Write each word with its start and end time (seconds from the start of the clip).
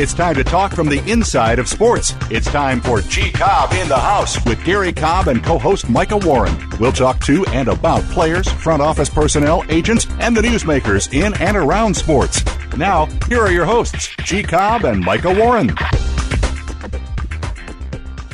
It's 0.00 0.14
time 0.14 0.36
to 0.36 0.44
talk 0.44 0.72
from 0.74 0.88
the 0.88 1.02
inside 1.10 1.58
of 1.58 1.66
sports. 1.66 2.14
It's 2.30 2.46
time 2.46 2.80
for 2.80 3.00
G 3.00 3.32
Cobb 3.32 3.72
in 3.72 3.88
the 3.88 3.98
House 3.98 4.38
with 4.44 4.64
Gary 4.64 4.92
Cobb 4.92 5.26
and 5.26 5.42
co 5.42 5.58
host 5.58 5.90
Micah 5.90 6.18
Warren. 6.18 6.56
We'll 6.78 6.92
talk 6.92 7.18
to 7.24 7.44
and 7.46 7.66
about 7.66 8.04
players, 8.04 8.48
front 8.48 8.80
office 8.80 9.08
personnel, 9.08 9.64
agents, 9.68 10.06
and 10.20 10.36
the 10.36 10.40
newsmakers 10.40 11.12
in 11.12 11.34
and 11.42 11.56
around 11.56 11.96
sports. 11.96 12.44
Now, 12.76 13.06
here 13.26 13.40
are 13.40 13.50
your 13.50 13.64
hosts, 13.64 14.14
G 14.22 14.44
Cobb 14.44 14.84
and 14.84 15.04
Micah 15.04 15.34
Warren. 15.34 15.70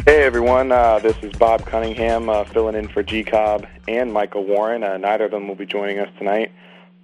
Hey 0.05 0.23
everyone, 0.23 0.71
uh, 0.71 0.99
this 0.99 1.17
is 1.23 1.33
Bob 1.33 1.65
Cunningham 1.65 2.29
uh, 2.29 2.45
filling 2.45 2.75
in 2.75 2.89
for 2.89 3.03
G 3.03 3.25
Cobb 3.25 3.67
and 3.89 4.13
Michael 4.13 4.45
Warren. 4.45 4.85
Uh, 4.85 4.99
neither 4.99 5.25
of 5.25 5.31
them 5.31 5.49
will 5.49 5.55
be 5.55 5.65
joining 5.65 5.99
us 5.99 6.11
tonight, 6.19 6.53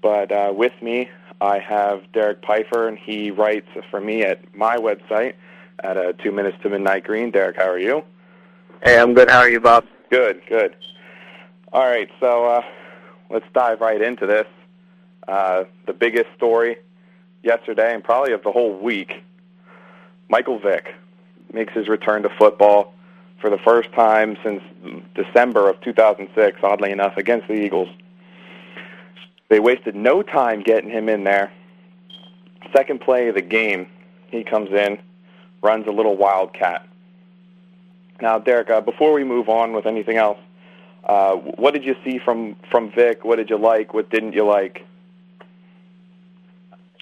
but 0.03 0.31
uh, 0.31 0.53
with 0.55 0.75
me 0.83 1.09
I 1.41 1.59
have 1.59 2.11
Derek 2.13 2.45
Pfeiffer, 2.45 2.89
and 2.89 2.99
he 2.99 3.31
writes 3.31 3.69
for 3.91 4.01
me 4.01 4.23
at 4.23 4.41
my 4.55 4.77
website 4.77 5.35
at 5.83 5.97
uh, 5.97 6.13
Two 6.13 6.33
Minutes 6.33 6.59
to 6.63 6.69
Midnight 6.69 7.05
Green. 7.05 7.31
Derek, 7.31 7.57
how 7.57 7.69
are 7.69 7.79
you? 7.79 8.05
Hey, 8.83 8.99
I'm 8.99 9.15
good. 9.15 9.31
How 9.31 9.41
are 9.41 9.49
you, 9.49 9.61
Bob? 9.61 9.87
Good, 10.11 10.43
good. 10.49 10.77
All 11.73 11.87
right, 11.87 12.11
so 12.19 12.45
uh, 12.47 12.63
let's 13.31 13.47
dive 13.55 13.81
right 13.81 14.01
into 14.03 14.27
this. 14.27 14.47
Uh, 15.29 15.65
the 15.87 15.93
biggest 15.93 16.27
story 16.37 16.77
yesterday, 17.43 17.95
and 17.95 18.03
probably 18.03 18.33
of 18.33 18.43
the 18.43 18.53
whole 18.53 18.79
week, 18.79 19.23
Michael 20.29 20.59
Vick 20.59 20.95
makes 21.53 21.73
his 21.73 21.89
return 21.89 22.23
to 22.23 22.29
football 22.39 22.93
for 23.41 23.49
the 23.51 23.59
first 23.59 23.91
time 23.93 24.37
since 24.45 24.63
December 25.15 25.69
of 25.69 25.81
2006, 25.81 26.59
oddly 26.63 26.91
enough, 26.91 27.17
against 27.17 27.49
the 27.49 27.55
Eagles. 27.55 27.89
They 29.51 29.59
wasted 29.59 29.97
no 29.97 30.23
time 30.23 30.63
getting 30.63 30.89
him 30.89 31.09
in 31.09 31.25
there. 31.25 31.53
Second 32.75 33.01
play 33.01 33.29
of 33.29 33.35
the 33.35 33.43
game, 33.43 33.89
he 34.29 34.45
comes 34.45 34.71
in, 34.71 34.97
runs 35.61 35.87
a 35.89 35.91
little 35.91 36.17
wildcat. 36.17 36.87
Now, 38.23 38.39
Derek, 38.39 38.71
uh, 38.71 38.81
before 38.81 39.13
we 39.13 39.25
move 39.25 39.49
on 39.49 39.73
with 39.73 39.87
anything 39.87 40.17
else, 40.17 40.39
uh, 41.05 41.35
what 41.35 41.75
did 41.75 41.85
you 41.85 41.97
see 42.05 42.19
from 42.19 42.55
from 42.71 42.93
Vick? 42.93 43.25
What 43.25 43.37
did 43.37 43.51
you 43.51 43.59
like? 43.59 43.93
What 43.93 44.11
didn't 44.11 44.35
you 44.35 44.47
like? 44.47 44.87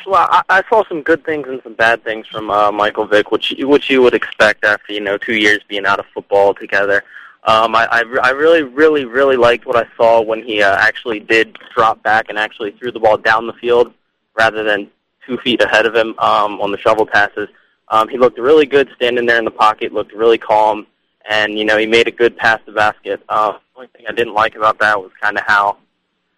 Well, 0.07 0.27
I, 0.31 0.43
I 0.49 0.63
saw 0.71 0.85
some 0.89 1.03
good 1.03 1.27
things 1.27 1.47
and 1.49 1.61
some 1.63 1.75
bad 1.75 2.03
things 2.03 2.27
from 2.29 2.51
uh, 2.51 2.73
Michael 2.73 3.07
Vick, 3.07 3.31
which 3.31 3.55
which 3.59 3.91
you 3.91 4.01
would 4.01 4.15
expect 4.15 4.65
after 4.65 4.93
you 4.93 5.01
know 5.01 5.19
two 5.19 5.35
years 5.35 5.59
being 5.69 5.85
out 5.85 5.99
of 5.99 6.07
football 6.15 6.55
together. 6.55 7.05
Um, 7.49 7.75
I, 7.75 7.89
I, 7.91 8.05
I 8.25 8.31
really, 8.33 8.63
really, 8.63 9.07
really 9.07 9.39
liked 9.39 9.65
what 9.65 9.75
I 9.75 9.87
saw 9.97 10.21
when 10.21 10.43
he 10.43 10.63
uh, 10.63 10.77
actually 10.77 11.19
did 11.19 11.57
drop 11.75 12.03
back 12.03 12.27
and 12.29 12.37
actually 12.37 12.73
threw 12.73 12.93
the 12.93 13.01
ball 13.01 13.17
down 13.17 13.47
the 13.47 13.55
field 13.55 13.91
rather 14.39 14.63
than 14.63 14.91
two 15.27 15.39
feet 15.39 15.63
ahead 15.63 15.87
of 15.87 15.95
him 15.95 16.15
um, 16.19 16.61
on 16.61 16.73
the 16.73 16.77
shovel 16.77 17.07
passes. 17.07 17.49
Um, 17.89 18.07
he 18.07 18.19
looked 18.19 18.39
really 18.39 18.67
good 18.67 18.91
standing 18.97 19.25
there 19.25 19.39
in 19.39 19.47
the 19.47 19.51
pocket, 19.51 19.95
looked 19.95 20.13
really 20.13 20.37
calm, 20.37 20.87
and 21.31 21.59
you 21.59 21.65
know 21.65 21.79
he 21.79 21.87
made 21.87 22.07
a 22.07 22.11
good 22.11 22.37
pass 22.37 22.61
to 22.67 22.73
Baskett. 22.73 23.23
Uh, 23.31 23.53
the 23.53 23.59
only 23.77 23.89
thing 23.97 24.05
I 24.07 24.13
didn't 24.13 24.35
like 24.35 24.55
about 24.55 24.79
that 24.81 25.01
was 25.01 25.11
kind 25.19 25.39
of 25.39 25.45
how 25.47 25.79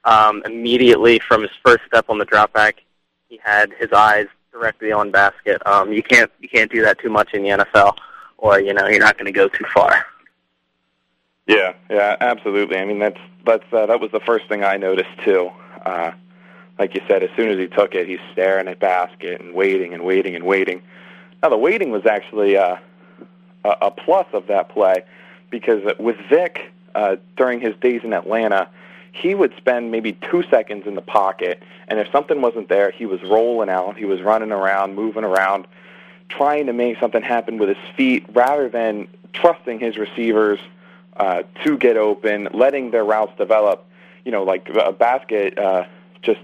um, 0.04 0.44
immediately 0.46 1.18
from 1.18 1.42
his 1.42 1.50
first 1.64 1.80
step 1.88 2.04
on 2.08 2.18
the 2.18 2.24
drop 2.24 2.52
back, 2.52 2.84
he 3.28 3.40
had 3.42 3.72
his 3.80 3.90
eyes 3.90 4.28
directly 4.52 4.92
on 4.92 5.10
Baskett. 5.10 5.60
Um, 5.66 5.92
you 5.92 6.04
can't 6.04 6.30
you 6.38 6.48
can't 6.48 6.70
do 6.70 6.82
that 6.82 7.00
too 7.00 7.10
much 7.10 7.34
in 7.34 7.42
the 7.42 7.48
NFL, 7.48 7.96
or 8.38 8.60
you 8.60 8.74
know 8.74 8.86
you're 8.86 9.00
not 9.00 9.18
going 9.18 9.26
to 9.26 9.32
go 9.32 9.48
too 9.48 9.64
far. 9.74 10.06
Yeah, 11.50 11.72
yeah, 11.90 12.16
absolutely. 12.20 12.78
I 12.78 12.84
mean, 12.84 13.00
that's 13.00 13.18
that's 13.44 13.64
uh, 13.72 13.86
that 13.86 14.00
was 14.00 14.12
the 14.12 14.20
first 14.20 14.46
thing 14.48 14.62
I 14.62 14.76
noticed 14.76 15.10
too. 15.24 15.50
Uh, 15.84 16.12
like 16.78 16.94
you 16.94 17.00
said, 17.08 17.24
as 17.24 17.30
soon 17.36 17.48
as 17.48 17.58
he 17.58 17.66
took 17.66 17.94
it, 17.96 18.06
he's 18.06 18.20
staring 18.32 18.68
at 18.68 18.78
Baskett 18.78 19.40
and 19.40 19.52
waiting 19.52 19.92
and 19.92 20.04
waiting 20.04 20.36
and 20.36 20.44
waiting. 20.44 20.80
Now 21.42 21.48
the 21.48 21.56
waiting 21.56 21.90
was 21.90 22.06
actually 22.06 22.56
uh, 22.56 22.76
a, 23.64 23.68
a 23.82 23.90
plus 23.90 24.26
of 24.32 24.46
that 24.46 24.68
play 24.68 25.02
because 25.50 25.82
with 25.98 26.16
Vick 26.28 26.72
uh, 26.94 27.16
during 27.36 27.60
his 27.60 27.74
days 27.80 28.02
in 28.04 28.12
Atlanta, 28.12 28.68
he 29.12 29.34
would 29.34 29.52
spend 29.56 29.90
maybe 29.90 30.12
two 30.30 30.44
seconds 30.50 30.86
in 30.86 30.94
the 30.94 31.02
pocket, 31.02 31.60
and 31.88 31.98
if 31.98 32.06
something 32.12 32.40
wasn't 32.40 32.68
there, 32.68 32.92
he 32.92 33.06
was 33.06 33.20
rolling 33.24 33.68
out. 33.68 33.96
He 33.96 34.04
was 34.04 34.22
running 34.22 34.52
around, 34.52 34.94
moving 34.94 35.24
around, 35.24 35.66
trying 36.28 36.66
to 36.66 36.72
make 36.72 37.00
something 37.00 37.22
happen 37.22 37.58
with 37.58 37.70
his 37.70 37.94
feet 37.96 38.24
rather 38.32 38.68
than 38.68 39.08
trusting 39.32 39.80
his 39.80 39.96
receivers 39.96 40.60
uh, 41.20 41.42
to 41.62 41.76
get 41.76 41.98
open, 41.98 42.48
letting 42.54 42.90
their 42.90 43.04
routes 43.04 43.32
develop. 43.36 43.86
You 44.24 44.32
know, 44.32 44.42
like 44.42 44.68
a 44.70 44.90
Baskett 44.90 45.58
uh, 45.58 45.84
just 46.22 46.40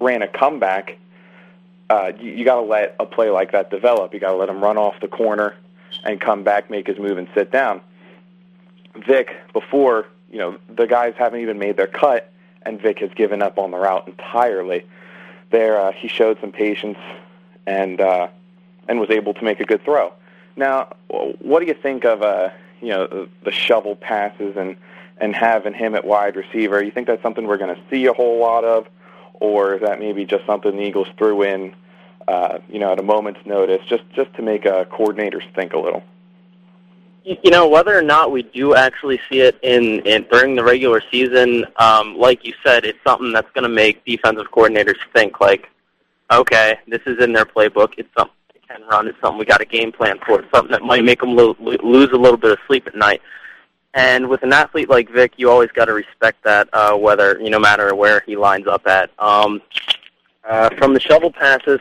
ran 0.00 0.20
a 0.20 0.28
comeback. 0.28 0.98
Uh, 1.88 2.12
you, 2.20 2.32
you 2.32 2.44
got 2.44 2.56
to 2.56 2.66
let 2.66 2.94
a 3.00 3.06
play 3.06 3.30
like 3.30 3.52
that 3.52 3.70
develop. 3.70 4.12
You 4.12 4.20
got 4.20 4.32
to 4.32 4.36
let 4.36 4.50
him 4.50 4.62
run 4.62 4.76
off 4.76 5.00
the 5.00 5.08
corner 5.08 5.56
and 6.04 6.20
come 6.20 6.44
back, 6.44 6.70
make 6.70 6.86
his 6.86 6.98
move, 6.98 7.16
and 7.16 7.26
sit 7.34 7.50
down. 7.50 7.80
Vick, 9.06 9.34
before 9.54 10.06
you 10.30 10.38
know, 10.38 10.58
the 10.68 10.86
guys 10.86 11.14
haven't 11.16 11.40
even 11.40 11.58
made 11.58 11.78
their 11.78 11.86
cut, 11.86 12.30
and 12.62 12.78
Vick 12.80 12.98
has 12.98 13.10
given 13.14 13.40
up 13.40 13.58
on 13.58 13.70
the 13.70 13.78
route 13.78 14.06
entirely. 14.06 14.84
There, 15.50 15.80
uh, 15.80 15.92
he 15.92 16.06
showed 16.06 16.38
some 16.42 16.52
patience 16.52 16.98
and 17.66 17.98
uh, 17.98 18.28
and 18.88 19.00
was 19.00 19.08
able 19.08 19.32
to 19.32 19.42
make 19.42 19.60
a 19.60 19.64
good 19.64 19.82
throw. 19.84 20.12
Now, 20.54 20.94
what 21.08 21.60
do 21.60 21.66
you 21.66 21.74
think 21.74 22.04
of 22.04 22.22
uh, 22.22 22.50
you 22.80 22.88
know 22.88 23.28
the 23.44 23.52
shovel 23.52 23.96
passes 23.96 24.56
and 24.56 24.76
and 25.20 25.34
having 25.34 25.74
him 25.74 25.94
at 25.94 26.04
wide 26.04 26.36
receiver. 26.36 26.82
You 26.82 26.90
think 26.90 27.06
that's 27.06 27.22
something 27.22 27.46
we're 27.46 27.56
going 27.56 27.74
to 27.74 27.82
see 27.90 28.06
a 28.06 28.12
whole 28.12 28.38
lot 28.38 28.64
of, 28.64 28.86
or 29.34 29.74
is 29.74 29.80
that 29.82 29.98
maybe 29.98 30.24
just 30.24 30.46
something 30.46 30.76
the 30.76 30.82
Eagles 30.82 31.08
threw 31.16 31.42
in, 31.42 31.74
uh, 32.28 32.58
you 32.68 32.78
know, 32.78 32.92
at 32.92 33.00
a 33.00 33.02
moment's 33.02 33.40
notice, 33.44 33.84
just 33.88 34.04
just 34.14 34.32
to 34.34 34.42
make 34.42 34.66
uh, 34.66 34.84
coordinators 34.84 35.42
think 35.54 35.72
a 35.72 35.78
little? 35.78 36.02
You 37.24 37.50
know, 37.50 37.68
whether 37.68 37.96
or 37.96 38.02
not 38.02 38.32
we 38.32 38.42
do 38.42 38.74
actually 38.74 39.20
see 39.28 39.40
it 39.40 39.58
in, 39.62 40.00
in 40.06 40.26
during 40.30 40.54
the 40.56 40.64
regular 40.64 41.02
season, 41.10 41.66
um, 41.76 42.16
like 42.16 42.42
you 42.42 42.54
said, 42.64 42.86
it's 42.86 42.98
something 43.06 43.32
that's 43.32 43.50
going 43.52 43.64
to 43.64 43.68
make 43.68 44.02
defensive 44.06 44.46
coordinators 44.50 44.96
think 45.12 45.38
like, 45.38 45.68
okay, 46.32 46.78
this 46.86 47.02
is 47.04 47.22
in 47.22 47.34
their 47.34 47.44
playbook. 47.44 47.92
It's 47.98 48.08
something 48.16 48.34
can 48.68 48.82
run. 48.88 49.08
It's 49.08 49.18
something 49.20 49.38
we 49.38 49.44
got 49.44 49.60
a 49.60 49.64
game 49.64 49.92
plan 49.92 50.18
for. 50.26 50.44
Something 50.52 50.72
that 50.72 50.82
might 50.82 51.04
make 51.04 51.20
them 51.20 51.34
lo- 51.34 51.56
lose 51.58 52.10
a 52.12 52.16
little 52.16 52.36
bit 52.36 52.52
of 52.52 52.58
sleep 52.66 52.86
at 52.86 52.94
night. 52.94 53.22
And 53.94 54.28
with 54.28 54.42
an 54.42 54.52
athlete 54.52 54.90
like 54.90 55.10
Vick, 55.10 55.32
you 55.36 55.50
always 55.50 55.70
got 55.72 55.86
to 55.86 55.94
respect 55.94 56.44
that, 56.44 56.68
uh, 56.72 56.94
whether 56.96 57.40
you 57.40 57.50
no 57.50 57.58
matter 57.58 57.94
where 57.94 58.22
he 58.26 58.36
lines 58.36 58.66
up 58.66 58.86
at. 58.86 59.10
Um, 59.18 59.62
uh, 60.48 60.70
from 60.76 60.94
the 60.94 61.00
shovel 61.00 61.32
passes, 61.32 61.80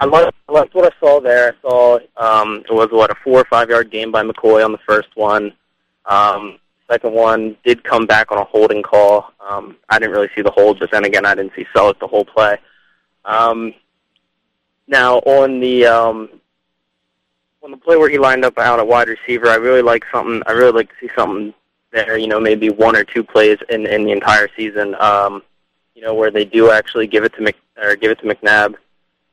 I 0.00 0.06
liked, 0.06 0.34
I 0.48 0.52
liked 0.52 0.74
what 0.74 0.92
I 0.92 0.96
saw 0.98 1.20
there. 1.20 1.52
I 1.52 1.68
saw 1.68 1.98
um, 2.16 2.64
it 2.68 2.72
was 2.72 2.88
what 2.90 3.10
a 3.10 3.14
four 3.22 3.40
or 3.40 3.44
five 3.44 3.68
yard 3.68 3.90
game 3.90 4.10
by 4.10 4.22
McCoy 4.22 4.64
on 4.64 4.72
the 4.72 4.78
first 4.86 5.08
one. 5.14 5.52
Um, 6.06 6.58
second 6.90 7.12
one 7.12 7.56
did 7.64 7.84
come 7.84 8.06
back 8.06 8.32
on 8.32 8.38
a 8.38 8.44
holding 8.44 8.82
call. 8.82 9.32
Um, 9.40 9.76
I 9.88 9.98
didn't 9.98 10.12
really 10.12 10.30
see 10.34 10.42
the 10.42 10.50
hold, 10.50 10.78
but 10.78 10.90
then 10.90 11.04
again, 11.04 11.26
I 11.26 11.34
didn't 11.34 11.52
see 11.54 11.66
Selleck 11.74 11.98
the 12.00 12.06
whole 12.06 12.24
play. 12.24 12.58
Um, 13.24 13.74
now 14.90 15.18
on 15.20 15.60
the 15.60 15.86
um, 15.86 16.28
on 17.62 17.70
the 17.70 17.76
play 17.76 17.96
where 17.96 18.10
he 18.10 18.18
lined 18.18 18.44
up 18.44 18.58
out 18.58 18.78
at 18.78 18.86
wide 18.86 19.08
receiver, 19.08 19.48
I 19.48 19.56
really 19.56 19.82
like 19.82 20.04
something. 20.12 20.42
I 20.46 20.52
really 20.52 20.72
like 20.72 20.88
to 20.90 20.94
see 21.00 21.10
something 21.14 21.54
there. 21.92 22.18
You 22.18 22.26
know, 22.26 22.40
maybe 22.40 22.68
one 22.68 22.96
or 22.96 23.04
two 23.04 23.22
plays 23.22 23.58
in 23.68 23.86
in 23.86 24.04
the 24.04 24.12
entire 24.12 24.48
season. 24.56 24.94
Um, 25.00 25.42
you 25.94 26.02
know, 26.02 26.14
where 26.14 26.30
they 26.30 26.44
do 26.44 26.70
actually 26.70 27.06
give 27.06 27.24
it 27.24 27.34
to 27.34 27.42
Mc 27.42 27.56
or 27.80 27.96
give 27.96 28.10
it 28.10 28.18
to 28.20 28.26
McNabb, 28.26 28.74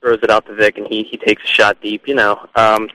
throws 0.02 0.20
it 0.24 0.30
out 0.30 0.46
to 0.46 0.54
Vick, 0.54 0.78
and 0.78 0.88
he 0.88 1.04
he 1.04 1.18
takes 1.18 1.44
a 1.44 1.48
shot 1.48 1.82
deep. 1.82 2.08
You 2.08 2.16
know, 2.16 2.48
um, 2.56 2.90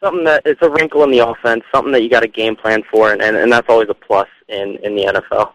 something 0.00 0.24
that 0.24 0.42
it's 0.44 0.62
a 0.62 0.70
wrinkle 0.70 1.02
in 1.02 1.10
the 1.10 1.20
offense, 1.20 1.64
something 1.72 1.92
that 1.92 2.02
you 2.02 2.10
got 2.10 2.22
a 2.22 2.28
game 2.28 2.56
plan 2.56 2.82
for, 2.90 3.12
and 3.12 3.22
and, 3.22 3.36
and 3.36 3.50
that's 3.50 3.68
always 3.68 3.88
a 3.88 3.94
plus 3.94 4.28
in 4.48 4.76
in 4.82 4.94
the 4.94 5.04
NFL. 5.04 5.52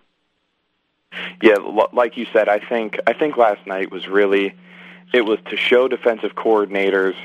Yeah, 1.41 1.55
like 1.91 2.17
you 2.17 2.27
said, 2.31 2.49
I 2.49 2.59
think 2.59 2.99
I 3.07 3.13
think 3.13 3.37
last 3.37 3.65
night 3.67 3.91
was 3.91 4.07
really 4.07 4.55
it 5.13 5.21
was 5.21 5.39
to 5.49 5.57
show 5.57 5.87
defensive 5.87 6.35
coordinators 6.35 7.15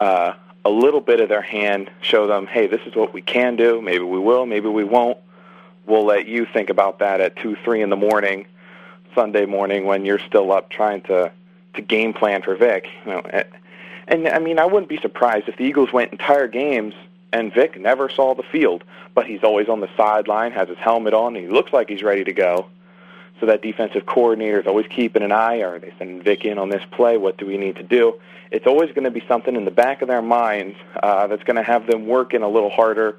uh, 0.00 0.32
a 0.64 0.70
little 0.70 1.00
bit 1.00 1.20
of 1.20 1.28
their 1.28 1.42
hand, 1.42 1.90
show 2.00 2.26
them, 2.26 2.46
hey, 2.46 2.66
this 2.66 2.80
is 2.86 2.94
what 2.94 3.12
we 3.12 3.22
can 3.22 3.56
do. 3.56 3.80
Maybe 3.80 4.04
we 4.04 4.18
will, 4.18 4.46
maybe 4.46 4.68
we 4.68 4.84
won't. 4.84 5.18
We'll 5.86 6.04
let 6.04 6.26
you 6.26 6.46
think 6.46 6.70
about 6.70 6.98
that 7.00 7.20
at 7.20 7.36
two, 7.36 7.56
three 7.64 7.82
in 7.82 7.90
the 7.90 7.96
morning, 7.96 8.46
Sunday 9.14 9.44
morning 9.44 9.84
when 9.84 10.04
you're 10.04 10.18
still 10.18 10.50
up 10.52 10.70
trying 10.70 11.02
to 11.02 11.30
to 11.74 11.82
game 11.82 12.12
plan 12.12 12.40
for 12.40 12.54
Vick. 12.54 12.88
You 13.04 13.12
know, 13.12 13.42
and 14.08 14.28
I 14.28 14.38
mean, 14.38 14.58
I 14.58 14.64
wouldn't 14.64 14.88
be 14.88 14.98
surprised 14.98 15.48
if 15.48 15.56
the 15.56 15.64
Eagles 15.64 15.92
went 15.92 16.12
entire 16.12 16.48
games 16.48 16.94
and 17.32 17.52
Vick 17.52 17.78
never 17.78 18.08
saw 18.08 18.34
the 18.34 18.44
field, 18.44 18.84
but 19.14 19.26
he's 19.26 19.42
always 19.42 19.68
on 19.68 19.80
the 19.80 19.88
sideline, 19.96 20.52
has 20.52 20.68
his 20.68 20.78
helmet 20.78 21.14
on, 21.14 21.36
and 21.36 21.44
he 21.44 21.50
looks 21.50 21.72
like 21.72 21.88
he's 21.88 22.02
ready 22.02 22.24
to 22.24 22.32
go. 22.32 22.66
So 23.40 23.46
that 23.46 23.62
defensive 23.62 24.06
coordinator 24.06 24.60
is 24.60 24.66
always 24.66 24.86
keeping 24.86 25.22
an 25.22 25.32
eye. 25.32 25.60
Are 25.62 25.78
they 25.78 25.92
sending 25.98 26.22
Vick 26.22 26.44
in 26.44 26.58
on 26.58 26.68
this 26.68 26.82
play? 26.92 27.16
What 27.16 27.36
do 27.36 27.46
we 27.46 27.56
need 27.58 27.76
to 27.76 27.82
do? 27.82 28.14
It's 28.50 28.66
always 28.66 28.90
going 28.90 29.04
to 29.04 29.10
be 29.10 29.24
something 29.26 29.56
in 29.56 29.64
the 29.64 29.70
back 29.70 30.02
of 30.02 30.08
their 30.08 30.22
minds 30.22 30.76
uh, 31.02 31.26
that's 31.26 31.42
going 31.42 31.56
to 31.56 31.62
have 31.62 31.86
them 31.86 32.06
working 32.06 32.42
a 32.42 32.48
little 32.48 32.70
harder. 32.70 33.16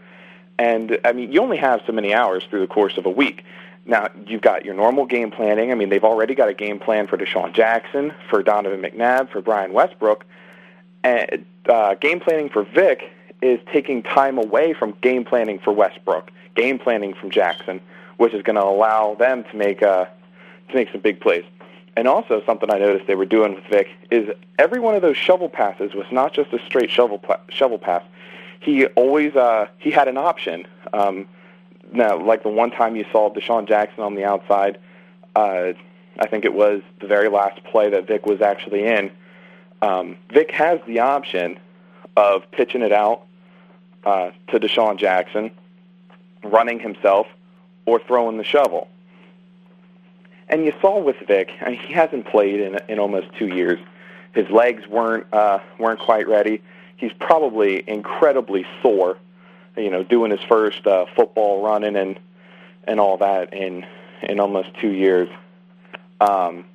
And 0.58 0.98
I 1.04 1.12
mean, 1.12 1.32
you 1.32 1.42
only 1.42 1.58
have 1.58 1.82
so 1.86 1.92
many 1.92 2.14
hours 2.14 2.44
through 2.50 2.62
the 2.62 2.68
course 2.68 2.98
of 2.98 3.06
a 3.06 3.10
week. 3.10 3.44
Now 3.86 4.10
you've 4.26 4.42
got 4.42 4.66
your 4.66 4.74
normal 4.74 5.06
game 5.06 5.32
planning. 5.32 5.72
I 5.72 5.76
mean, 5.76 5.90
they've 5.90 6.04
already 6.04 6.34
got 6.34 6.48
a 6.48 6.54
game 6.54 6.80
plan 6.80 7.08
for 7.08 7.18
DeSean 7.18 7.54
Jackson, 7.54 8.14
for 8.30 8.42
Donovan 8.42 8.82
McNabb, 8.82 9.30
for 9.30 9.42
Brian 9.42 9.74
Westbrook. 9.74 10.26
And 11.04 11.46
uh, 11.68 11.96
game 11.96 12.20
planning 12.20 12.50
for 12.50 12.64
Vick 12.64 13.12
is 13.42 13.60
taking 13.72 14.02
time 14.02 14.38
away 14.38 14.74
from 14.74 14.96
game 15.02 15.24
planning 15.24 15.60
for 15.60 15.72
Westbrook, 15.72 16.32
game 16.56 16.80
planning 16.80 17.14
from 17.14 17.30
Jackson, 17.30 17.80
which 18.18 18.34
is 18.34 18.42
going 18.42 18.56
to 18.56 18.64
allow 18.64 19.16
them 19.16 19.44
to 19.52 19.56
make 19.56 19.82
uh, 19.84 20.06
to 20.70 20.76
make 20.76 20.92
some 20.92 21.02
big 21.02 21.20
plays. 21.20 21.44
And 21.98 22.08
also 22.08 22.44
something 22.46 22.70
I 22.72 22.78
noticed 22.78 23.08
they 23.08 23.16
were 23.16 23.26
doing 23.26 23.56
with 23.56 23.64
Vick 23.66 23.88
is 24.12 24.30
every 24.60 24.80
one 24.80 24.96
of 24.96 25.02
those 25.02 25.16
shovel 25.16 25.48
passes 25.48 25.94
was 25.94 26.06
not 26.12 26.34
just 26.34 26.52
a 26.54 26.60
straight 26.66 26.90
shovel 26.90 27.22
shovel 27.50 27.78
pass. 27.78 28.04
He 28.60 28.86
always 28.88 29.36
uh, 29.36 29.68
he 29.78 29.92
had 29.92 30.08
an 30.08 30.18
option. 30.18 30.68
Um, 30.94 31.28
now, 31.94 32.18
like 32.18 32.44
the 32.44 32.50
one 32.50 32.72
time 32.72 32.96
you 32.96 33.06
saw 33.12 33.32
DeSean 33.32 33.68
Jackson 33.68 34.04
on 34.04 34.16
the 34.16 34.26
outside, 34.26 34.80
uh, 35.36 35.74
I 36.20 36.28
think 36.28 36.44
it 36.46 36.54
was 36.54 36.82
the 37.00 37.08
very 37.08 37.30
last 37.30 37.64
play 37.64 37.90
that 37.90 38.08
Vick 38.08 38.26
was 38.26 38.42
actually 38.42 38.86
in. 38.86 39.12
Um, 39.82 40.18
Vick 40.34 40.52
has 40.52 40.80
the 40.88 41.00
option 41.00 41.60
of 42.18 42.50
pitching 42.52 42.82
it 42.82 42.92
out 42.92 43.26
uh, 44.04 44.32
to 44.48 44.60
DeSean 44.60 44.98
Jackson, 44.98 45.52
running 46.44 46.80
himself, 46.80 47.28
or 47.86 48.00
throwing 48.00 48.38
the 48.38 48.44
shovel. 48.44 48.88
And 50.48 50.66
you 50.66 50.74
saw 50.82 51.00
with 51.00 51.16
Vick, 51.28 51.50
I 51.62 51.72
mean, 51.72 51.80
he 51.80 51.94
hasn't 51.94 52.28
played 52.28 52.60
in 52.60 52.80
in 52.88 53.00
almost 53.00 53.28
two 53.38 53.48
years. 53.48 53.80
His 54.34 54.50
legs 54.50 54.88
weren't 54.88 55.26
uh, 55.34 55.60
weren't 55.80 56.00
quite 56.00 56.28
ready. 56.28 56.62
He's 56.98 57.14
probably 57.14 57.84
incredibly 57.88 58.66
sore, 58.82 59.18
you 59.76 59.90
know, 59.90 60.04
doing 60.04 60.32
his 60.32 60.42
first 60.42 60.86
uh, 60.86 61.06
football 61.16 61.64
running 61.64 61.96
and 61.96 62.20
and 62.86 63.00
all 63.00 63.18
that 63.18 63.54
in 63.54 63.86
in 64.22 64.40
almost 64.40 64.70
two 64.80 64.92
years. 64.92 65.30
Um, 66.22 66.66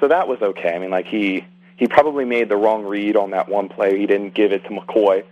so 0.00 0.08
that 0.08 0.28
was 0.28 0.40
okay. 0.40 0.74
I 0.74 0.78
mean, 0.78 0.90
like 0.90 1.06
he 1.06 1.44
he 1.76 1.86
probably 1.86 2.24
made 2.24 2.48
the 2.48 2.56
wrong 2.56 2.84
read 2.84 3.16
on 3.16 3.30
that 3.30 3.48
one 3.48 3.68
play. 3.68 3.98
He 3.98 4.06
didn't 4.06 4.34
give 4.34 4.52
it 4.52 4.64
to 4.64 4.70
McCoy 4.70 5.24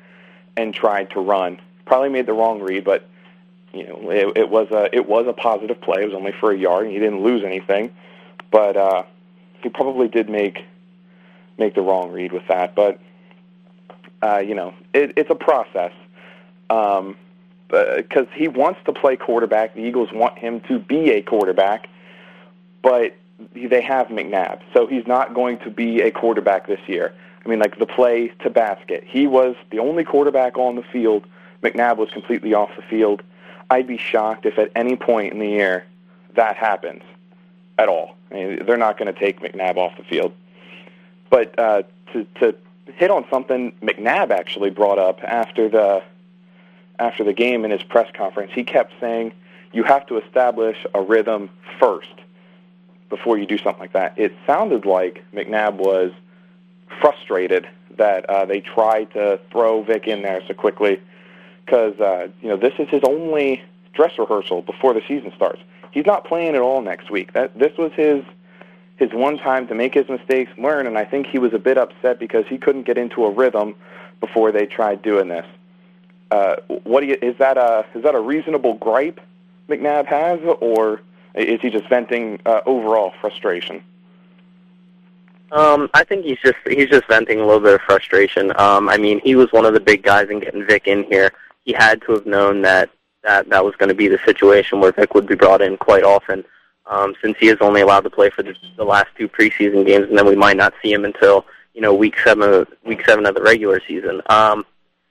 and 0.56 0.74
tried 0.74 1.10
to 1.10 1.20
run. 1.20 1.58
Probably 1.86 2.08
made 2.08 2.26
the 2.26 2.32
wrong 2.32 2.60
read, 2.60 2.84
but 2.84 3.08
you 3.78 3.86
know, 3.86 4.10
it, 4.10 4.36
it 4.36 4.50
was 4.50 4.68
a 4.70 4.94
it 4.94 5.08
was 5.08 5.26
a 5.26 5.32
positive 5.32 5.80
play. 5.80 6.02
It 6.02 6.06
was 6.06 6.14
only 6.14 6.32
for 6.32 6.52
a 6.52 6.56
yard, 6.56 6.84
and 6.84 6.92
he 6.92 6.98
didn't 6.98 7.22
lose 7.22 7.44
anything. 7.44 7.92
But 8.50 8.76
uh, 8.76 9.02
he 9.62 9.68
probably 9.68 10.08
did 10.08 10.28
make 10.28 10.64
make 11.58 11.74
the 11.74 11.82
wrong 11.82 12.12
read 12.12 12.32
with 12.32 12.46
that. 12.48 12.74
But 12.74 13.00
uh, 14.22 14.38
you 14.38 14.54
know, 14.54 14.74
it, 14.92 15.12
it's 15.16 15.30
a 15.30 15.34
process. 15.34 15.92
Um, 16.68 17.16
because 17.68 18.26
he 18.34 18.48
wants 18.48 18.80
to 18.84 18.92
play 18.92 19.16
quarterback. 19.16 19.74
The 19.74 19.80
Eagles 19.80 20.10
want 20.12 20.38
him 20.38 20.60
to 20.68 20.78
be 20.78 21.10
a 21.10 21.22
quarterback, 21.22 21.88
but 22.82 23.16
they 23.54 23.80
have 23.82 24.06
McNabb, 24.08 24.60
so 24.72 24.86
he's 24.86 25.06
not 25.06 25.34
going 25.34 25.58
to 25.58 25.70
be 25.70 26.00
a 26.00 26.10
quarterback 26.10 26.66
this 26.66 26.80
year. 26.86 27.12
I 27.44 27.48
mean, 27.48 27.58
like 27.58 27.78
the 27.78 27.86
play 27.86 28.28
to 28.42 28.50
Baskett, 28.50 29.04
he 29.04 29.26
was 29.26 29.54
the 29.70 29.78
only 29.78 30.04
quarterback 30.04 30.56
on 30.56 30.76
the 30.76 30.82
field. 30.82 31.24
McNabb 31.62 31.96
was 31.96 32.10
completely 32.10 32.54
off 32.54 32.70
the 32.76 32.82
field. 32.82 33.22
I'd 33.70 33.86
be 33.86 33.98
shocked 33.98 34.46
if 34.46 34.58
at 34.58 34.70
any 34.74 34.96
point 34.96 35.32
in 35.32 35.38
the 35.38 35.48
year 35.48 35.84
that 36.34 36.56
happens 36.56 37.02
at 37.78 37.88
all. 37.88 38.16
I 38.30 38.34
mean, 38.34 38.66
they're 38.66 38.76
not 38.76 38.98
going 38.98 39.12
to 39.12 39.18
take 39.18 39.40
McNabb 39.40 39.76
off 39.76 39.96
the 39.96 40.04
field. 40.04 40.32
But 41.30 41.58
uh, 41.58 41.82
to, 42.12 42.24
to 42.40 42.54
hit 42.86 43.10
on 43.10 43.26
something 43.30 43.72
McNabb 43.82 44.30
actually 44.30 44.70
brought 44.70 44.98
up 44.98 45.22
after 45.22 45.68
the 45.68 46.02
after 46.98 47.24
the 47.24 47.34
game 47.34 47.66
in 47.66 47.70
his 47.70 47.82
press 47.82 48.10
conference, 48.14 48.52
he 48.54 48.64
kept 48.64 48.92
saying 48.98 49.32
you 49.72 49.82
have 49.82 50.06
to 50.06 50.16
establish 50.16 50.78
a 50.94 51.02
rhythm 51.02 51.50
first 51.78 52.14
before 53.10 53.36
you 53.36 53.44
do 53.44 53.58
something 53.58 53.80
like 53.80 53.92
that. 53.92 54.18
It 54.18 54.32
sounded 54.46 54.86
like 54.86 55.22
McNabb 55.34 55.74
was 55.74 56.12
frustrated 56.98 57.68
that 57.98 58.24
uh, 58.30 58.46
they 58.46 58.60
tried 58.60 59.12
to 59.12 59.38
throw 59.50 59.82
Vick 59.82 60.06
in 60.06 60.22
there 60.22 60.42
so 60.48 60.54
quickly 60.54 61.00
because 61.66 61.98
uh, 62.00 62.28
you 62.40 62.48
know 62.48 62.56
this 62.56 62.72
is 62.78 62.88
his 62.88 63.02
only 63.04 63.62
dress 63.92 64.12
rehearsal 64.18 64.62
before 64.62 64.94
the 64.94 65.02
season 65.06 65.32
starts. 65.34 65.60
He's 65.90 66.06
not 66.06 66.24
playing 66.24 66.54
at 66.54 66.60
all 66.60 66.80
next 66.80 67.10
week. 67.10 67.32
That 67.32 67.58
this 67.58 67.76
was 67.76 67.92
his 67.92 68.24
his 68.96 69.12
one 69.12 69.36
time 69.36 69.66
to 69.68 69.74
make 69.74 69.92
his 69.92 70.08
mistakes, 70.08 70.50
learn, 70.56 70.86
and 70.86 70.96
I 70.96 71.04
think 71.04 71.26
he 71.26 71.38
was 71.38 71.52
a 71.52 71.58
bit 71.58 71.76
upset 71.76 72.18
because 72.18 72.46
he 72.48 72.56
couldn't 72.56 72.84
get 72.84 72.96
into 72.96 73.24
a 73.26 73.30
rhythm 73.30 73.74
before 74.20 74.52
they 74.52 74.64
tried 74.64 75.02
doing 75.02 75.28
this. 75.28 75.46
Uh, 76.30 76.56
what 76.84 77.00
do 77.00 77.06
you, 77.06 77.18
is 77.20 77.36
that 77.38 77.58
a 77.58 77.84
is 77.94 78.02
that 78.04 78.14
a 78.14 78.20
reasonable 78.20 78.74
gripe 78.74 79.20
McNabb 79.68 80.06
has, 80.06 80.40
or 80.60 81.02
is 81.34 81.60
he 81.60 81.70
just 81.70 81.88
venting 81.88 82.38
uh, 82.46 82.60
overall 82.64 83.12
frustration? 83.20 83.82
Um, 85.52 85.88
I 85.94 86.02
think 86.04 86.24
he's 86.24 86.38
just 86.44 86.56
he's 86.68 86.88
just 86.88 87.06
venting 87.06 87.40
a 87.40 87.46
little 87.46 87.60
bit 87.60 87.74
of 87.74 87.80
frustration. 87.82 88.52
Um, 88.58 88.88
I 88.88 88.96
mean, 88.96 89.20
he 89.22 89.34
was 89.34 89.52
one 89.52 89.64
of 89.64 89.74
the 89.74 89.80
big 89.80 90.02
guys 90.02 90.28
in 90.28 90.40
getting 90.40 90.66
Vick 90.66 90.86
in 90.86 91.04
here 91.04 91.32
he 91.66 91.72
had 91.72 92.00
to 92.02 92.12
have 92.12 92.24
known 92.24 92.62
that 92.62 92.88
that 93.22 93.48
that 93.50 93.64
was 93.64 93.74
going 93.76 93.88
to 93.88 93.94
be 93.94 94.08
the 94.08 94.20
situation 94.24 94.80
where 94.80 94.92
Vick 94.92 95.12
would 95.14 95.26
be 95.26 95.34
brought 95.34 95.60
in 95.60 95.76
quite 95.76 96.04
often. 96.04 96.44
Um, 96.86 97.16
since 97.20 97.36
he 97.40 97.48
is 97.48 97.58
only 97.60 97.80
allowed 97.80 98.04
to 98.04 98.10
play 98.10 98.30
for 98.30 98.44
the, 98.44 98.54
the 98.76 98.84
last 98.84 99.08
two 99.18 99.28
preseason 99.28 99.84
games, 99.84 100.06
and 100.08 100.16
then 100.16 100.24
we 100.24 100.36
might 100.36 100.56
not 100.56 100.72
see 100.80 100.92
him 100.92 101.04
until 101.04 101.44
you 101.74 101.80
know 101.80 101.92
week 101.92 102.14
seven, 102.24 102.64
week 102.84 103.04
seven 103.04 103.26
of 103.26 103.34
the 103.34 103.42
regular 103.42 103.80
season. 103.86 104.22
Um, 104.26 104.64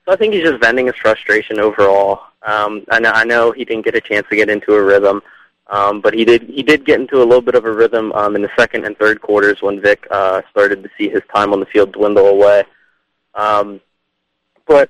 so 0.06 0.14
I 0.14 0.16
think 0.16 0.34
he's 0.34 0.44
just 0.44 0.62
venting 0.62 0.86
his 0.88 0.96
frustration 0.96 1.60
overall. 1.60 2.22
Um, 2.44 2.86
I 2.90 3.00
know 3.00 3.12
I 3.12 3.26
know 3.26 3.52
he 3.52 3.66
didn't 3.66 3.86
get 3.86 3.96
a 3.96 4.02
chance 4.02 4.26
to 4.30 4.38
get 4.38 4.50
into 4.50 4.74
a 4.74 4.82
rhythm, 4.82 5.22
um, 5.68 6.00
but 6.00 6.14
he 6.14 6.24
did 6.24 6.44
he 6.44 6.64
did 6.64 6.86
get 6.86 7.02
into 7.02 7.18
a 7.18 7.26
little 7.26 7.42
bit 7.42 7.56
of 7.56 7.66
a 7.66 7.72
rhythm 7.72 8.14
um, 8.14 8.38
in 8.38 8.42
the 8.42 8.52
second 8.58 8.86
and 8.86 8.98
third 8.98 9.22
quarters 9.22 9.62
when 9.62 9.82
Vick 9.82 10.08
uh, 10.12 10.42
started 10.52 10.82
to 10.84 10.90
see 10.98 11.10
his 11.10 11.24
time 11.34 11.52
on 11.52 11.60
the 11.60 11.66
field 11.66 11.92
dwindle 11.92 12.28
away. 12.28 12.64
Um, 13.34 13.82
but 14.66 14.90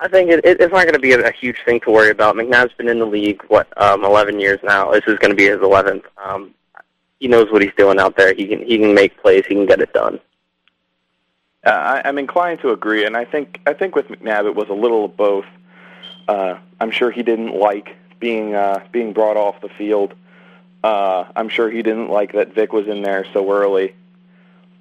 I 0.00 0.08
think 0.08 0.30
it, 0.30 0.44
it, 0.44 0.60
it's 0.60 0.72
not 0.72 0.84
going 0.84 0.94
to 0.94 1.00
be 1.00 1.12
a, 1.12 1.26
a 1.26 1.32
huge 1.32 1.58
thing 1.64 1.80
to 1.80 1.90
worry 1.90 2.10
about. 2.10 2.36
McNabb's 2.36 2.74
been 2.74 2.88
in 2.88 2.98
the 2.98 3.06
league 3.06 3.42
what 3.48 3.66
um, 3.82 4.04
11 4.04 4.38
years 4.38 4.60
now. 4.62 4.92
This 4.92 5.02
is 5.06 5.18
going 5.18 5.30
to 5.30 5.36
be 5.36 5.46
his 5.46 5.58
11th. 5.58 6.04
Um, 6.22 6.54
he 7.18 7.26
knows 7.26 7.50
what 7.50 7.62
he's 7.62 7.74
doing 7.76 7.98
out 7.98 8.16
there. 8.16 8.32
He 8.32 8.46
can 8.46 8.64
he 8.64 8.78
can 8.78 8.94
make 8.94 9.20
plays. 9.20 9.44
He 9.46 9.54
can 9.54 9.66
get 9.66 9.80
it 9.80 9.92
done. 9.92 10.20
Uh, 11.66 11.70
I, 11.70 12.02
I'm 12.04 12.16
inclined 12.16 12.60
to 12.60 12.70
agree, 12.70 13.04
and 13.04 13.16
I 13.16 13.24
think 13.24 13.60
I 13.66 13.72
think 13.72 13.96
with 13.96 14.06
McNabb 14.06 14.46
it 14.46 14.54
was 14.54 14.68
a 14.68 14.74
little 14.74 15.06
of 15.06 15.16
both. 15.16 15.46
Uh, 16.28 16.58
I'm 16.80 16.92
sure 16.92 17.10
he 17.10 17.24
didn't 17.24 17.56
like 17.56 17.96
being 18.20 18.54
uh, 18.54 18.84
being 18.92 19.12
brought 19.12 19.36
off 19.36 19.60
the 19.60 19.68
field. 19.68 20.14
Uh, 20.84 21.24
I'm 21.34 21.48
sure 21.48 21.68
he 21.68 21.82
didn't 21.82 22.08
like 22.08 22.32
that 22.34 22.54
Vick 22.54 22.72
was 22.72 22.86
in 22.86 23.02
there 23.02 23.26
so 23.32 23.50
early. 23.52 23.96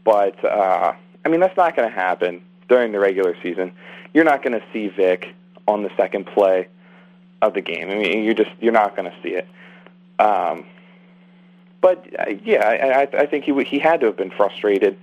But 0.04 0.44
uh, 0.46 0.94
I 1.26 1.30
mean, 1.30 1.40
that's 1.40 1.58
not 1.58 1.76
going 1.76 1.90
to 1.90 1.96
happen 1.96 2.44
during 2.70 2.92
the 2.92 3.00
regular 3.00 3.36
season 3.42 3.74
you're 4.14 4.24
not 4.24 4.44
going 4.44 4.60
to 4.60 4.66
see 4.74 4.88
Vick 4.88 5.34
on 5.68 5.84
the 5.84 5.92
second 5.98 6.26
play 6.26 6.68
of 7.42 7.54
the 7.54 7.62
game. 7.62 7.90
I 7.90 7.96
mean, 7.96 8.24
you're 8.24 8.34
just 8.34 8.52
you're 8.60 8.74
not 8.74 8.96
going 8.96 9.10
to 9.10 9.18
see 9.22 9.30
it. 9.30 9.48
Um, 10.20 10.66
but 11.82 12.06
uh, 12.20 12.32
yeah, 12.44 12.68
I, 13.14 13.18
I 13.18 13.26
think 13.26 13.46
he 13.46 13.64
he 13.64 13.80
had 13.80 14.00
to 14.02 14.08
have 14.08 14.18
been 14.18 14.32
frustrated 14.32 14.98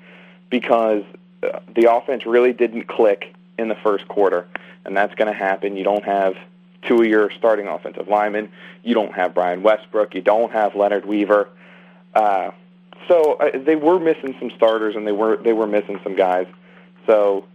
because 0.50 1.04
uh, 1.42 1.61
the 1.75 1.92
offense 1.92 2.26
really 2.26 2.52
didn't 2.52 2.88
click 2.88 3.34
in 3.58 3.68
the 3.68 3.76
first 3.76 4.08
quarter, 4.08 4.46
and 4.84 4.96
that's 4.96 5.14
going 5.14 5.28
to 5.32 5.38
happen. 5.38 5.76
You 5.76 5.84
don't 5.84 6.04
have 6.04 6.34
two 6.82 7.00
of 7.00 7.06
your 7.06 7.30
starting 7.30 7.68
offensive 7.68 8.08
linemen. 8.08 8.50
You 8.82 8.94
don't 8.94 9.14
have 9.14 9.34
Brian 9.34 9.62
Westbrook. 9.62 10.14
You 10.14 10.20
don't 10.20 10.52
have 10.52 10.75
Leonard 10.75 11.06
Weaver. 11.06 11.49
Uh, 12.14 12.50
so 13.08 13.34
uh, 13.34 13.50
they 13.58 13.76
were 13.76 13.99
missing 13.99 14.34
some 14.38 14.50
starters, 14.56 14.96
and 14.96 15.06
they 15.06 15.12
were 15.12 15.37
they 15.37 15.52
were 15.52 15.66
missing 15.66 16.00
some 16.02 16.16
guys. 16.16 16.46
So 17.06 17.46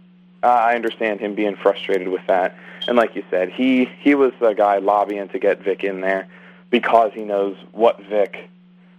uh, 0.42 0.46
I 0.46 0.74
understand 0.74 1.20
him 1.20 1.34
being 1.34 1.56
frustrated 1.56 2.08
with 2.08 2.26
that. 2.26 2.56
And 2.88 2.96
like 2.96 3.14
you 3.14 3.24
said, 3.30 3.50
he 3.50 3.86
he 4.00 4.14
was 4.14 4.32
the 4.40 4.52
guy 4.52 4.78
lobbying 4.78 5.28
to 5.28 5.38
get 5.38 5.62
Vick 5.62 5.84
in 5.84 6.00
there 6.00 6.26
because 6.70 7.12
he 7.14 7.24
knows 7.24 7.56
what 7.72 8.02
Vick 8.04 8.48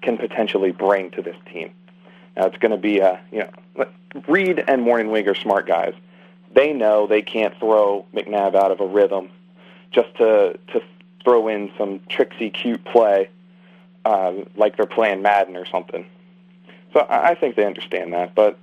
can 0.01 0.17
potentially 0.17 0.71
bring 0.71 1.11
to 1.11 1.21
this 1.21 1.37
team. 1.51 1.71
Now 2.37 2.45
it's 2.45 2.57
going 2.57 2.71
to 2.71 2.77
be 2.77 2.99
a 2.99 3.19
you 3.31 3.39
know 3.39 3.85
Reid 4.27 4.63
and 4.67 4.85
Mornhinweg 4.85 5.27
are 5.27 5.35
smart 5.35 5.67
guys. 5.67 5.93
they 6.53 6.73
know 6.73 7.07
they 7.07 7.21
can't 7.21 7.57
throw 7.59 8.05
McNabb 8.13 8.55
out 8.55 8.71
of 8.71 8.79
a 8.79 8.85
rhythm 8.85 9.29
just 9.91 10.13
to 10.17 10.57
to 10.73 10.81
throw 11.23 11.47
in 11.47 11.71
some 11.77 11.99
tricksy, 12.09 12.49
cute 12.49 12.83
play 12.85 13.29
uh, 14.05 14.33
like 14.55 14.77
they're 14.77 14.85
playing 14.85 15.21
Madden 15.21 15.55
or 15.55 15.65
something. 15.65 16.05
So 16.93 17.01
I, 17.01 17.29
I 17.29 17.35
think 17.35 17.55
they 17.55 17.65
understand 17.65 18.13
that. 18.13 18.35
But 18.35 18.57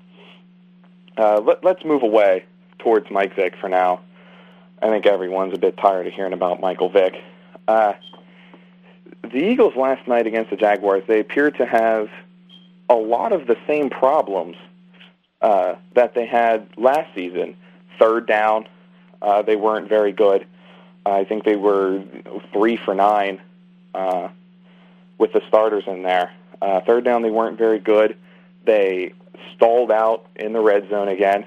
uh, 1.16 1.40
let, 1.40 1.64
let's 1.64 1.84
move 1.84 2.02
away 2.02 2.44
towards 2.88 3.10
Mike 3.10 3.36
Vick 3.36 3.54
for 3.60 3.68
now. 3.68 4.00
I 4.80 4.88
think 4.88 5.04
everyone's 5.04 5.52
a 5.52 5.58
bit 5.58 5.76
tired 5.76 6.06
of 6.06 6.14
hearing 6.14 6.32
about 6.32 6.58
Michael 6.58 6.88
Vick. 6.88 7.16
Uh, 7.66 7.92
the 9.24 9.36
Eagles 9.36 9.76
last 9.76 10.08
night 10.08 10.26
against 10.26 10.48
the 10.48 10.56
Jaguars, 10.56 11.02
they 11.06 11.20
appeared 11.20 11.58
to 11.58 11.66
have 11.66 12.08
a 12.88 12.94
lot 12.94 13.32
of 13.32 13.46
the 13.46 13.56
same 13.66 13.90
problems 13.90 14.56
uh, 15.42 15.74
that 15.96 16.14
they 16.14 16.24
had 16.24 16.66
last 16.78 17.14
season. 17.14 17.54
Third 17.98 18.26
down, 18.26 18.66
uh, 19.20 19.42
they 19.42 19.56
weren't 19.56 19.90
very 19.90 20.12
good. 20.12 20.46
I 21.04 21.24
think 21.24 21.44
they 21.44 21.56
were 21.56 22.02
three 22.54 22.78
for 22.78 22.94
nine 22.94 23.38
uh, 23.94 24.28
with 25.18 25.34
the 25.34 25.42
starters 25.46 25.84
in 25.86 26.04
there. 26.04 26.32
Uh, 26.62 26.80
third 26.86 27.04
down, 27.04 27.20
they 27.20 27.30
weren't 27.30 27.58
very 27.58 27.80
good. 27.80 28.16
They 28.64 29.12
stalled 29.54 29.92
out 29.92 30.24
in 30.36 30.54
the 30.54 30.60
red 30.60 30.88
zone 30.88 31.08
again. 31.08 31.44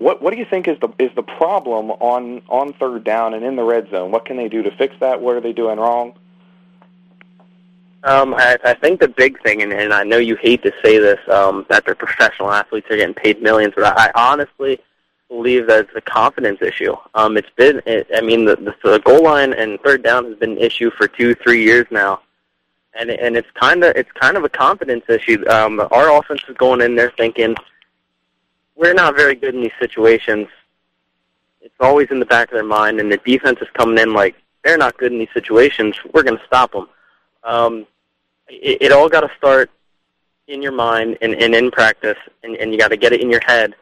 What 0.00 0.22
what 0.22 0.32
do 0.32 0.38
you 0.38 0.46
think 0.46 0.66
is 0.66 0.78
the 0.80 0.88
is 0.98 1.10
the 1.14 1.22
problem 1.22 1.90
on 1.90 2.40
on 2.48 2.72
third 2.72 3.04
down 3.04 3.34
and 3.34 3.44
in 3.44 3.54
the 3.54 3.62
red 3.62 3.90
zone? 3.90 4.10
What 4.10 4.24
can 4.24 4.38
they 4.38 4.48
do 4.48 4.62
to 4.62 4.70
fix 4.76 4.94
that? 5.00 5.20
What 5.20 5.36
are 5.36 5.42
they 5.42 5.52
doing 5.52 5.78
wrong? 5.78 6.14
Um, 8.04 8.32
I, 8.34 8.56
I 8.64 8.72
think 8.72 9.00
the 9.00 9.08
big 9.08 9.42
thing, 9.42 9.60
and, 9.60 9.74
and 9.74 9.92
I 9.92 10.04
know 10.04 10.16
you 10.16 10.36
hate 10.36 10.62
to 10.62 10.72
say 10.82 10.98
this, 10.98 11.18
um, 11.28 11.66
that 11.68 11.84
they're 11.84 11.94
professional 11.94 12.50
athletes 12.50 12.86
are 12.90 12.96
getting 12.96 13.14
paid 13.14 13.42
millions, 13.42 13.74
but 13.76 13.84
I, 13.84 14.06
I 14.06 14.32
honestly 14.32 14.80
believe 15.28 15.66
that 15.66 15.80
it's 15.80 15.94
a 15.94 16.00
confidence 16.00 16.62
issue. 16.62 16.96
Um, 17.14 17.36
it's 17.36 17.50
been, 17.56 17.82
it, 17.84 18.08
I 18.14 18.22
mean, 18.22 18.46
the, 18.46 18.56
the, 18.56 18.74
the 18.82 19.00
goal 19.00 19.24
line 19.24 19.52
and 19.52 19.78
third 19.82 20.02
down 20.02 20.24
has 20.24 20.36
been 20.36 20.52
an 20.52 20.58
issue 20.58 20.90
for 20.92 21.08
two, 21.08 21.34
three 21.34 21.62
years 21.62 21.86
now, 21.90 22.22
and 22.98 23.10
and 23.10 23.36
it's 23.36 23.50
kind 23.52 23.84
of 23.84 23.94
it's 23.96 24.10
kind 24.12 24.38
of 24.38 24.44
a 24.44 24.48
confidence 24.48 25.04
issue. 25.10 25.46
Um, 25.50 25.78
our 25.90 26.10
offense 26.16 26.40
is 26.48 26.56
going 26.56 26.80
in 26.80 26.96
there 26.96 27.12
thinking 27.18 27.54
we're 28.80 28.94
not 28.94 29.14
very 29.14 29.34
good 29.34 29.54
in 29.54 29.60
these 29.60 29.78
situations. 29.78 30.48
It's 31.60 31.74
always 31.80 32.08
in 32.10 32.18
the 32.18 32.24
back 32.24 32.48
of 32.48 32.54
their 32.54 32.64
mind, 32.64 32.98
and 32.98 33.12
the 33.12 33.18
defense 33.18 33.58
is 33.60 33.68
coming 33.74 33.98
in 33.98 34.14
like 34.14 34.34
they're 34.64 34.78
not 34.78 34.96
good 34.96 35.12
in 35.12 35.18
these 35.18 35.28
situations. 35.34 35.94
We're 36.14 36.22
going 36.22 36.38
to 36.38 36.46
stop 36.46 36.72
them. 36.72 36.88
Um, 37.44 37.86
it, 38.48 38.78
it 38.80 38.92
all 38.92 39.10
got 39.10 39.20
to 39.20 39.30
start 39.36 39.70
in 40.48 40.62
your 40.62 40.72
mind 40.72 41.18
and, 41.20 41.34
and 41.34 41.54
in 41.54 41.70
practice, 41.70 42.16
and, 42.42 42.56
and 42.56 42.72
you 42.72 42.78
got 42.78 42.88
to 42.88 42.96
get 42.96 43.12
it 43.12 43.20
in 43.20 43.30
your 43.30 43.42
head. 43.46 43.74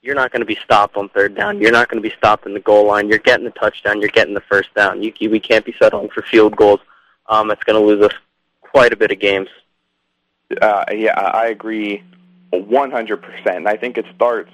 You're 0.00 0.14
not 0.14 0.32
going 0.32 0.40
to 0.40 0.46
be 0.46 0.58
stopped 0.64 0.96
on 0.96 1.10
third 1.10 1.34
down. 1.34 1.60
You're 1.60 1.70
not 1.70 1.88
going 1.90 2.02
to 2.02 2.08
be 2.08 2.14
stopped 2.16 2.46
in 2.46 2.54
the 2.54 2.60
goal 2.60 2.86
line. 2.86 3.08
You're 3.08 3.18
getting 3.18 3.44
the 3.44 3.52
touchdown. 3.52 4.00
You're 4.00 4.08
getting 4.08 4.34
the 4.34 4.40
first 4.40 4.74
down. 4.74 5.02
You, 5.02 5.12
we 5.30 5.40
can't 5.40 5.64
be 5.64 5.74
settling 5.78 6.08
for 6.08 6.22
field 6.22 6.56
goals. 6.56 6.80
Um, 7.28 7.50
it's 7.50 7.62
going 7.64 7.80
to 7.80 7.86
lose 7.86 8.02
us 8.02 8.14
quite 8.62 8.94
a 8.94 8.96
bit 8.96 9.12
of 9.12 9.20
games. 9.20 9.48
Uh, 10.60 10.84
yeah, 10.90 11.20
I 11.20 11.48
agree 11.48 12.02
100%. 12.52 13.20
And 13.46 13.68
I 13.68 13.76
think 13.76 13.98
it 13.98 14.06
starts, 14.14 14.50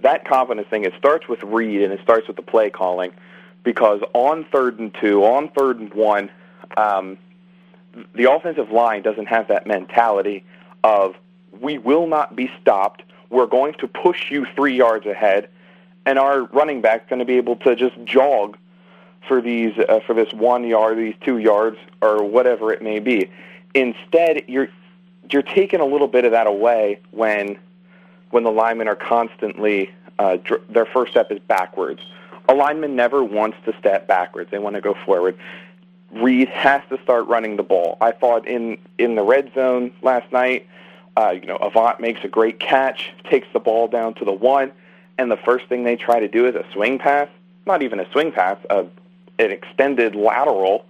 that 0.00 0.24
confidence 0.26 0.68
thing, 0.68 0.84
it 0.84 0.94
starts 0.98 1.28
with 1.28 1.42
Reid 1.42 1.82
and 1.82 1.92
it 1.92 2.00
starts 2.02 2.26
with 2.26 2.36
the 2.36 2.42
play 2.42 2.70
calling 2.70 3.12
because 3.64 4.00
on 4.14 4.44
third 4.52 4.78
and 4.78 4.94
two, 4.94 5.24
on 5.24 5.48
third 5.50 5.78
and 5.78 5.92
one, 5.92 6.30
um, 6.76 7.18
the 8.14 8.30
offensive 8.30 8.70
line 8.70 9.02
doesn't 9.02 9.26
have 9.26 9.48
that 9.48 9.66
mentality 9.66 10.44
of 10.84 11.14
we 11.60 11.78
will 11.78 12.06
not 12.06 12.36
be 12.36 12.50
stopped. 12.60 13.02
We're 13.28 13.46
going 13.46 13.74
to 13.74 13.88
push 13.88 14.30
you 14.30 14.46
three 14.54 14.76
yards 14.76 15.06
ahead, 15.06 15.48
and 16.06 16.18
our 16.18 16.44
running 16.44 16.80
back's 16.80 17.08
going 17.08 17.18
to 17.18 17.24
be 17.24 17.36
able 17.36 17.56
to 17.56 17.74
just 17.76 18.02
jog 18.04 18.56
for 19.26 19.40
these 19.42 19.76
uh, 19.88 20.00
for 20.06 20.14
this 20.14 20.32
one 20.32 20.64
yard, 20.64 20.98
these 20.98 21.14
two 21.24 21.38
yards, 21.38 21.76
or 22.00 22.22
whatever 22.24 22.72
it 22.72 22.82
may 22.82 22.98
be. 22.98 23.30
Instead, 23.74 24.44
you're 24.48 24.68
you're 25.32 25.42
taking 25.42 25.80
a 25.80 25.84
little 25.84 26.08
bit 26.08 26.24
of 26.24 26.32
that 26.32 26.46
away 26.46 27.00
when 27.10 27.58
when 28.30 28.44
the 28.44 28.50
linemen 28.50 28.88
are 28.88 28.96
constantly 28.96 29.90
uh, 30.18 30.36
dr- 30.36 30.62
their 30.68 30.86
first 30.86 31.10
step 31.10 31.32
is 31.32 31.38
backwards. 31.40 32.00
A 32.48 32.54
lineman 32.54 32.94
never 32.96 33.24
wants 33.24 33.56
to 33.64 33.76
step 33.78 34.06
backwards; 34.06 34.50
they 34.50 34.58
want 34.58 34.76
to 34.76 34.80
go 34.80 34.94
forward. 35.06 35.36
Reid 36.12 36.48
has 36.48 36.82
to 36.88 37.00
start 37.02 37.28
running 37.28 37.56
the 37.56 37.62
ball. 37.62 37.96
I 38.00 38.12
thought 38.12 38.46
in 38.46 38.78
in 38.98 39.14
the 39.14 39.22
red 39.22 39.52
zone 39.54 39.92
last 40.02 40.30
night, 40.32 40.66
uh, 41.16 41.30
you 41.30 41.46
know, 41.46 41.56
Avant 41.56 42.00
makes 42.00 42.24
a 42.24 42.28
great 42.28 42.60
catch, 42.60 43.12
takes 43.24 43.48
the 43.52 43.60
ball 43.60 43.88
down 43.88 44.14
to 44.14 44.24
the 44.24 44.32
one, 44.32 44.72
and 45.18 45.30
the 45.30 45.36
first 45.36 45.66
thing 45.66 45.84
they 45.84 45.96
try 45.96 46.20
to 46.20 46.28
do 46.28 46.46
is 46.46 46.54
a 46.54 46.64
swing 46.72 46.98
pass. 46.98 47.28
Not 47.66 47.82
even 47.82 48.00
a 48.00 48.10
swing 48.10 48.32
pass, 48.32 48.58
a, 48.70 48.86
an 49.38 49.50
extended 49.50 50.14
lateral, 50.14 50.86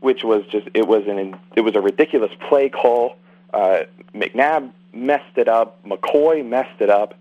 which 0.00 0.24
was 0.24 0.44
just 0.46 0.68
it 0.74 0.86
was 0.86 1.06
an 1.06 1.36
it 1.56 1.62
was 1.62 1.74
a 1.74 1.80
ridiculous 1.80 2.32
play 2.48 2.68
call. 2.68 3.16
Uh, 3.52 3.84
McNabb 4.14 4.72
messed 4.92 5.36
it 5.36 5.48
up. 5.48 5.82
McCoy 5.84 6.44
messed 6.46 6.80
it 6.80 6.90
up. 6.90 7.14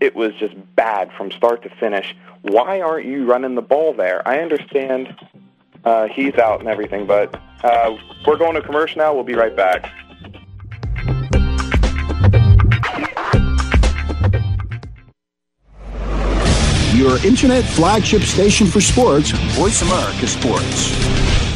It 0.00 0.14
was 0.16 0.34
just 0.34 0.54
bad 0.74 1.12
from 1.12 1.30
start 1.30 1.62
to 1.62 1.70
finish. 1.70 2.16
Why 2.42 2.80
aren't 2.80 3.06
you 3.06 3.24
running 3.24 3.54
the 3.54 3.62
ball 3.62 3.92
there? 3.92 4.26
I 4.26 4.40
understand 4.40 5.14
uh, 5.84 6.08
he's 6.08 6.34
out 6.34 6.60
and 6.60 6.68
everything. 6.68 7.06
But 7.06 7.40
uh, 7.62 7.96
we're 8.26 8.36
going 8.36 8.54
to 8.54 8.62
commercial 8.62 8.98
now. 8.98 9.14
We'll 9.14 9.24
be 9.24 9.34
right 9.34 9.54
back. 9.56 9.92
Your 16.94 17.24
internet 17.26 17.64
flagship 17.64 18.22
station 18.22 18.66
for 18.66 18.80
sports, 18.80 19.30
Voice 19.56 19.82
America 19.82 20.26
Sports. 20.26 21.51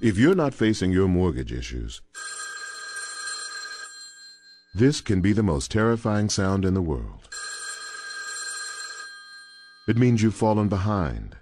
If 0.00 0.16
you're 0.16 0.36
not 0.36 0.54
facing 0.54 0.92
your 0.92 1.08
mortgage 1.08 1.52
issues, 1.52 2.02
this 4.72 5.00
can 5.00 5.20
be 5.20 5.32
the 5.32 5.42
most 5.42 5.72
terrifying 5.72 6.28
sound 6.28 6.64
in 6.64 6.74
the 6.74 6.82
world. 6.82 7.28
It 9.88 9.96
means 9.96 10.22
you've 10.22 10.36
fallen 10.36 10.68
behind. 10.68 11.34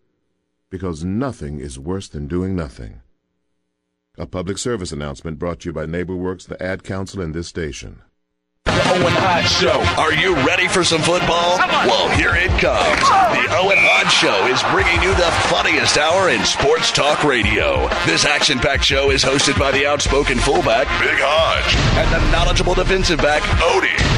Because 0.70 1.02
nothing 1.04 1.60
is 1.60 1.78
worse 1.78 2.08
than 2.08 2.28
doing 2.28 2.54
nothing. 2.54 3.00
A 4.18 4.26
public 4.26 4.58
service 4.58 4.92
announcement 4.92 5.38
brought 5.38 5.60
to 5.60 5.68
you 5.68 5.72
by 5.72 5.86
NeighborWorks, 5.86 6.48
the 6.48 6.62
Ad 6.62 6.82
Council, 6.82 7.20
and 7.20 7.34
this 7.34 7.48
station. 7.48 8.02
Owen 8.86 9.12
Hodge 9.14 9.48
Show. 9.50 9.80
Are 10.00 10.12
you 10.12 10.34
ready 10.46 10.68
for 10.68 10.84
some 10.84 11.00
football? 11.02 11.58
Well, 11.58 12.08
here 12.10 12.34
it 12.34 12.50
comes. 12.60 13.00
The 13.34 13.56
Owen 13.56 13.78
Hodge 13.78 14.12
Show 14.12 14.46
is 14.46 14.62
bringing 14.70 15.02
you 15.02 15.14
the 15.14 15.30
funniest 15.48 15.98
hour 15.98 16.28
in 16.30 16.44
sports 16.44 16.90
talk 16.90 17.24
radio. 17.24 17.88
This 18.06 18.24
action 18.24 18.58
packed 18.58 18.84
show 18.84 19.10
is 19.10 19.22
hosted 19.24 19.58
by 19.58 19.72
the 19.72 19.86
outspoken 19.86 20.38
fullback, 20.38 20.86
Big 21.00 21.18
Hodge, 21.20 21.76
and 21.96 22.10
the 22.12 22.30
knowledgeable 22.30 22.74
defensive 22.74 23.18
back, 23.18 23.42
Odie. 23.60 24.17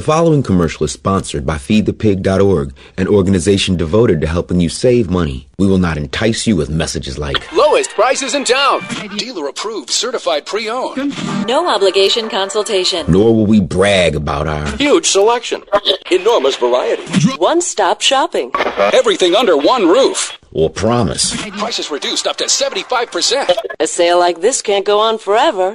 The 0.00 0.06
following 0.06 0.42
commercial 0.42 0.84
is 0.84 0.92
sponsored 0.92 1.44
by 1.44 1.56
FeedThePig.org, 1.56 2.72
an 2.96 3.06
organization 3.06 3.76
devoted 3.76 4.22
to 4.22 4.26
helping 4.26 4.58
you 4.58 4.70
save 4.70 5.10
money. 5.10 5.46
We 5.58 5.66
will 5.66 5.76
not 5.76 5.98
entice 5.98 6.46
you 6.46 6.56
with 6.56 6.70
messages 6.70 7.18
like 7.18 7.52
lowest 7.52 7.90
prices 7.90 8.34
in 8.34 8.44
town. 8.44 8.80
Dealer 9.18 9.46
approved, 9.48 9.90
certified 9.90 10.46
pre-owned. 10.46 11.14
No 11.46 11.68
obligation 11.68 12.30
consultation. 12.30 13.12
Nor 13.12 13.36
will 13.36 13.44
we 13.44 13.60
brag 13.60 14.16
about 14.16 14.48
our 14.48 14.74
huge 14.78 15.04
selection. 15.04 15.64
Enormous 16.10 16.56
variety. 16.56 17.02
One-stop 17.36 18.00
shopping. 18.00 18.52
Everything 18.94 19.34
under 19.34 19.54
one 19.54 19.86
roof. 19.86 20.39
Or 20.52 20.68
promise. 20.68 21.34
Prices 21.58 21.90
reduced 21.90 22.26
up 22.26 22.36
to 22.38 22.44
75%. 22.44 23.56
A 23.78 23.86
sale 23.86 24.18
like 24.18 24.40
this 24.40 24.60
can't 24.62 24.84
go 24.84 24.98
on 24.98 25.18
forever. 25.18 25.74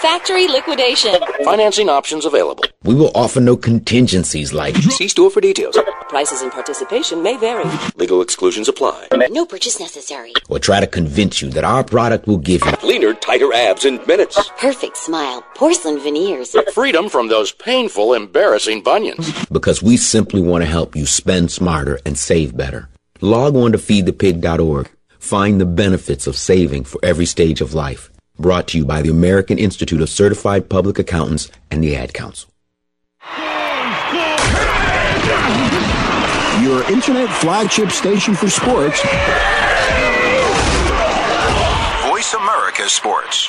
Factory 0.00 0.48
liquidation. 0.48 1.14
Financing 1.44 1.88
options 1.90 2.24
available. 2.24 2.64
We 2.84 2.94
will 2.94 3.10
offer 3.14 3.40
no 3.40 3.56
contingencies 3.56 4.52
like 4.54 4.76
See 4.76 5.08
store 5.08 5.30
for 5.30 5.40
details. 5.42 5.78
Prices 6.08 6.40
and 6.42 6.50
participation 6.52 7.22
may 7.22 7.36
vary. 7.36 7.64
Legal 7.96 8.22
exclusions 8.22 8.68
apply. 8.68 9.08
No 9.30 9.44
purchase 9.44 9.78
necessary. 9.80 10.32
or 10.48 10.58
try 10.58 10.80
to 10.80 10.86
convince 10.86 11.42
you 11.42 11.50
that 11.50 11.64
our 11.64 11.84
product 11.84 12.26
will 12.26 12.38
give 12.38 12.62
you 12.64 12.72
Leaner, 12.88 13.14
tighter 13.14 13.52
abs 13.52 13.84
in 13.84 14.00
minutes. 14.06 14.38
Perfect 14.58 14.96
smile. 14.96 15.42
Porcelain 15.54 15.98
veneers. 15.98 16.56
Freedom 16.72 17.08
from 17.08 17.28
those 17.28 17.52
painful, 17.52 18.14
embarrassing 18.14 18.82
bunions. 18.82 19.32
because 19.50 19.82
we 19.82 19.96
simply 19.96 20.40
want 20.40 20.62
to 20.62 20.70
help 20.70 20.96
you 20.96 21.04
spend 21.04 21.50
smarter 21.50 21.98
and 22.06 22.16
save 22.16 22.56
better. 22.56 22.88
Log 23.24 23.56
on 23.56 23.72
to 23.72 23.78
feedthepig.org. 23.78 24.90
Find 25.18 25.58
the 25.58 25.64
benefits 25.64 26.26
of 26.26 26.36
saving 26.36 26.84
for 26.84 27.00
every 27.02 27.24
stage 27.24 27.62
of 27.62 27.72
life. 27.72 28.10
Brought 28.38 28.68
to 28.68 28.76
you 28.76 28.84
by 28.84 29.00
the 29.00 29.08
American 29.08 29.56
Institute 29.56 30.02
of 30.02 30.10
Certified 30.10 30.68
Public 30.68 30.98
Accountants 30.98 31.50
and 31.70 31.82
the 31.82 31.96
Ad 31.96 32.12
Council. 32.12 32.50
Your 36.62 36.82
internet 36.92 37.30
flagship 37.40 37.90
station 37.92 38.34
for 38.34 38.50
sports. 38.50 39.00
Voice 42.10 42.34
America 42.34 42.90
Sports. 42.90 43.48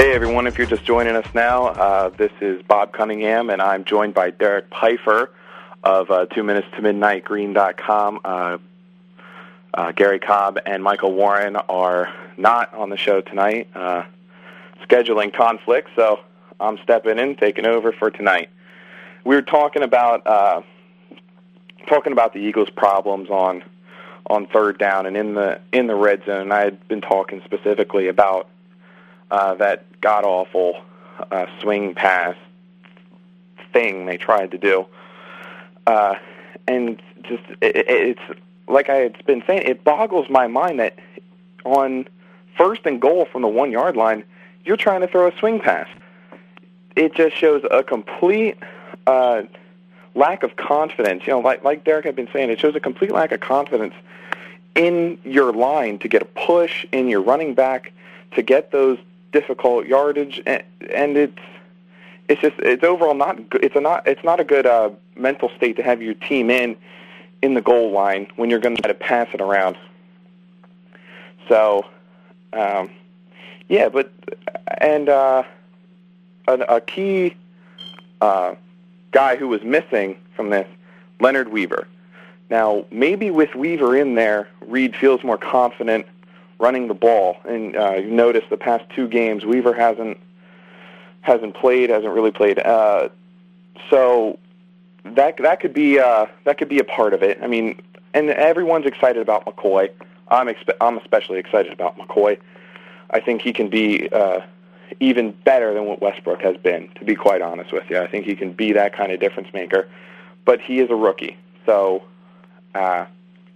Hey 0.00 0.12
everyone, 0.12 0.46
if 0.46 0.56
you're 0.56 0.66
just 0.66 0.84
joining 0.84 1.14
us 1.14 1.26
now, 1.34 1.66
uh, 1.66 2.08
this 2.08 2.32
is 2.40 2.62
Bob 2.62 2.94
Cunningham, 2.94 3.50
and 3.50 3.60
I'm 3.60 3.84
joined 3.84 4.14
by 4.14 4.30
Derek 4.30 4.64
Pfeiffer 4.70 5.30
of 5.84 6.10
uh, 6.10 6.24
Two 6.24 6.42
Minutes 6.42 6.68
to 6.74 6.80
Midnight 6.80 7.22
Green.com. 7.22 8.18
Uh, 8.24 8.56
uh, 9.74 9.92
Gary 9.92 10.18
Cobb 10.18 10.58
and 10.64 10.82
Michael 10.82 11.12
Warren 11.12 11.54
are 11.56 12.10
not 12.38 12.72
on 12.72 12.88
the 12.88 12.96
show 12.96 13.20
tonight, 13.20 13.68
uh, 13.74 14.04
scheduling 14.88 15.34
conflicts, 15.34 15.90
so 15.94 16.20
I'm 16.58 16.78
stepping 16.82 17.18
in, 17.18 17.36
taking 17.36 17.66
over 17.66 17.92
for 17.92 18.10
tonight. 18.10 18.48
We 19.24 19.34
were 19.34 19.42
talking 19.42 19.82
about 19.82 20.26
uh, 20.26 20.62
talking 21.90 22.14
about 22.14 22.32
the 22.32 22.38
Eagles' 22.38 22.70
problems 22.70 23.28
on 23.28 23.62
on 24.28 24.46
third 24.46 24.78
down 24.78 25.04
and 25.04 25.14
in 25.14 25.34
the 25.34 25.60
in 25.72 25.88
the 25.88 25.94
red 25.94 26.24
zone. 26.24 26.52
I 26.52 26.60
had 26.60 26.88
been 26.88 27.02
talking 27.02 27.42
specifically 27.44 28.08
about 28.08 28.48
uh, 29.30 29.54
that 29.54 29.84
god 30.00 30.24
awful 30.24 30.82
uh, 31.30 31.46
swing 31.60 31.94
pass 31.94 32.36
thing 33.72 34.06
they 34.06 34.16
tried 34.16 34.50
to 34.50 34.58
do, 34.58 34.86
uh, 35.86 36.14
and 36.66 37.00
just 37.22 37.42
it, 37.60 37.76
it, 37.76 37.86
it's 37.88 38.40
like 38.68 38.88
I 38.88 38.96
had 38.96 39.24
been 39.26 39.42
saying, 39.46 39.62
it 39.64 39.84
boggles 39.84 40.30
my 40.30 40.46
mind 40.46 40.80
that 40.80 40.98
on 41.64 42.06
first 42.56 42.82
and 42.84 43.00
goal 43.00 43.26
from 43.30 43.42
the 43.42 43.48
one 43.48 43.70
yard 43.70 43.96
line, 43.96 44.24
you're 44.64 44.76
trying 44.76 45.00
to 45.00 45.08
throw 45.08 45.26
a 45.26 45.36
swing 45.38 45.60
pass. 45.60 45.88
It 46.96 47.14
just 47.14 47.36
shows 47.36 47.62
a 47.70 47.82
complete 47.82 48.56
uh, 49.06 49.42
lack 50.14 50.42
of 50.42 50.56
confidence. 50.56 51.26
You 51.26 51.34
know, 51.34 51.40
like 51.40 51.64
like 51.64 51.84
Derek 51.84 52.04
had 52.04 52.16
been 52.16 52.28
saying, 52.32 52.50
it 52.50 52.60
shows 52.60 52.74
a 52.74 52.80
complete 52.80 53.12
lack 53.12 53.32
of 53.32 53.40
confidence 53.40 53.94
in 54.74 55.18
your 55.24 55.52
line 55.52 55.98
to 55.98 56.08
get 56.08 56.22
a 56.22 56.26
push 56.26 56.86
in 56.92 57.08
your 57.08 57.20
running 57.20 57.54
back 57.54 57.92
to 58.32 58.42
get 58.42 58.70
those 58.70 58.98
difficult 59.32 59.86
yardage, 59.86 60.42
and, 60.46 60.62
and 60.92 61.16
it's 61.16 61.38
it's 62.28 62.40
just 62.40 62.56
it's 62.60 62.84
overall 62.84 63.14
not. 63.14 63.38
It's 63.54 63.76
a 63.76 63.80
not 63.80 64.06
it's 64.06 64.22
not 64.24 64.40
a 64.40 64.44
good 64.44 64.66
uh, 64.66 64.90
mental 65.16 65.50
state 65.56 65.76
to 65.76 65.82
have 65.82 66.00
your 66.00 66.14
team 66.14 66.50
in 66.50 66.76
in 67.42 67.54
the 67.54 67.60
goal 67.60 67.90
line 67.90 68.28
when 68.36 68.50
you're 68.50 68.58
going 68.58 68.76
to 68.76 68.82
try 68.82 68.92
to 68.92 68.98
pass 68.98 69.28
it 69.32 69.40
around. 69.40 69.76
So, 71.48 71.86
um, 72.52 72.90
yeah, 73.68 73.88
but 73.88 74.12
and 74.78 75.08
uh, 75.08 75.42
a, 76.46 76.52
a 76.52 76.80
key 76.80 77.34
uh, 78.20 78.54
guy 79.10 79.36
who 79.36 79.48
was 79.48 79.62
missing 79.62 80.16
from 80.36 80.50
this, 80.50 80.68
Leonard 81.20 81.48
Weaver. 81.48 81.88
Now, 82.50 82.84
maybe 82.90 83.30
with 83.30 83.54
Weaver 83.54 83.96
in 83.96 84.16
there, 84.16 84.48
Reid 84.66 84.96
feels 84.96 85.22
more 85.22 85.38
confident 85.38 86.06
running 86.60 86.86
the 86.86 86.94
ball. 86.94 87.38
And 87.44 87.76
uh, 87.76 87.94
you 87.94 88.10
notice 88.10 88.44
the 88.50 88.56
past 88.56 88.84
two 88.94 89.08
games, 89.08 89.44
Weaver 89.44 89.74
hasn't 89.74 90.18
hasn't 91.22 91.54
played, 91.54 91.90
hasn't 91.90 92.12
really 92.12 92.30
played. 92.30 92.58
Uh, 92.58 93.08
so 93.88 94.38
that 95.04 95.36
that 95.38 95.60
could 95.60 95.74
be 95.74 95.98
uh, 95.98 96.26
that 96.44 96.58
could 96.58 96.68
be 96.68 96.78
a 96.78 96.84
part 96.84 97.14
of 97.14 97.22
it. 97.22 97.38
I 97.42 97.46
mean, 97.46 97.80
and 98.14 98.30
everyone's 98.30 98.86
excited 98.86 99.20
about 99.20 99.44
McCoy. 99.44 99.90
I'm 100.28 100.46
expe- 100.46 100.76
I'm 100.80 100.98
especially 100.98 101.38
excited 101.38 101.72
about 101.72 101.98
McCoy. 101.98 102.38
I 103.10 103.20
think 103.20 103.42
he 103.42 103.52
can 103.52 103.68
be 103.68 104.08
uh, 104.10 104.40
even 105.00 105.32
better 105.44 105.74
than 105.74 105.86
what 105.86 106.00
Westbrook 106.00 106.40
has 106.42 106.56
been. 106.58 106.88
To 106.96 107.04
be 107.04 107.14
quite 107.14 107.42
honest 107.42 107.72
with 107.72 107.90
you, 107.90 107.98
I 107.98 108.06
think 108.06 108.24
he 108.24 108.36
can 108.36 108.52
be 108.52 108.72
that 108.72 108.94
kind 108.94 109.10
of 109.10 109.18
difference 109.18 109.52
maker. 109.52 109.88
But 110.44 110.60
he 110.60 110.80
is 110.80 110.90
a 110.90 110.94
rookie, 110.94 111.36
so 111.66 112.04
uh, 112.74 113.06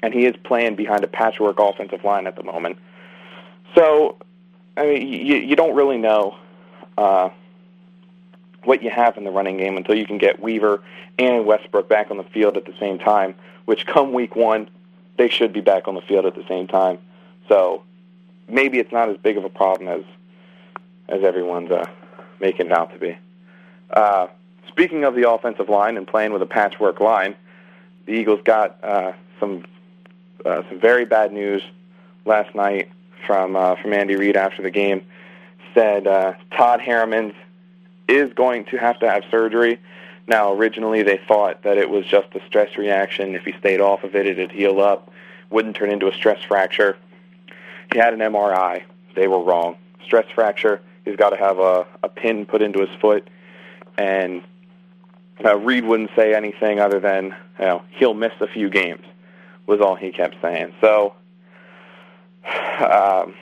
and 0.03 0.13
he 0.13 0.27
is 0.27 0.35
playing 0.45 0.77
behind 0.77 1.05
a 1.05 1.09
patchwork 1.09 1.59
offensive 1.59 2.05
line 2.05 2.27
at 2.27 2.37
the 2.37 2.43
moment. 2.43 2.79
So, 3.75 4.17
I 4.77 4.85
mean, 4.85 5.09
you, 5.09 5.37
you 5.37 5.57
don't 5.57 5.75
really 5.75 5.99
know 5.99 6.37
uh, 6.97 7.31
what 8.65 8.83
you 8.83 8.91
have 8.91 9.17
in 9.17 9.25
the 9.25 9.31
running 9.31 9.57
game 9.57 9.77
until 9.77 9.95
you 9.97 10.07
can 10.07 10.19
get 10.19 10.41
Weaver 10.41 10.83
and 11.19 11.47
Westbrook 11.47 11.89
back 11.89 12.11
on 12.11 12.17
the 12.17 12.25
field 12.25 12.57
at 12.57 12.65
the 12.65 12.75
same 12.79 12.99
time. 12.99 13.35
Which, 13.65 13.87
come 13.87 14.13
week 14.13 14.37
one, 14.37 14.69
they 15.17 15.29
should 15.29 15.53
be 15.53 15.61
back 15.61 15.89
on 15.89 15.95
the 15.95 16.03
field 16.03 16.27
at 16.27 16.35
the 16.35 16.45
same 16.49 16.67
time. 16.67 16.99
So, 17.49 17.83
maybe 18.49 18.79
it's 18.79 18.93
not 18.93 19.09
as 19.09 19.17
big 19.17 19.37
of 19.37 19.45
a 19.45 19.51
problem 19.51 19.89
as 19.89 20.05
as 21.09 21.23
everyone's 21.23 21.71
uh, 21.71 21.85
making 22.41 22.67
it 22.67 22.73
out 22.73 22.91
to 22.93 22.99
be. 22.99 23.17
Uh, 23.91 24.27
speaking 24.69 25.05
of 25.05 25.15
the 25.15 25.29
offensive 25.29 25.69
line 25.69 25.99
and 25.99 26.07
playing 26.07 26.33
with 26.33 26.41
a 26.41 26.47
patchwork 26.47 26.99
line, 26.99 27.35
the 28.07 28.13
Eagles 28.13 28.41
got 28.45 28.83
uh, 28.83 29.13
some 29.39 29.65
uh, 30.45 30.63
some 30.69 30.81
very 30.81 31.05
bad 31.05 31.33
news 31.33 31.63
last 32.25 32.55
night 32.55 32.91
from 33.27 33.57
uh, 33.57 33.77
from 33.77 33.93
Andy 33.93 34.17
Reid 34.17 34.37
after 34.37 34.63
the 34.63 34.71
game. 34.71 35.03
Said 35.75 36.07
uh, 36.07 36.35
Todd 36.57 36.81
Herremans 36.81 37.35
is 38.09 38.33
going 38.35 38.65
to 38.67 38.77
have 38.77 38.99
to 39.01 39.11
have 39.11 39.25
surgery. 39.31 39.79
Now, 40.27 40.53
originally 40.53 41.03
they 41.03 41.19
thought 41.29 41.63
that 41.65 41.77
it 41.77 41.91
was 41.91 42.07
just 42.07 42.29
a 42.35 42.45
stress 42.47 42.79
reaction. 42.79 43.35
If 43.35 43.45
he 43.45 43.53
stayed 43.59 43.81
off 43.81 44.05
of 44.05 44.15
it, 44.15 44.27
it'd 44.27 44.53
heal 44.53 44.81
up, 44.81 45.11
wouldn't 45.51 45.77
turn 45.77 45.91
into 45.91 46.09
a 46.09 46.15
stress 46.15 46.43
fracture. 46.43 46.97
He 47.93 47.99
had 47.99 48.15
an 48.15 48.21
MRI. 48.21 48.83
They 49.15 49.29
were 49.29 49.43
wrong. 49.43 49.77
Stress 50.05 50.27
fracture. 50.35 50.81
He's 51.05 51.17
got 51.17 51.31
to 51.31 51.37
have 51.37 51.59
a, 51.59 51.87
a 52.03 52.09
pin 52.09 52.47
put 52.47 52.63
into 52.63 52.81
his 52.81 52.89
foot, 53.01 53.29
and 53.99 54.43
uh, 55.45 55.57
Reid 55.57 55.85
wouldn't 55.85 56.11
say 56.17 56.35
anything 56.35 56.81
other 56.81 56.99
than 56.99 57.35
you 57.59 57.65
know 57.67 57.83
he'll 57.91 58.15
miss 58.15 58.33
a 58.41 58.47
few 58.47 58.71
games. 58.71 59.05
Was 59.67 59.81
all 59.81 59.95
he 59.95 60.11
kept 60.11 60.37
saying. 60.43 60.75
So 60.81 61.15
um, 62.81 63.35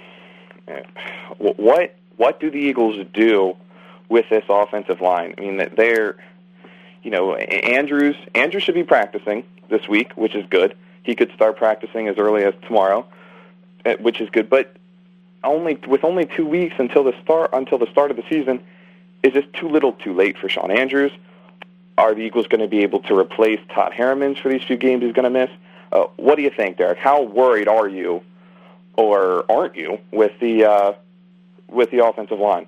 what 1.38 1.96
what 2.16 2.40
do 2.40 2.50
the 2.50 2.58
Eagles 2.58 3.04
do 3.12 3.56
with 4.08 4.28
this 4.30 4.44
offensive 4.48 5.00
line? 5.00 5.34
I 5.36 5.40
mean, 5.40 5.56
that 5.58 5.76
they're 5.76 6.16
you 7.02 7.10
know 7.10 7.34
Andrews 7.34 8.16
Andrews 8.34 8.62
should 8.62 8.74
be 8.74 8.84
practicing 8.84 9.44
this 9.68 9.88
week, 9.88 10.12
which 10.16 10.34
is 10.34 10.44
good. 10.50 10.76
He 11.02 11.14
could 11.14 11.32
start 11.32 11.56
practicing 11.56 12.08
as 12.08 12.16
early 12.16 12.44
as 12.44 12.54
tomorrow, 12.62 13.06
eh, 13.84 13.96
which 14.00 14.20
is 14.20 14.30
good. 14.30 14.48
But 14.48 14.76
only 15.42 15.78
with 15.86 16.04
only 16.04 16.26
two 16.26 16.46
weeks 16.46 16.76
until 16.78 17.04
the 17.04 17.14
start 17.22 17.50
until 17.52 17.78
the 17.78 17.90
start 17.90 18.10
of 18.10 18.16
the 18.16 18.24
season, 18.28 18.60
is 19.22 19.32
this 19.32 19.44
too 19.52 19.68
little, 19.68 19.92
too 19.92 20.14
late 20.14 20.38
for 20.38 20.48
Shawn 20.48 20.70
Andrews? 20.70 21.12
are 21.98 22.14
the 22.14 22.20
Eagles 22.20 22.46
going 22.46 22.60
to 22.60 22.68
be 22.68 22.82
able 22.82 23.00
to 23.00 23.16
replace 23.16 23.60
Todd 23.74 23.92
Herremans 23.92 24.38
for 24.38 24.48
these 24.48 24.62
few 24.62 24.76
games 24.76 25.02
he's 25.02 25.12
going 25.12 25.24
to 25.24 25.30
miss? 25.30 25.50
Uh, 25.90 26.04
what 26.16 26.36
do 26.36 26.42
you 26.42 26.50
think, 26.50 26.78
Derek? 26.78 26.98
How 26.98 27.22
worried 27.22 27.68
are 27.68 27.88
you, 27.88 28.22
or 28.96 29.50
aren't 29.50 29.76
you, 29.76 29.98
with 30.10 30.32
the 30.40 30.64
uh, 30.64 30.92
with 31.68 31.90
the 31.90 32.04
offensive 32.04 32.38
line? 32.38 32.66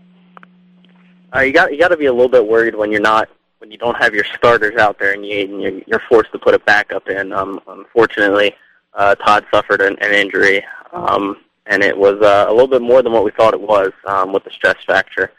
Uh, 1.35 1.41
you 1.41 1.53
got 1.53 1.73
you 1.73 1.79
got 1.79 1.89
to 1.89 1.97
be 1.97 2.07
a 2.07 2.13
little 2.13 2.29
bit 2.29 2.47
worried 2.47 2.75
when 2.75 2.91
you're 2.91 3.01
not 3.01 3.29
when 3.59 3.71
you 3.71 3.79
don't 3.79 3.97
have 3.97 4.15
your 4.15 4.25
starters 4.25 4.77
out 4.77 4.99
there 4.99 5.13
and, 5.15 5.25
you, 5.25 5.41
and 5.41 5.63
you're, 5.63 5.81
you're 5.87 6.03
forced 6.09 6.31
to 6.33 6.39
put 6.39 6.55
a 6.55 6.59
backup 6.61 7.09
in. 7.09 7.33
Um, 7.33 7.61
unfortunately, 7.67 8.55
uh, 8.93 9.15
Todd 9.15 9.47
suffered 9.51 9.81
an, 9.81 9.97
an 10.01 10.13
injury, 10.13 10.63
um, 10.93 11.39
and 11.67 11.83
it 11.83 11.97
was 11.97 12.21
uh, 12.21 12.45
a 12.49 12.53
little 12.53 12.69
bit 12.69 12.83
more 12.83 13.03
than 13.03 13.13
what 13.13 13.25
we 13.25 13.31
thought 13.31 13.55
it 13.55 13.61
was 13.61 13.91
um, 14.07 14.33
with 14.33 14.45
the 14.45 14.51
stress 14.51 14.77
fracture. 14.85 15.33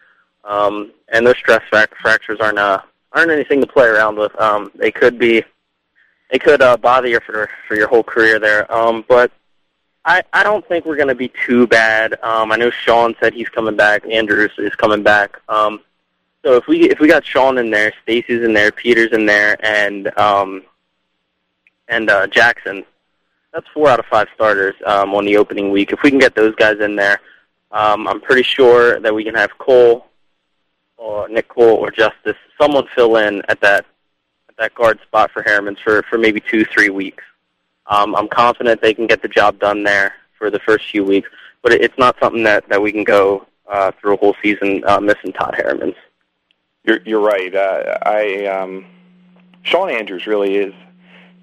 Um, 0.43 0.91
and 1.09 1.25
those 1.25 1.37
stress 1.37 1.61
fractures 1.69 2.39
aren't 2.39 2.59
uh, 2.59 2.81
aren't 3.13 3.31
anything 3.31 3.61
to 3.61 3.67
play 3.67 3.87
around 3.87 4.17
with. 4.17 4.39
Um, 4.39 4.71
they 4.75 4.91
could 4.91 5.17
be 5.17 5.43
they 6.31 6.39
could 6.39 6.61
uh, 6.61 6.77
bother 6.77 7.07
you 7.07 7.19
for 7.25 7.49
for 7.67 7.75
your 7.75 7.87
whole 7.87 8.03
career 8.03 8.39
there. 8.39 8.71
Um, 8.73 9.05
but 9.07 9.31
I 10.05 10.23
I 10.33 10.43
don't 10.43 10.65
think 10.67 10.85
we're 10.85 10.95
going 10.95 11.09
to 11.09 11.15
be 11.15 11.31
too 11.45 11.67
bad. 11.67 12.17
Um, 12.23 12.51
I 12.51 12.57
know 12.57 12.69
Shawn 12.69 13.15
said 13.19 13.33
he's 13.33 13.49
coming 13.49 13.75
back. 13.75 14.05
Andrews 14.05 14.51
is 14.57 14.75
coming 14.75 15.03
back. 15.03 15.41
Um, 15.49 15.81
so 16.43 16.53
if 16.53 16.67
we 16.67 16.89
if 16.89 16.99
we 16.99 17.07
got 17.07 17.25
Shawn 17.25 17.57
in 17.57 17.71
there, 17.71 17.91
Stacy's 18.03 18.43
in 18.43 18.53
there, 18.53 18.71
Peters 18.71 19.11
in 19.13 19.25
there, 19.25 19.57
and 19.65 20.15
um, 20.17 20.63
and 21.87 22.09
uh, 22.09 22.27
Jackson, 22.27 22.85
that's 23.51 23.67
four 23.73 23.89
out 23.89 23.99
of 23.99 24.05
five 24.05 24.27
starters 24.35 24.75
um, 24.85 25.15
on 25.15 25.25
the 25.25 25.37
opening 25.37 25.71
week. 25.71 25.91
If 25.91 26.03
we 26.03 26.11
can 26.11 26.19
get 26.19 26.35
those 26.35 26.53
guys 26.55 26.79
in 26.79 26.95
there, 26.95 27.19
um, 27.71 28.07
I'm 28.07 28.21
pretty 28.21 28.43
sure 28.43 28.99
that 28.99 29.13
we 29.13 29.23
can 29.23 29.33
have 29.33 29.57
Cole 29.57 30.05
or 30.97 31.27
Nick 31.27 31.49
Cole 31.49 31.77
or 31.77 31.89
Justice 31.89 32.37
someone 32.61 32.87
fill 32.95 33.17
in 33.17 33.41
at 33.49 33.59
that 33.61 33.85
at 34.49 34.57
that 34.57 34.75
guard 34.75 34.99
spot 35.01 35.31
for 35.31 35.41
Herremans 35.41 35.79
for 35.79 36.03
for 36.03 36.19
maybe 36.19 36.39
two 36.39 36.63
three 36.65 36.89
weeks. 36.89 37.23
Um, 37.87 38.15
I'm 38.15 38.27
confident 38.27 38.81
they 38.81 38.93
can 38.93 39.07
get 39.07 39.21
the 39.21 39.27
job 39.27 39.59
done 39.59 39.83
there 39.83 40.13
for 40.37 40.49
the 40.49 40.59
first 40.59 40.89
few 40.89 41.03
weeks, 41.03 41.29
but 41.61 41.71
it, 41.71 41.81
it's 41.81 41.97
not 41.97 42.15
something 42.19 42.43
that 42.43 42.67
that 42.69 42.81
we 42.81 42.91
can 42.91 43.03
go 43.03 43.45
uh, 43.67 43.91
through 43.99 44.15
a 44.15 44.17
whole 44.17 44.35
season 44.41 44.83
uh, 44.87 44.99
missing 44.99 45.31
Todd 45.33 45.55
Herremans. 45.55 45.95
You're 46.83 46.99
you're 47.05 47.21
right. 47.21 47.53
Uh, 47.53 47.97
I 48.03 48.45
um, 48.45 48.85
Shawn 49.63 49.89
Andrews 49.89 50.27
really 50.27 50.55
is 50.55 50.73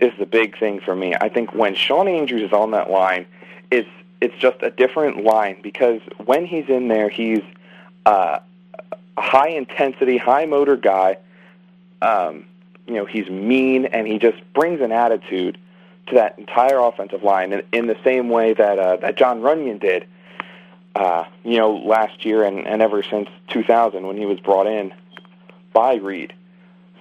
is 0.00 0.12
the 0.18 0.26
big 0.26 0.58
thing 0.58 0.80
for 0.80 0.96
me. 0.96 1.14
I 1.14 1.28
think 1.28 1.54
when 1.54 1.74
Shawn 1.74 2.08
Andrews 2.08 2.42
is 2.42 2.52
on 2.52 2.72
that 2.72 2.90
line, 2.90 3.26
it's 3.70 3.88
it's 4.20 4.36
just 4.38 4.62
a 4.62 4.70
different 4.70 5.24
line 5.24 5.60
because 5.62 6.00
when 6.24 6.46
he's 6.46 6.68
in 6.68 6.88
there, 6.88 7.08
he's 7.08 7.42
uh, 8.06 8.38
a 9.16 9.20
high 9.20 9.48
intensity, 9.48 10.16
high 10.16 10.46
motor 10.46 10.76
guy. 10.76 11.18
Um, 12.00 12.46
you 12.86 12.94
know, 12.94 13.04
he's 13.04 13.28
mean 13.30 13.86
and 13.86 14.06
he 14.06 14.18
just 14.18 14.38
brings 14.54 14.80
an 14.80 14.90
attitude 14.90 15.58
to 16.08 16.14
that 16.14 16.38
entire 16.38 16.78
offensive 16.78 17.22
line 17.22 17.52
in, 17.52 17.62
in 17.72 17.86
the 17.86 17.96
same 18.04 18.28
way 18.28 18.54
that 18.54 18.78
uh, 18.78 18.96
that 18.96 19.16
Jon 19.16 19.40
Runyan 19.40 19.80
did. 19.80 20.06
Uh, 20.94 21.24
you 21.42 21.56
know, 21.56 21.74
last 21.74 22.22
year 22.22 22.44
and, 22.44 22.66
and 22.66 22.82
ever 22.82 23.02
since 23.02 23.26
2000 23.48 24.06
when 24.06 24.18
he 24.18 24.26
was 24.26 24.38
brought 24.40 24.66
in 24.66 24.92
by 25.72 25.94
Reid. 25.94 26.34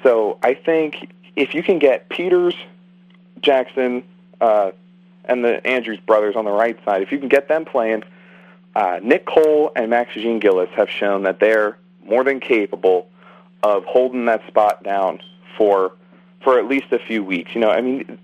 So 0.02 0.38
I 0.42 0.54
think 0.54 1.12
if 1.36 1.54
you 1.54 1.62
can 1.62 1.78
get 1.78 2.08
Peters, 2.08 2.56
Jackson, 3.42 4.04
uh, 4.40 4.72
and 5.26 5.44
the 5.44 5.66
Andrews 5.68 6.00
brothers 6.06 6.36
on 6.38 6.46
the 6.46 6.52
right 6.52 6.78
side, 6.86 7.02
if 7.02 7.12
you 7.12 7.20
can 7.20 7.28
get 7.28 7.50
them 7.50 7.66
playing, 7.66 8.04
uh, 8.76 9.00
Nick 9.04 9.26
Cole 9.26 9.72
and 9.76 9.90
Max 9.90 10.14
Jean-Gilles 10.14 10.70
have 10.76 10.90
shown 10.90 11.24
that 11.24 11.40
they're 11.40 11.78
more 12.06 12.24
than 12.24 12.40
capable 12.40 13.08
of 13.64 13.84
holding 13.86 14.26
that 14.26 14.46
spot 14.48 14.84
down 14.84 15.20
for 15.58 15.92
for 16.44 16.58
at 16.58 16.68
least 16.68 16.92
a 16.92 16.98
few 16.98 17.24
weeks. 17.24 17.54
You 17.54 17.62
know, 17.62 17.70
I 17.70 17.82
mean, 17.82 18.18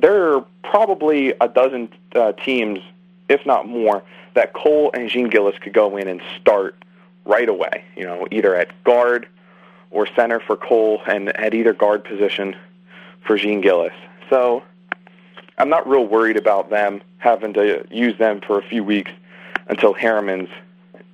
there 0.00 0.34
are 0.34 0.44
probably 0.62 1.34
a 1.40 1.48
dozen 1.48 1.88
uh, 2.14 2.32
teams, 2.32 2.80
if 3.28 3.44
not 3.46 3.68
more, 3.68 4.02
that 4.34 4.52
Cole 4.52 4.90
and 4.94 5.08
Jean-Gilles 5.08 5.58
could 5.60 5.72
go 5.72 5.96
in 5.96 6.08
and 6.08 6.20
start 6.40 6.76
right 7.24 7.48
away. 7.48 7.84
You 7.96 8.04
know, 8.04 8.26
either 8.30 8.54
at 8.54 8.70
guard 8.84 9.28
or 9.90 10.06
center 10.14 10.40
for 10.40 10.56
Cole 10.56 11.00
and 11.06 11.28
at 11.36 11.54
either 11.54 11.72
guard 11.72 12.04
position 12.04 12.56
for 13.26 13.36
Jean-Gilles. 13.36 13.92
So 14.28 14.62
I'm 15.58 15.68
not 15.68 15.88
real 15.88 16.06
worried 16.06 16.36
about 16.36 16.70
them 16.70 17.02
having 17.18 17.52
to 17.54 17.84
use 17.90 18.16
them 18.18 18.40
for 18.40 18.58
a 18.58 18.62
few 18.62 18.82
weeks 18.82 19.10
until 19.66 19.94
Herremans 19.94 20.48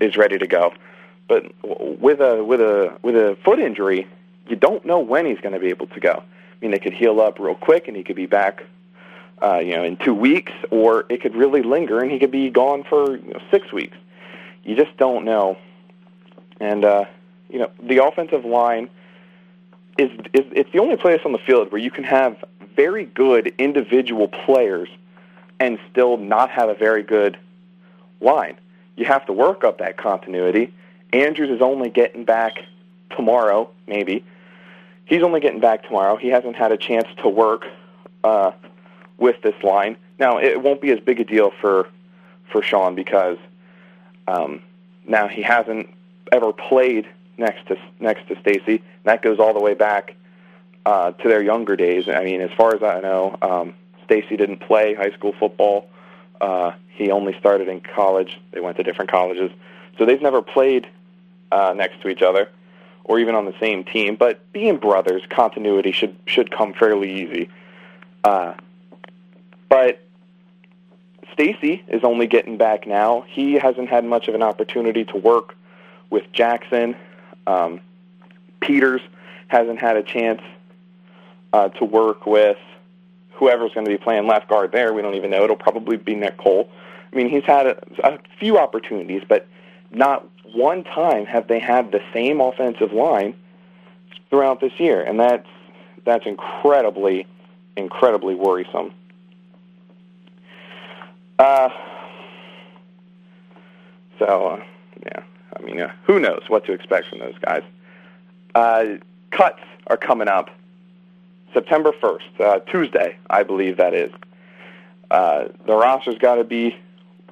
is 0.01 0.17
ready 0.17 0.39
to 0.39 0.47
go. 0.47 0.73
But 1.29 1.53
with 1.63 2.21
a 2.21 2.45
with 2.45 2.61
a 2.61 2.97
with 3.03 3.17
a 3.17 3.37
foot 3.45 3.59
injury, 3.59 4.07
you 4.49 4.57
don't 4.57 4.85
know 4.85 5.01
when 5.01 5.27
he's 5.27 5.41
going 5.41 5.55
to 5.55 5.59
be 5.59 5.69
able 5.69 5.89
to 5.89 6.01
go. 6.01 6.23
I 6.23 6.65
mean, 6.65 6.73
it 6.73 6.83
could 6.83 6.93
heal 6.93 7.21
up 7.21 7.39
real 7.39 7.55
quick 7.55 7.89
and 7.89 7.97
he 7.97 8.03
could 8.05 8.17
be 8.17 8.27
back, 8.27 8.63
uh, 9.43 9.59
you 9.59 9.75
know, 9.75 9.85
in 9.85 9.97
two 9.97 10.15
weeks, 10.15 10.53
or 10.71 11.05
it 11.09 11.21
could 11.21 11.35
really 11.35 11.63
linger 11.63 12.01
and 12.01 12.11
he 12.11 12.19
could 12.19 12.31
be 12.31 12.51
gone 12.51 12.85
for 12.85 13.17
you 13.17 13.33
know, 13.33 13.41
six 13.51 13.73
weeks. 13.73 13.97
You 14.65 14.75
just 14.77 14.97
don't 14.97 15.25
know. 15.25 15.59
And 16.61 16.85
uh, 16.85 17.05
you 17.49 17.59
know, 17.59 17.71
the 17.83 18.05
offensive 18.05 18.45
line 18.45 18.89
is 19.99 20.11
is 20.33 20.45
it's 20.53 20.73
the 20.73 20.79
only 20.79 20.97
place 20.97 21.21
on 21.25 21.33
the 21.33 21.39
field 21.39 21.71
where 21.71 21.81
you 21.81 21.91
can 21.91 22.05
have 22.05 22.43
very 22.75 23.05
good 23.05 23.55
individual 23.59 24.29
players 24.29 24.89
and 25.61 25.79
still 25.91 26.17
not 26.17 26.51
have 26.51 26.69
a 26.69 26.75
very 26.75 27.03
good 27.03 27.39
line. 28.21 28.57
You 28.97 29.05
have 29.07 29.25
to 29.27 29.33
work 29.33 29.65
up 29.65 29.79
that 29.79 29.97
continuity 29.97 30.73
Andrews 31.13 31.51
is 31.51 31.63
only 31.63 31.89
getting 31.89 32.25
back 32.25 32.65
tomorrow, 33.11 33.71
maybe. 33.87 34.25
He's 35.05 35.23
only 35.23 35.41
getting 35.41 35.61
back 35.61 35.85
tomorrow. 35.85 36.17
He 36.17 36.29
hasn't 36.29 36.57
had 36.57 36.73
a 36.73 36.77
chance 36.77 37.07
to 37.23 37.29
work 37.29 37.65
uh, 38.25 38.53
with 39.19 39.41
this 39.43 39.55
line. 39.63 39.97
Now, 40.19 40.39
it 40.39 40.63
won't 40.63 40.81
be 40.81 40.91
as 40.91 41.01
big 41.01 41.21
a 41.21 41.25
deal 41.25 41.53
for 41.61 41.89
for 42.51 42.63
Shawn 42.63 42.95
because 42.95 43.39
um, 44.29 44.63
now 45.07 45.29
he 45.29 45.43
hasn't 45.43 45.89
ever 46.33 46.53
played 46.53 47.07
next 47.39 47.67
to 47.69 47.77
next 48.01 48.29
to 48.29 48.39
Stacy. 48.41 48.83
That 49.05 49.23
goes 49.23 49.39
all 49.39 49.53
the 49.53 49.61
way 49.61 49.75
back 49.75 50.15
uh, 50.85 51.13
to 51.13 51.29
their 51.29 51.43
younger 51.43 51.77
days. 51.77 52.09
I 52.09 52.25
mean, 52.25 52.41
as 52.41 52.51
far 52.57 52.75
as 52.75 52.83
I 52.83 53.01
know, 53.01 53.37
um, 53.43 53.75
Stacy 54.05 54.37
didn't 54.37 54.59
play 54.59 54.95
high 54.95 55.11
school 55.13 55.35
football. 55.39 55.89
Uh, 56.41 56.73
he 56.89 57.11
only 57.11 57.39
started 57.39 57.69
in 57.69 57.81
college. 57.81 58.41
They 58.53 58.61
went 58.61 58.77
to 58.79 58.83
different 58.83 59.11
colleges, 59.11 59.51
so 59.99 60.07
they've 60.07 60.23
never 60.23 60.43
played 60.43 60.89
uh, 61.53 61.75
next 61.77 62.01
to 62.03 62.09
each 62.09 62.23
other 62.23 62.49
or 63.05 63.21
even 63.21 63.35
on 63.35 63.45
the 63.45 63.55
same 63.61 63.85
team. 63.85 64.17
But 64.17 64.41
being 64.53 64.77
brothers, 64.77 65.23
continuity 65.31 65.93
should 65.93 66.17
should 66.27 66.51
come 66.51 66.75
fairly 66.75 67.11
easy. 67.11 67.49
Uh, 68.25 68.55
but 69.69 70.01
Stacy 71.33 71.85
is 71.89 72.03
only 72.05 72.27
getting 72.27 72.57
back 72.57 72.87
now. 72.87 73.25
He 73.29 73.55
hasn't 73.55 73.89
had 73.89 74.05
much 74.05 74.29
of 74.29 74.35
an 74.35 74.43
opportunity 74.43 75.05
to 75.05 75.17
work 75.17 75.55
with 76.11 76.25
Jackson. 76.33 76.97
Um, 77.47 77.81
Peters 78.61 79.03
hasn't 79.49 79.81
had 79.81 79.97
a 79.97 80.03
chance 80.03 80.41
uh, 81.53 81.69
to 81.71 81.85
work 81.85 82.27
with 82.27 82.57
whoever's 83.33 83.73
going 83.75 83.85
to 83.85 83.91
be 83.91 83.99
playing 83.99 84.27
left 84.27 84.49
guard 84.49 84.73
there. 84.73 84.93
We 84.93 85.03
don't 85.03 85.15
even 85.15 85.31
know. 85.31 85.45
It'll 85.45 85.57
probably 85.57 85.97
be 85.97 86.15
Nick 86.15 86.39
Cole. 86.39 86.71
I 87.13 87.17
mean, 87.17 87.29
he's 87.29 87.45
had 87.45 87.67
a, 87.67 87.79
a 88.03 88.19
few 88.39 88.59
opportunities, 88.59 89.23
but 89.29 89.47
not 89.91 90.27
one 90.55 90.85
time 90.85 91.27
have 91.27 91.49
they 91.49 91.59
had 91.59 91.93
the 91.93 92.01
same 92.13 92.41
offensive 92.41 92.93
line 92.93 93.35
throughout 94.31 94.61
this 94.61 94.73
year, 94.79 95.03
and 95.03 95.21
that's 95.21 95.47
that's 96.05 96.25
incredibly, 96.27 97.27
incredibly 97.77 98.35
worrisome. 98.35 98.93
Uh, 101.39 101.69
so, 104.19 104.49
uh, 104.49 104.65
yeah, 105.05 105.23
I 105.57 105.63
mean, 105.63 105.81
uh, 105.81 105.93
who 106.05 106.19
knows 106.19 106.43
what 106.49 106.65
to 106.67 106.73
expect 106.73 107.09
from 107.09 107.19
those 107.19 107.39
guys? 107.45 107.63
Uh, 108.55 108.97
cuts 109.31 109.61
are 109.89 109.97
coming 109.97 110.29
up 110.29 110.51
September 111.53 111.93
1st, 111.93 112.41
uh, 112.41 112.59
Tuesday, 112.61 113.17
I 113.29 113.43
believe 113.43 113.77
that 113.77 113.95
is. 113.95 114.13
Uh, 115.11 115.49
the 115.67 115.75
roster's 115.75 116.19
got 116.19 116.37
to 116.37 116.45
be 116.45 116.77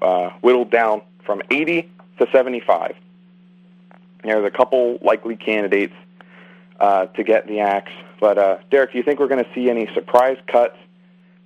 uh, 0.02 0.30
whittled 0.42 0.70
down 0.70 1.02
from 1.24 1.42
80 1.50 1.90
to 2.18 2.28
75. 2.30 2.94
There's 4.22 4.44
a 4.44 4.50
couple 4.50 4.98
likely 5.02 5.36
candidates 5.36 5.94
uh, 6.80 7.06
to 7.06 7.22
get 7.22 7.46
the 7.46 7.60
axe. 7.60 7.92
But 8.20 8.38
uh, 8.38 8.58
Derek, 8.70 8.92
do 8.92 8.98
you 8.98 9.04
think 9.04 9.20
we're 9.20 9.28
going 9.28 9.44
to 9.44 9.50
see 9.54 9.68
any 9.68 9.88
surprise 9.94 10.38
cuts 10.46 10.76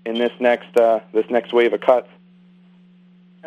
in 0.04 0.14
this 0.14 0.32
next 0.40 0.76
uh, 0.76 1.00
this 1.12 1.26
next 1.30 1.52
wave 1.52 1.72
of 1.72 1.80
cuts? 1.80 2.08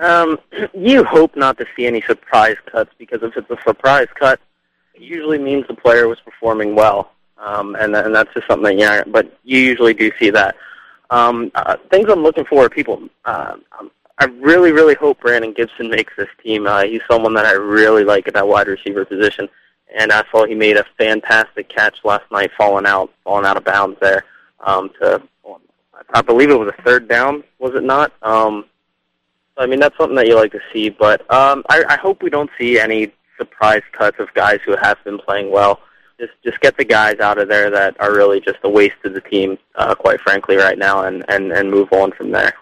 Um, 0.01 0.39
you 0.73 1.03
hope 1.03 1.35
not 1.35 1.57
to 1.59 1.65
see 1.75 1.85
any 1.85 2.01
surprise 2.01 2.57
cuts 2.65 2.91
because 2.97 3.23
if 3.23 3.37
it's 3.37 3.49
a 3.49 3.57
surprise 3.65 4.07
cut, 4.19 4.39
it 4.95 5.01
usually 5.01 5.37
means 5.37 5.65
the 5.67 5.73
player 5.73 6.07
was 6.07 6.19
performing 6.19 6.75
well, 6.75 7.13
um, 7.37 7.75
and 7.75 7.95
and 7.95 8.13
that's 8.13 8.33
just 8.33 8.47
something 8.47 8.77
that 8.77 8.81
yeah. 8.81 9.03
But 9.05 9.37
you 9.43 9.59
usually 9.59 9.93
do 9.93 10.11
see 10.19 10.29
that. 10.31 10.55
Um, 11.09 11.51
uh, 11.55 11.77
things 11.89 12.07
I'm 12.09 12.23
looking 12.23 12.45
for, 12.45 12.65
are 12.65 12.69
people. 12.69 13.07
Uh, 13.25 13.57
I 14.21 14.25
really, 14.25 14.71
really 14.71 14.93
hope 14.95 15.19
Brandon 15.19 15.51
Gibson 15.51 15.89
makes 15.89 16.13
this 16.15 16.29
team. 16.43 16.67
Uh, 16.67 16.83
he's 16.83 17.01
someone 17.09 17.33
that 17.33 17.45
I 17.45 17.53
really 17.53 18.03
like 18.03 18.27
at 18.27 18.35
that 18.35 18.47
wide 18.47 18.67
receiver 18.67 19.03
position, 19.03 19.49
and 19.97 20.11
I 20.11 20.23
saw 20.31 20.45
he 20.45 20.53
made 20.53 20.77
a 20.77 20.85
fantastic 20.97 21.69
catch 21.69 21.97
last 22.03 22.29
night, 22.31 22.51
falling 22.57 22.85
out, 22.85 23.11
falling 23.23 23.45
out 23.45 23.57
of 23.57 23.63
bounds 23.63 23.97
there. 23.99 24.23
Um, 24.59 24.91
to, 25.01 25.21
I 26.13 26.21
believe 26.21 26.51
it 26.51 26.59
was 26.59 26.71
a 26.77 26.81
third 26.83 27.07
down, 27.07 27.43
was 27.57 27.73
it 27.73 27.83
not? 27.83 28.13
Um, 28.21 28.65
I 29.61 29.67
mean, 29.67 29.79
that's 29.79 29.95
something 29.97 30.15
that 30.15 30.27
you 30.27 30.35
like 30.35 30.51
to 30.53 30.59
see, 30.73 30.89
but 30.89 31.21
um, 31.31 31.63
I, 31.69 31.83
I 31.87 31.97
hope 31.97 32.23
we 32.23 32.29
don't 32.29 32.49
see 32.57 32.79
any 32.79 33.13
surprise 33.37 33.83
cuts 33.91 34.17
of 34.19 34.33
guys 34.33 34.59
who 34.65 34.75
have 34.75 34.97
been 35.03 35.19
playing 35.19 35.51
well. 35.51 35.79
Just, 36.19 36.33
just 36.43 36.59
get 36.61 36.77
the 36.77 36.85
guys 36.85 37.19
out 37.19 37.37
of 37.37 37.47
there 37.47 37.69
that 37.69 37.99
are 37.99 38.13
really 38.13 38.39
just 38.39 38.59
a 38.63 38.69
waste 38.69 38.97
of 39.05 39.13
the 39.13 39.21
team, 39.21 39.57
uh, 39.75 39.95
quite 39.95 40.21
frankly, 40.21 40.55
right 40.55 40.77
now, 40.77 41.03
and, 41.03 41.25
and, 41.29 41.51
and 41.51 41.71
move 41.71 41.91
on 41.91 42.11
from 42.11 42.31
there. 42.31 42.53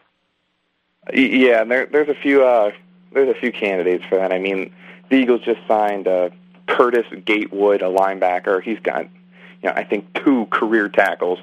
Yeah, 1.14 1.64
there, 1.64 1.86
there's 1.86 2.10
a 2.10 2.16
few, 2.16 2.44
uh, 2.44 2.72
there's 3.14 3.30
a 3.30 3.40
few 3.40 3.52
candidates 3.52 4.06
for 4.06 4.16
that. 4.16 4.32
I 4.32 4.40
mean, 4.40 4.74
the 5.10 5.18
Eagles 5.18 5.42
just 5.42 5.60
signed 5.68 6.08
uh, 6.08 6.30
Curtis 6.68 7.06
Gatewood, 7.26 7.82
a 7.82 7.86
linebacker. 7.86 8.62
He's 8.62 8.80
got, 8.80 9.04
you 9.04 9.70
know, 9.70 9.74
I 9.76 9.84
think 9.84 10.14
two 10.24 10.46
career 10.48 10.88
tackles. 10.88 11.40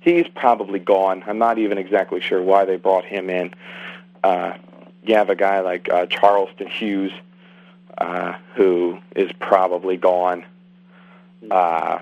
He's 0.00 0.26
probably 0.34 0.78
gone. 0.78 1.22
I'm 1.26 1.38
not 1.38 1.58
even 1.58 1.78
exactly 1.78 2.20
sure 2.20 2.42
why 2.42 2.64
they 2.64 2.76
brought 2.76 3.04
him 3.04 3.28
in. 3.28 3.54
Uh, 4.22 4.54
you 5.04 5.14
have 5.14 5.30
a 5.30 5.34
guy 5.34 5.60
like 5.60 5.88
uh, 5.90 6.06
Charleston 6.06 6.68
Hughes, 6.68 7.12
uh, 7.98 8.34
who 8.54 8.98
is 9.16 9.30
probably 9.40 9.96
gone. 9.96 10.44
Uh, 11.50 11.98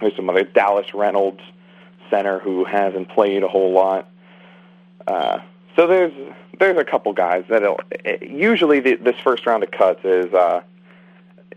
there's 0.00 0.16
some 0.16 0.30
other 0.30 0.44
Dallas 0.44 0.94
Reynolds 0.94 1.40
center 2.10 2.38
who 2.38 2.64
hasn't 2.64 3.08
played 3.08 3.42
a 3.42 3.48
whole 3.48 3.72
lot. 3.72 4.08
Uh, 5.06 5.40
so 5.76 5.86
there's 5.86 6.12
there's 6.58 6.78
a 6.78 6.84
couple 6.84 7.12
guys 7.12 7.44
that 7.48 7.62
usually 8.20 8.80
the, 8.80 8.96
this 8.96 9.16
first 9.22 9.46
round 9.46 9.62
of 9.62 9.70
cuts 9.70 10.04
is 10.04 10.32
uh, 10.34 10.60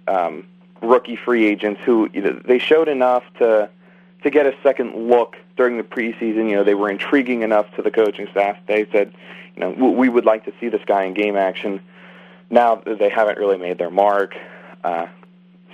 um, 0.07 0.45
rookie 0.81 1.15
free 1.15 1.47
agents 1.47 1.81
who 1.84 2.10
you 2.13 2.21
know, 2.21 2.41
they 2.45 2.60
showed 2.60 2.88
enough 2.88 3.23
to 3.39 3.69
to 4.23 4.29
get 4.29 4.45
a 4.45 4.53
second 4.62 5.10
look 5.10 5.38
during 5.57 5.77
the 5.77 5.84
preseason. 5.84 6.49
You 6.49 6.57
know, 6.57 6.63
they 6.63 6.75
were 6.75 6.89
intriguing 6.89 7.41
enough 7.41 7.73
to 7.75 7.81
the 7.81 7.91
coaching 7.91 8.27
staff. 8.31 8.57
They 8.67 8.86
said, 8.91 9.12
you 9.56 9.62
know, 9.64 9.90
we 9.92 10.10
would 10.10 10.26
like 10.26 10.46
to 10.46 10.54
see 10.60 10.70
this 10.70 10.82
guy 10.86 11.04
in 11.04 11.14
game 11.14 11.36
action. 11.36 11.82
Now 12.50 12.76
they 12.86 13.10
haven't 13.10 13.38
really 13.38 13.58
made 13.58 13.78
their 13.78 13.90
mark, 13.90 14.36
uh, 14.84 15.08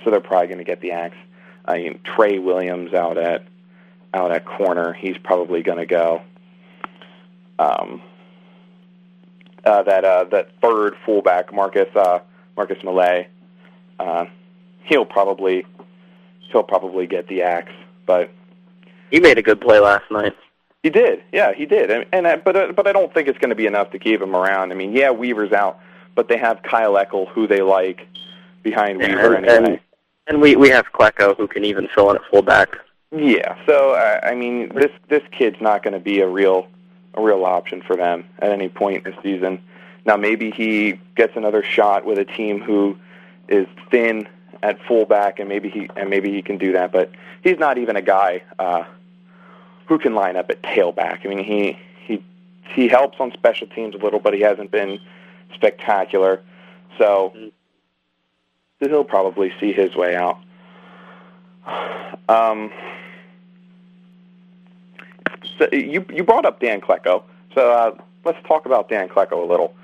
so 0.04 0.10
they're 0.10 0.20
probably 0.20 0.48
going 0.48 0.58
to 0.58 0.64
get 0.64 0.80
the 0.80 0.92
axe. 0.92 1.16
I 1.64 1.78
mean, 1.78 2.00
Trey 2.04 2.38
Williams 2.38 2.94
out 2.94 3.18
at 3.18 3.44
out 4.14 4.32
at 4.32 4.44
corner, 4.44 4.92
he's 4.92 5.18
probably 5.18 5.62
going 5.62 5.78
to 5.78 5.86
go. 5.86 6.22
Um, 7.58 8.02
uh, 9.64 9.82
that 9.82 10.04
uh, 10.04 10.24
that 10.24 10.50
third 10.62 10.94
fullback, 11.04 11.52
Marcus 11.52 11.94
uh, 11.94 12.20
Marcus 12.56 12.78
Mailei, 12.78 13.26
uh, 13.98 14.24
he'll 14.84 15.04
probably 15.04 15.66
he'll 16.50 16.62
probably 16.62 17.06
get 17.06 17.28
the 17.28 17.42
axe, 17.42 17.72
but 18.06 18.30
he 19.10 19.20
made 19.20 19.38
a 19.38 19.42
good 19.42 19.60
play 19.60 19.78
last 19.78 20.10
night. 20.10 20.34
He 20.82 20.90
did, 20.90 21.24
yeah, 21.32 21.52
he 21.52 21.66
did, 21.66 21.90
and, 21.90 22.06
and 22.12 22.26
I, 22.26 22.36
but 22.36 22.56
uh, 22.56 22.72
but 22.72 22.86
I 22.86 22.92
don't 22.92 23.12
think 23.12 23.26
it's 23.26 23.38
going 23.38 23.50
to 23.50 23.56
be 23.56 23.66
enough 23.66 23.90
to 23.90 23.98
keep 23.98 24.22
him 24.22 24.36
around. 24.36 24.70
I 24.70 24.76
mean, 24.76 24.92
yeah, 24.92 25.10
Weaver's 25.10 25.52
out, 25.52 25.80
but 26.14 26.28
they 26.28 26.36
have 26.36 26.62
Kyle 26.62 26.92
Eckel, 26.92 27.28
who 27.28 27.48
they 27.48 27.62
like 27.62 28.06
behind 28.62 29.00
yeah, 29.00 29.08
Weaver 29.08 29.34
and, 29.34 29.46
anyway. 29.46 29.70
And, 29.72 29.80
and 30.28 30.40
we 30.40 30.54
we 30.54 30.68
have 30.68 30.86
Klecko, 30.92 31.36
who 31.36 31.48
can 31.48 31.64
even 31.64 31.88
fill 31.94 32.10
in 32.10 32.16
at 32.16 32.22
fullback. 32.30 32.76
Yeah, 33.10 33.58
so 33.66 33.94
uh, 33.94 34.20
I 34.22 34.34
mean, 34.36 34.68
this 34.74 34.92
this 35.08 35.22
kid's 35.32 35.60
not 35.60 35.82
going 35.82 35.94
to 35.94 36.00
be 36.00 36.20
a 36.20 36.28
real 36.28 36.68
a 37.14 37.22
real 37.22 37.44
option 37.44 37.82
for 37.82 37.96
them 37.96 38.24
at 38.38 38.50
any 38.50 38.68
point 38.68 39.02
this 39.02 39.16
season. 39.22 39.60
Now 40.04 40.16
maybe 40.16 40.50
he 40.50 41.00
gets 41.16 41.34
another 41.36 41.62
shot 41.62 42.04
with 42.04 42.18
a 42.18 42.24
team 42.24 42.60
who 42.60 42.96
is 43.48 43.66
thin 43.90 44.28
at 44.62 44.78
fullback, 44.86 45.40
and 45.40 45.48
maybe 45.48 45.68
he 45.70 45.90
and 45.96 46.08
maybe 46.08 46.30
he 46.30 46.42
can 46.42 46.56
do 46.56 46.72
that. 46.72 46.92
But 46.92 47.10
he's 47.42 47.58
not 47.58 47.78
even 47.78 47.96
a 47.96 48.02
guy 48.02 48.42
uh, 48.58 48.84
who 49.88 49.98
can 49.98 50.14
line 50.14 50.36
up 50.36 50.50
at 50.50 50.62
tailback. 50.62 51.24
I 51.24 51.28
mean, 51.28 51.42
he 51.42 51.78
he 52.06 52.22
he 52.74 52.88
helps 52.88 53.18
on 53.18 53.32
special 53.32 53.66
teams 53.66 53.94
a 53.94 53.98
little, 53.98 54.20
but 54.20 54.34
he 54.34 54.40
hasn't 54.40 54.70
been 54.70 55.00
spectacular. 55.54 56.42
So 56.98 57.32
he'll 58.78 59.04
probably 59.04 59.52
see 59.58 59.72
his 59.72 59.94
way 59.96 60.14
out. 60.14 60.38
Um, 62.28 62.70
so 65.58 65.68
you 65.72 66.04
you 66.10 66.22
brought 66.22 66.44
up 66.44 66.60
Dan 66.60 66.80
Klecko, 66.80 67.22
so 67.54 67.72
uh, 67.72 67.94
let's 68.24 68.38
talk 68.46 68.66
about 68.66 68.88
Dan 68.88 69.08
Klecko 69.08 69.42
a 69.42 69.46
little. 69.46 69.74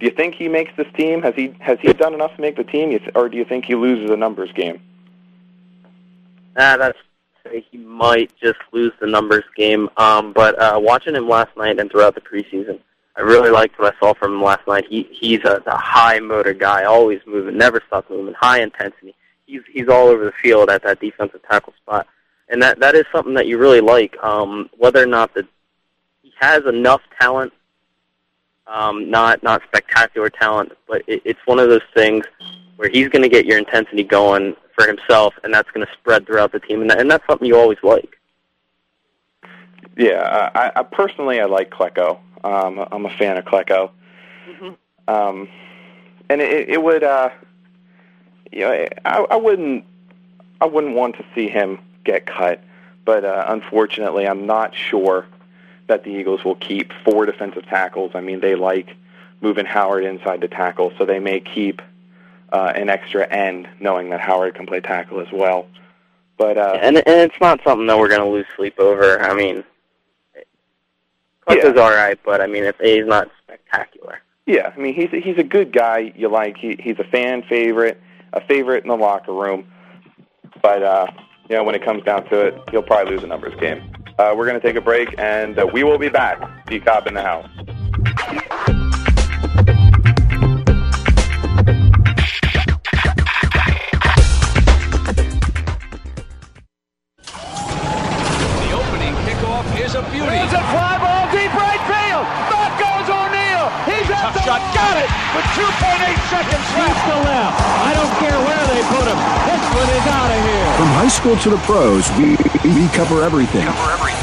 Do 0.00 0.06
you 0.06 0.12
think 0.12 0.34
he 0.34 0.48
makes 0.48 0.72
this 0.76 0.88
team? 0.96 1.22
Has 1.22 1.34
he 1.36 1.54
has 1.60 1.78
he 1.80 1.92
done 1.92 2.14
enough 2.14 2.34
to 2.34 2.40
make 2.40 2.56
the 2.56 2.64
team, 2.64 2.98
or 3.14 3.28
do 3.28 3.36
you 3.36 3.44
think 3.44 3.64
he 3.64 3.76
loses 3.76 4.10
a 4.10 4.16
numbers 4.16 4.50
game? 4.52 4.80
Ah, 6.56 6.76
that's 6.76 6.98
he 7.70 7.78
might 7.78 8.32
just 8.42 8.58
lose 8.72 8.92
the 9.00 9.06
numbers 9.06 9.44
game. 9.56 9.88
Um, 9.96 10.32
but 10.32 10.58
uh, 10.60 10.78
watching 10.80 11.14
him 11.14 11.28
last 11.28 11.56
night 11.56 11.78
and 11.78 11.90
throughout 11.90 12.14
the 12.14 12.20
preseason, 12.20 12.80
I 13.16 13.20
really 13.20 13.50
liked 13.50 13.78
what 13.78 13.94
I 13.94 13.98
saw 13.98 14.14
from 14.14 14.34
him 14.34 14.42
last 14.42 14.66
night. 14.66 14.86
He 14.88 15.08
he's 15.10 15.44
a, 15.44 15.62
a 15.66 15.76
high 15.76 16.18
motor 16.18 16.52
guy, 16.52 16.84
always 16.84 17.20
moving, 17.26 17.56
never 17.56 17.80
stops 17.86 18.10
moving, 18.10 18.34
high 18.34 18.60
intensity. 18.60 19.14
He's 19.46 19.60
he's 19.70 19.88
all 19.88 20.08
over 20.08 20.24
the 20.24 20.32
field 20.42 20.70
at 20.70 20.82
that 20.82 21.00
defensive 21.00 21.40
tackle 21.48 21.74
spot, 21.82 22.06
and 22.48 22.60
that 22.62 22.80
that 22.80 22.94
is 22.94 23.04
something 23.12 23.34
that 23.34 23.46
you 23.46 23.58
really 23.58 23.80
like. 23.80 24.16
Um, 24.22 24.68
whether 24.76 25.02
or 25.02 25.06
not 25.06 25.32
that 25.34 25.46
he 26.22 26.32
has 26.40 26.64
enough 26.66 27.02
talent, 27.20 27.52
um, 28.66 29.10
not 29.10 29.42
not 29.42 29.62
spectacular 29.68 30.28
talent, 30.28 30.72
but 30.88 31.02
it, 31.06 31.22
it's 31.24 31.40
one 31.44 31.60
of 31.60 31.68
those 31.68 31.82
things 31.94 32.24
where 32.76 32.88
he's 32.88 33.08
going 33.08 33.22
to 33.22 33.28
get 33.28 33.46
your 33.46 33.58
intensity 33.58 34.02
going 34.02 34.56
for 34.74 34.86
himself, 34.86 35.34
and 35.42 35.52
that's 35.54 35.70
going 35.70 35.86
to 35.86 35.92
spread 35.92 36.26
throughout 36.26 36.52
the 36.52 36.60
team, 36.60 36.80
and, 36.80 36.90
that, 36.90 37.00
and 37.00 37.10
that's 37.10 37.26
something 37.26 37.46
you 37.46 37.56
always 37.56 37.78
like. 37.82 38.18
Yeah, 39.96 40.50
I, 40.54 40.72
I 40.80 40.82
personally 40.82 41.40
I 41.40 41.44
like 41.44 41.70
Klecko. 41.70 42.18
Um, 42.42 42.86
I'm 42.90 43.06
a 43.06 43.10
fan 43.10 43.36
of 43.36 43.44
Klecko. 43.44 43.90
Mm-hmm. 44.48 45.14
Um, 45.14 45.48
and 46.28 46.40
it, 46.40 46.68
it 46.68 46.82
would, 46.82 47.04
uh, 47.04 47.30
you 48.50 48.60
know, 48.60 48.88
I, 49.04 49.18
I 49.30 49.36
wouldn't, 49.36 49.84
I 50.60 50.66
wouldn't 50.66 50.94
want 50.94 51.16
to 51.16 51.24
see 51.34 51.48
him 51.48 51.78
get 52.04 52.26
cut, 52.26 52.62
but 53.04 53.24
uh, 53.24 53.44
unfortunately, 53.48 54.26
I'm 54.26 54.46
not 54.46 54.74
sure 54.74 55.26
that 55.86 56.04
the 56.04 56.10
Eagles 56.10 56.44
will 56.44 56.56
keep 56.56 56.92
four 57.04 57.26
defensive 57.26 57.66
tackles. 57.66 58.12
I 58.14 58.20
mean, 58.20 58.40
they 58.40 58.54
like 58.54 58.96
moving 59.40 59.66
Howard 59.66 60.04
inside 60.04 60.40
the 60.40 60.48
tackle, 60.48 60.92
so 60.98 61.04
they 61.04 61.18
may 61.18 61.40
keep 61.40 61.82
uh, 62.54 62.72
an 62.76 62.88
extra 62.88 63.26
end, 63.32 63.68
knowing 63.80 64.10
that 64.10 64.20
Howard 64.20 64.54
can 64.54 64.64
play 64.66 64.80
tackle 64.80 65.20
as 65.20 65.26
well. 65.32 65.66
But 66.38 66.56
uh, 66.56 66.78
and 66.80 66.96
and 66.98 67.20
it's 67.26 67.40
not 67.40 67.60
something 67.64 67.86
that 67.88 67.98
we're 67.98 68.08
going 68.08 68.20
to 68.20 68.28
lose 68.36 68.46
sleep 68.56 68.78
over. 68.78 69.20
I 69.20 69.34
mean, 69.34 69.64
Klecko's 71.48 71.74
Yeah. 71.76 71.82
all 71.82 71.90
right, 71.90 72.18
but 72.24 72.40
I 72.40 72.46
mean, 72.46 72.64
if 72.64 72.76
he's 72.80 73.06
not 73.06 73.28
spectacular. 73.42 74.20
Yeah, 74.46 74.72
I 74.76 74.78
mean 74.78 74.94
he's 74.94 75.12
a, 75.12 75.20
he's 75.20 75.38
a 75.38 75.42
good 75.56 75.72
guy. 75.72 76.12
You 76.16 76.28
like 76.28 76.56
he 76.56 76.76
he's 76.78 76.98
a 76.98 77.04
fan 77.04 77.42
favorite, 77.48 78.00
a 78.32 78.40
favorite 78.46 78.82
in 78.84 78.88
the 78.88 78.96
locker 78.96 79.32
room. 79.32 79.66
But 80.62 80.82
uh, 80.82 81.06
you 81.48 81.56
know 81.56 81.64
when 81.64 81.74
it 81.74 81.84
comes 81.84 82.02
down 82.04 82.24
to 82.30 82.40
it, 82.48 82.54
he'll 82.70 82.82
probably 82.82 83.14
lose 83.14 83.24
a 83.24 83.26
numbers 83.26 83.54
game. 83.60 83.80
Uh, 84.18 84.32
we're 84.36 84.46
going 84.46 84.60
to 84.60 84.64
take 84.66 84.76
a 84.76 84.80
break, 84.80 85.08
and 85.18 85.58
uh, 85.58 85.66
we 85.72 85.82
will 85.82 85.98
be 85.98 86.08
back. 86.08 86.38
G 86.68 86.78
Cobb 86.78 87.06
in 87.08 87.14
the 87.14 87.22
house. 87.22 87.48
Shot. 104.58 104.74
Got 104.74 104.96
it 104.98 105.10
with 105.34 105.46
2.8 105.54 106.30
seconds 106.30 106.66
left. 106.78 107.00
to 107.06 107.16
left. 107.24 107.60
I 107.60 107.92
don't 107.94 108.14
care 108.18 108.38
where 108.38 108.64
they 108.70 108.82
put 108.90 109.06
him. 109.06 109.18
This 109.46 109.64
one 109.74 109.90
is 109.90 110.06
out 110.06 110.30
of 110.30 110.40
here. 110.44 110.76
From 110.76 110.90
high 110.94 111.08
school 111.08 111.36
to 111.36 111.50
the 111.50 111.58
pros, 111.58 112.10
we, 112.18 112.36
we 112.74 112.88
cover 112.88 113.22
everything. 113.22 113.66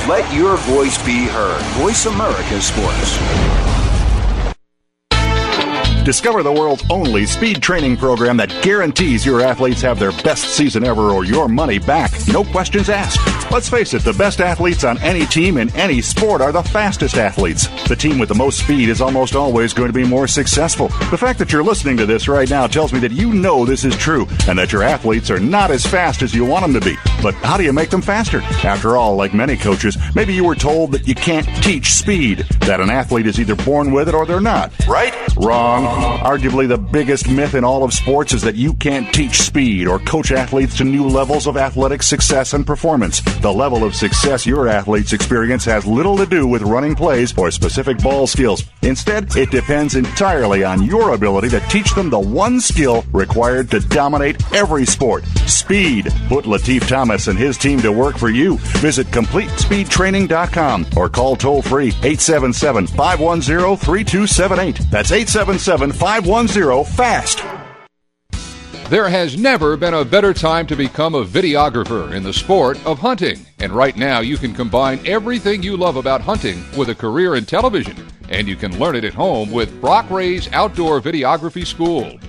Let 0.07 0.31
your 0.33 0.57
voice 0.57 0.97
be 1.05 1.27
heard. 1.27 1.61
Voice 1.79 2.05
America 2.05 2.61
Sports. 2.61 3.17
Discover 6.03 6.41
the 6.43 6.51
world's 6.51 6.83
only 6.89 7.27
speed 7.27 7.61
training 7.61 7.95
program 7.95 8.35
that 8.37 8.49
guarantees 8.63 9.23
your 9.23 9.41
athletes 9.41 9.81
have 9.81 9.99
their 9.99 10.11
best 10.23 10.55
season 10.55 10.83
ever 10.83 11.11
or 11.11 11.25
your 11.25 11.47
money 11.47 11.77
back. 11.77 12.11
No 12.27 12.43
questions 12.43 12.89
asked. 12.89 13.30
Let's 13.51 13.67
face 13.67 13.93
it, 13.93 14.03
the 14.03 14.13
best 14.13 14.39
athletes 14.39 14.85
on 14.85 14.97
any 14.99 15.25
team 15.25 15.57
in 15.57 15.75
any 15.75 16.01
sport 16.01 16.39
are 16.39 16.53
the 16.53 16.63
fastest 16.63 17.17
athletes. 17.17 17.67
The 17.89 17.97
team 17.97 18.17
with 18.17 18.29
the 18.29 18.35
most 18.35 18.59
speed 18.59 18.87
is 18.87 19.01
almost 19.01 19.35
always 19.35 19.73
going 19.73 19.89
to 19.89 19.93
be 19.93 20.05
more 20.05 20.25
successful. 20.25 20.87
The 21.11 21.17
fact 21.17 21.37
that 21.39 21.51
you're 21.51 21.61
listening 21.61 21.97
to 21.97 22.05
this 22.05 22.29
right 22.29 22.49
now 22.49 22.65
tells 22.65 22.93
me 22.93 22.99
that 23.01 23.11
you 23.11 23.33
know 23.33 23.65
this 23.65 23.83
is 23.83 23.97
true 23.97 24.25
and 24.47 24.57
that 24.57 24.71
your 24.71 24.83
athletes 24.83 25.29
are 25.29 25.39
not 25.39 25.69
as 25.69 25.85
fast 25.85 26.21
as 26.21 26.33
you 26.33 26.45
want 26.45 26.61
them 26.63 26.73
to 26.79 26.79
be. 26.79 26.95
But 27.21 27.35
how 27.35 27.57
do 27.57 27.63
you 27.63 27.73
make 27.73 27.89
them 27.89 28.01
faster? 28.01 28.41
After 28.63 28.97
all, 28.97 29.15
like 29.15 29.33
many 29.33 29.55
coaches, 29.55 29.97
maybe 30.15 30.33
you 30.33 30.43
were 30.43 30.55
told 30.55 30.91
that 30.93 31.07
you 31.07 31.13
can't 31.13 31.45
teach 31.63 31.91
speed, 31.93 32.39
that 32.61 32.79
an 32.79 32.89
athlete 32.89 33.27
is 33.27 33.39
either 33.39 33.55
born 33.55 33.91
with 33.91 34.09
it 34.09 34.15
or 34.15 34.25
they're 34.25 34.41
not. 34.41 34.71
Right? 34.87 35.13
Wrong. 35.35 35.85
Arguably 36.19 36.67
the 36.67 36.77
biggest 36.77 37.29
myth 37.29 37.53
in 37.53 37.63
all 37.63 37.83
of 37.83 37.93
sports 37.93 38.33
is 38.33 38.41
that 38.41 38.55
you 38.55 38.73
can't 38.73 39.13
teach 39.13 39.41
speed 39.41 39.87
or 39.87 39.99
coach 39.99 40.31
athletes 40.31 40.77
to 40.77 40.83
new 40.83 41.07
levels 41.07 41.45
of 41.45 41.57
athletic 41.57 42.01
success 42.01 42.53
and 42.53 42.65
performance. 42.65 43.21
The 43.41 43.51
level 43.51 43.83
of 43.83 43.95
success 43.95 44.45
your 44.45 44.67
athletes 44.67 45.13
experience 45.13 45.65
has 45.65 45.85
little 45.85 46.17
to 46.17 46.25
do 46.25 46.47
with 46.47 46.63
running 46.63 46.95
plays 46.95 47.37
or 47.37 47.51
specific 47.51 47.99
ball 47.99 48.25
skills. 48.25 48.63
Instead, 48.81 49.35
it 49.35 49.51
depends 49.51 49.95
entirely 49.95 50.63
on 50.63 50.83
your 50.83 51.13
ability 51.13 51.49
to 51.49 51.59
teach 51.61 51.93
them 51.93 52.09
the 52.09 52.19
one 52.19 52.59
skill 52.59 53.03
required 53.11 53.69
to 53.71 53.79
dominate 53.79 54.41
every 54.53 54.85
sport 54.85 55.23
speed. 55.45 56.05
Put 56.27 56.45
Latif 56.45 56.87
Thomas 56.87 57.10
and 57.11 57.37
his 57.37 57.57
team 57.57 57.79
to 57.81 57.91
work 57.91 58.17
for 58.17 58.29
you. 58.29 58.57
Visit 58.79 59.07
CompleteSpeedTraining.com 59.07 60.87
or 60.95 61.09
call 61.09 61.35
toll 61.35 61.61
free 61.61 61.89
877 62.03 62.87
510 62.87 63.77
3278. 63.77 64.89
That's 64.89 65.11
877 65.11 65.91
510 65.91 66.85
FAST. 66.85 67.43
There 68.91 69.07
has 69.07 69.37
never 69.37 69.77
been 69.77 69.93
a 69.93 70.03
better 70.03 70.33
time 70.33 70.67
to 70.67 70.75
become 70.75 71.15
a 71.15 71.23
videographer 71.23 72.11
in 72.13 72.23
the 72.23 72.33
sport 72.33 72.77
of 72.85 72.99
hunting. 72.99 73.45
And 73.59 73.71
right 73.71 73.95
now, 73.95 74.19
you 74.19 74.35
can 74.35 74.53
combine 74.53 74.99
everything 75.07 75.63
you 75.63 75.77
love 75.77 75.95
about 75.95 76.19
hunting 76.19 76.65
with 76.75 76.89
a 76.89 76.95
career 76.95 77.35
in 77.35 77.45
television. 77.45 77.95
And 78.27 78.49
you 78.49 78.57
can 78.57 78.77
learn 78.79 78.97
it 78.97 79.05
at 79.05 79.13
home 79.13 79.49
with 79.49 79.79
Brock 79.79 80.09
Ray's 80.09 80.51
Outdoor 80.51 80.99
Videography 80.99 81.65
School. 81.65 82.19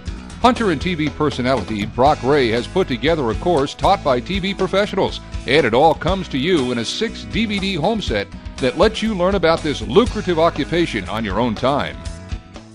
Hunter 0.43 0.73
and 0.73 0.81
TV 0.81 1.09
personality 1.15 1.87
Brock 1.87 2.21
Ray 2.25 2.49
has 2.49 2.67
put 2.67 2.89
together 2.89 3.31
a 3.31 3.35
course 3.37 3.75
taught 3.75 4.03
by 4.03 4.21
TV 4.21 4.59
professionals, 4.59 5.21
and 5.47 5.65
it 5.65 5.73
all 5.73 5.95
comes 5.95 6.27
to 6.31 6.37
you 6.37 6.73
in 6.73 6.79
a 6.79 6.85
six 6.85 7.25
DVD 7.27 7.79
home 7.79 8.03
set 8.03 8.27
that 8.57 8.77
lets 8.77 9.01
you 9.03 9.15
learn 9.15 9.37
about 9.37 9.61
this 9.61 9.83
lucrative 9.83 10.41
occupation 10.41 11.09
on 11.09 11.25
your 11.25 11.39
own 11.39 11.55
time. 11.55 11.97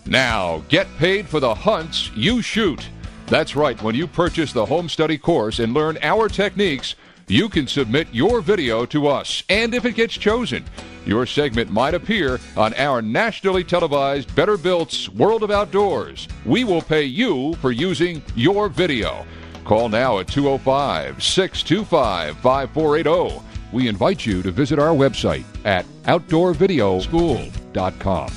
Now, 0.05 0.63
get 0.69 0.87
paid 0.97 1.27
for 1.27 1.41
the 1.41 1.53
hunts 1.53 2.09
you 2.15 2.41
shoot. 2.41 2.87
That's 3.25 3.57
right, 3.57 3.81
when 3.81 3.95
you 3.95 4.07
purchase 4.07 4.53
the 4.53 4.65
home 4.65 4.87
study 4.87 5.17
course 5.17 5.59
and 5.59 5.73
learn 5.73 5.97
our 6.01 6.29
techniques, 6.29 6.95
you 7.27 7.49
can 7.49 7.67
submit 7.67 8.07
your 8.11 8.41
video 8.41 8.85
to 8.87 9.07
us. 9.07 9.43
And 9.49 9.73
if 9.73 9.85
it 9.85 9.95
gets 9.95 10.13
chosen, 10.13 10.63
your 11.05 11.25
segment 11.25 11.69
might 11.69 11.93
appear 11.93 12.39
on 12.55 12.73
our 12.75 13.01
nationally 13.01 13.63
televised 13.63 14.35
Better 14.35 14.57
Built's 14.57 15.09
World 15.09 15.43
of 15.43 15.51
Outdoors. 15.51 16.27
We 16.45 16.63
will 16.63 16.81
pay 16.81 17.03
you 17.03 17.53
for 17.55 17.71
using 17.71 18.21
your 18.35 18.69
video. 18.69 19.25
Call 19.65 19.89
now 19.89 20.19
at 20.19 20.29
205 20.29 21.21
625 21.21 22.37
5480. 22.37 23.43
We 23.73 23.89
invite 23.89 24.25
you 24.25 24.41
to 24.43 24.51
visit 24.51 24.79
our 24.79 24.95
website 24.95 25.43
at 25.65 25.85
outdoorvideoschool.com. 26.03 28.31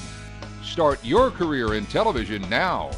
Start 0.64 1.04
your 1.04 1.30
career 1.30 1.74
in 1.74 1.86
television 1.86 2.42
now. 2.50 2.90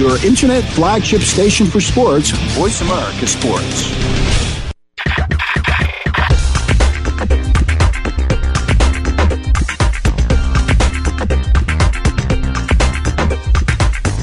Your 0.00 0.16
internet 0.24 0.64
flagship 0.64 1.20
station 1.20 1.66
for 1.66 1.78
sports, 1.78 2.30
Voice 2.56 2.80
America 2.80 3.26
Sports. 3.26 3.90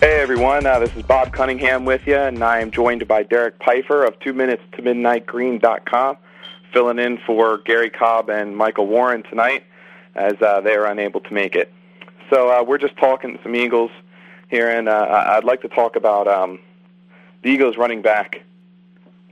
Hey 0.00 0.20
everyone, 0.20 0.66
uh, 0.66 0.80
this 0.80 0.94
is 0.96 1.02
Bob 1.02 1.32
Cunningham 1.32 1.86
with 1.86 2.06
you, 2.06 2.16
and 2.16 2.44
I 2.44 2.60
am 2.60 2.70
joined 2.70 3.08
by 3.08 3.22
Derek 3.22 3.54
Pfeiffer 3.64 4.04
of 4.04 4.18
Two 4.20 4.34
Minutes 4.34 4.62
to 4.72 4.82
Midnight 4.82 5.26
MidnightGreen.com, 5.26 6.18
filling 6.74 6.98
in 6.98 7.18
for 7.26 7.58
Gary 7.58 7.88
Cobb 7.88 8.28
and 8.28 8.54
Michael 8.54 8.86
Warren 8.86 9.22
tonight 9.22 9.64
as 10.14 10.34
uh, 10.42 10.60
they 10.60 10.74
are 10.74 10.86
unable 10.86 11.20
to 11.20 11.32
make 11.32 11.54
it. 11.54 11.72
So 12.30 12.50
uh, 12.50 12.62
we're 12.62 12.78
just 12.78 12.96
talking 12.96 13.38
some 13.42 13.54
Eagles 13.54 13.90
here, 14.48 14.68
and 14.68 14.88
uh, 14.88 15.24
I'd 15.28 15.44
like 15.44 15.62
to 15.62 15.68
talk 15.68 15.96
about 15.96 16.28
um, 16.28 16.58
the 17.44 17.50
Eagles 17.50 17.76
running 17.76 18.02
back 18.02 18.42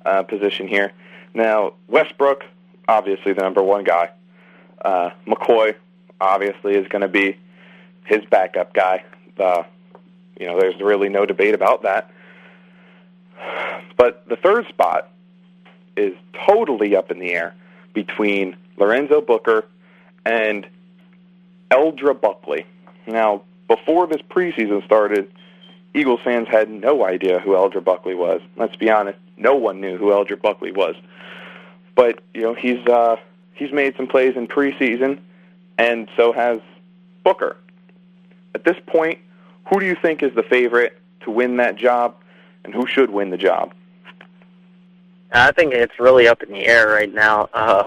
uh, 0.05 0.22
position 0.22 0.68
here. 0.68 0.92
Now, 1.35 1.72
Westbrook, 1.88 2.44
obviously 2.87 3.33
the 3.33 3.40
number 3.40 3.62
one 3.62 3.85
guy. 3.85 4.11
Uh, 4.85 5.11
McCoy, 5.27 5.75
obviously, 6.20 6.75
is 6.75 6.87
going 6.88 7.03
to 7.03 7.09
be 7.09 7.38
his 8.05 8.25
backup 8.27 8.75
guy. 8.75 9.05
Uh, 9.38 9.62
you 10.38 10.46
know, 10.46 10.61
there's 10.61 10.79
really 10.81 11.09
no 11.09 11.25
debate 11.25 11.55
about 11.55 11.83
that. 11.83 12.11
But 13.96 14.29
the 14.29 14.37
third 14.37 14.68
spot 14.68 15.09
is 15.96 16.12
totally 16.46 16.94
up 16.94 17.11
in 17.11 17.18
the 17.18 17.33
air 17.33 17.55
between 17.94 18.57
Lorenzo 18.77 19.20
Booker 19.20 19.66
and 20.27 20.66
Eldra 21.70 22.18
Buckley. 22.18 22.66
Now, 23.07 23.42
before 23.68 24.07
this 24.07 24.20
preseason 24.22 24.85
started, 24.85 25.33
Eagles 25.94 26.20
fans 26.24 26.48
had 26.48 26.70
no 26.70 27.05
idea 27.05 27.38
who 27.38 27.50
Eldra 27.50 27.85
Buckley 27.85 28.14
was. 28.14 28.40
Let's 28.57 28.76
be 28.76 28.90
honest, 28.90 29.18
no 29.37 29.55
one 29.55 29.81
knew 29.81 29.98
who 29.98 30.07
Eldra 30.07 30.40
Buckley 30.40 30.72
was. 30.72 30.94
But 31.94 32.22
you 32.33 32.42
know, 32.42 32.55
he's 32.55 32.85
uh, 32.87 33.16
he's 33.55 33.72
made 33.72 33.96
some 33.96 34.07
plays 34.07 34.35
in 34.37 34.46
preseason, 34.48 35.20
and 35.78 36.09
so 36.16 36.33
has 36.33 36.61
Booker. 37.24 37.57
At 38.55 38.64
this 38.64 38.76
point, 38.87 39.18
who 39.68 39.81
do 39.81 39.87
you 39.87 39.96
think 40.00 40.22
is 40.22 40.35
the 40.35 40.42
favorite 40.42 40.98
to 41.24 41.31
win 41.31 41.57
that 41.59 41.76
job, 41.76 42.16
and 42.64 42.74
who 42.74 42.87
should 42.87 43.11
win 43.11 43.31
the 43.31 43.37
job? 43.37 43.74
I 45.35 45.52
think 45.52 45.72
it's 45.72 45.98
really 45.98 46.28
up 46.28 46.42
in 46.42 46.52
the 46.52 46.66
air 46.66 46.88
right 46.88 47.12
now. 47.12 47.48
Uh, 47.55 47.85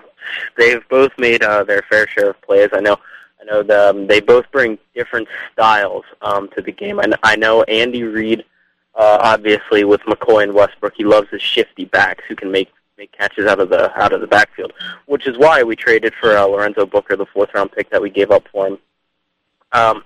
they've 0.57 0.87
both 0.89 1.11
made 1.17 1.43
uh, 1.43 1.63
their 1.63 1.83
fair 1.89 2.07
share 2.07 2.31
of 2.31 2.41
plays. 2.41 2.69
I 2.73 2.79
know. 2.79 2.97
I 3.45 3.51
know 3.51 3.63
the, 3.63 3.89
um, 3.89 4.07
they 4.07 4.21
both 4.21 4.45
bring 4.51 4.77
different 4.95 5.27
styles 5.53 6.03
um, 6.21 6.49
to 6.55 6.61
the 6.61 6.71
game. 6.71 6.99
I, 6.99 7.05
I 7.23 7.35
know 7.35 7.63
Andy 7.63 8.03
Reid, 8.03 8.43
uh, 8.95 9.19
obviously 9.21 9.83
with 9.83 10.01
McCoy 10.01 10.43
and 10.43 10.53
Westbrook, 10.53 10.93
he 10.95 11.03
loves 11.03 11.29
his 11.29 11.41
shifty 11.41 11.85
backs 11.85 12.23
who 12.27 12.35
can 12.35 12.51
make 12.51 12.69
make 12.97 13.11
catches 13.11 13.45
out 13.45 13.59
of 13.59 13.69
the 13.69 13.91
out 14.01 14.13
of 14.13 14.21
the 14.21 14.27
backfield, 14.27 14.71
which 15.05 15.27
is 15.27 15.37
why 15.37 15.61
we 15.61 15.75
traded 15.75 16.13
for 16.19 16.37
uh, 16.37 16.45
Lorenzo 16.45 16.85
Booker, 16.85 17.17
the 17.17 17.25
fourth 17.25 17.53
round 17.53 17.71
pick 17.73 17.89
that 17.89 18.01
we 18.01 18.09
gave 18.09 18.31
up 18.31 18.47
for 18.51 18.67
him. 18.67 18.77
Um, 19.73 20.03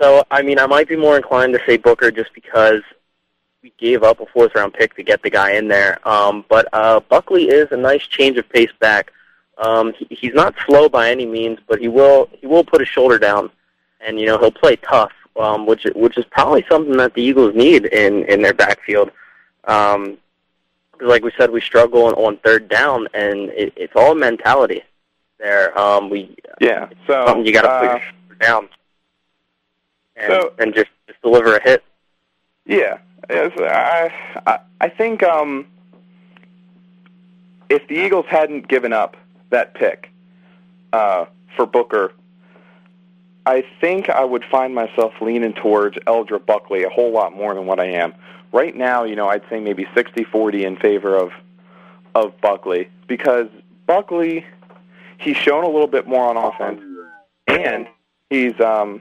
so, 0.00 0.24
I 0.30 0.42
mean, 0.42 0.58
I 0.58 0.66
might 0.66 0.88
be 0.88 0.96
more 0.96 1.16
inclined 1.16 1.54
to 1.54 1.60
say 1.66 1.76
Booker 1.76 2.10
just 2.10 2.34
because 2.34 2.82
we 3.62 3.72
gave 3.78 4.02
up 4.02 4.18
a 4.20 4.26
fourth 4.26 4.54
round 4.56 4.74
pick 4.74 4.96
to 4.96 5.04
get 5.04 5.22
the 5.22 5.30
guy 5.30 5.52
in 5.52 5.68
there. 5.68 6.06
Um, 6.06 6.44
but 6.48 6.66
uh, 6.72 7.00
Buckley 7.00 7.44
is 7.44 7.68
a 7.70 7.76
nice 7.76 8.02
change 8.02 8.38
of 8.38 8.48
pace 8.48 8.72
back. 8.80 9.12
Um, 9.60 9.92
he, 9.92 10.06
he's 10.10 10.34
not 10.34 10.54
slow 10.66 10.88
by 10.88 11.10
any 11.10 11.26
means, 11.26 11.58
but 11.68 11.80
he 11.80 11.88
will 11.88 12.28
he 12.32 12.46
will 12.46 12.64
put 12.64 12.80
his 12.80 12.88
shoulder 12.88 13.18
down, 13.18 13.50
and 14.00 14.18
you 14.18 14.26
know 14.26 14.38
he'll 14.38 14.50
play 14.50 14.76
tough, 14.76 15.12
um, 15.38 15.66
which 15.66 15.86
which 15.94 16.18
is 16.18 16.24
probably 16.30 16.64
something 16.68 16.96
that 16.96 17.14
the 17.14 17.22
Eagles 17.22 17.54
need 17.54 17.86
in 17.86 18.24
in 18.24 18.42
their 18.42 18.54
backfield. 18.54 19.10
Um, 19.64 20.18
like 21.00 21.22
we 21.22 21.32
said, 21.38 21.50
we 21.50 21.60
struggle 21.60 22.04
on, 22.04 22.14
on 22.14 22.36
third 22.38 22.68
down, 22.68 23.06
and 23.14 23.50
it, 23.50 23.72
it's 23.76 23.92
all 23.94 24.14
mentality. 24.14 24.82
There, 25.38 25.78
um, 25.78 26.10
we 26.10 26.34
yeah. 26.60 26.88
So 27.06 27.42
you 27.42 27.52
got 27.52 27.62
to 27.62 27.70
uh, 27.70 27.98
push 27.98 28.12
down 28.40 28.68
and, 30.20 30.32
so, 30.32 30.52
and 30.58 30.74
just 30.74 30.90
just 31.06 31.20
deliver 31.22 31.56
a 31.56 31.62
hit. 31.62 31.84
Yeah, 32.66 32.98
I 33.28 34.10
I, 34.46 34.58
I 34.80 34.88
think 34.88 35.22
um, 35.22 35.66
if 37.68 37.86
the 37.88 37.94
Eagles 37.94 38.26
hadn't 38.28 38.68
given 38.68 38.92
up 38.92 39.16
that 39.50 39.74
pick 39.74 40.10
uh, 40.92 41.26
for 41.56 41.66
Booker, 41.66 42.12
I 43.46 43.64
think 43.80 44.08
I 44.08 44.24
would 44.24 44.44
find 44.44 44.74
myself 44.74 45.12
leaning 45.20 45.52
towards 45.54 45.96
Eldra 46.06 46.44
Buckley 46.44 46.84
a 46.84 46.88
whole 46.88 47.12
lot 47.12 47.34
more 47.34 47.54
than 47.54 47.66
what 47.66 47.80
I 47.80 47.86
am 47.86 48.14
right 48.52 48.76
now. 48.76 49.04
You 49.04 49.16
know, 49.16 49.28
I'd 49.28 49.42
say 49.48 49.60
maybe 49.60 49.84
60-40 49.96 50.64
in 50.64 50.76
favor 50.76 51.16
of 51.16 51.30
of 52.14 52.32
Buckley 52.40 52.90
because 53.06 53.46
Buckley 53.86 54.44
he's 55.18 55.36
shown 55.36 55.62
a 55.62 55.68
little 55.68 55.86
bit 55.86 56.08
more 56.08 56.24
on 56.24 56.36
offense 56.36 56.80
and 57.46 57.86
he's 58.30 58.58
um 58.60 59.00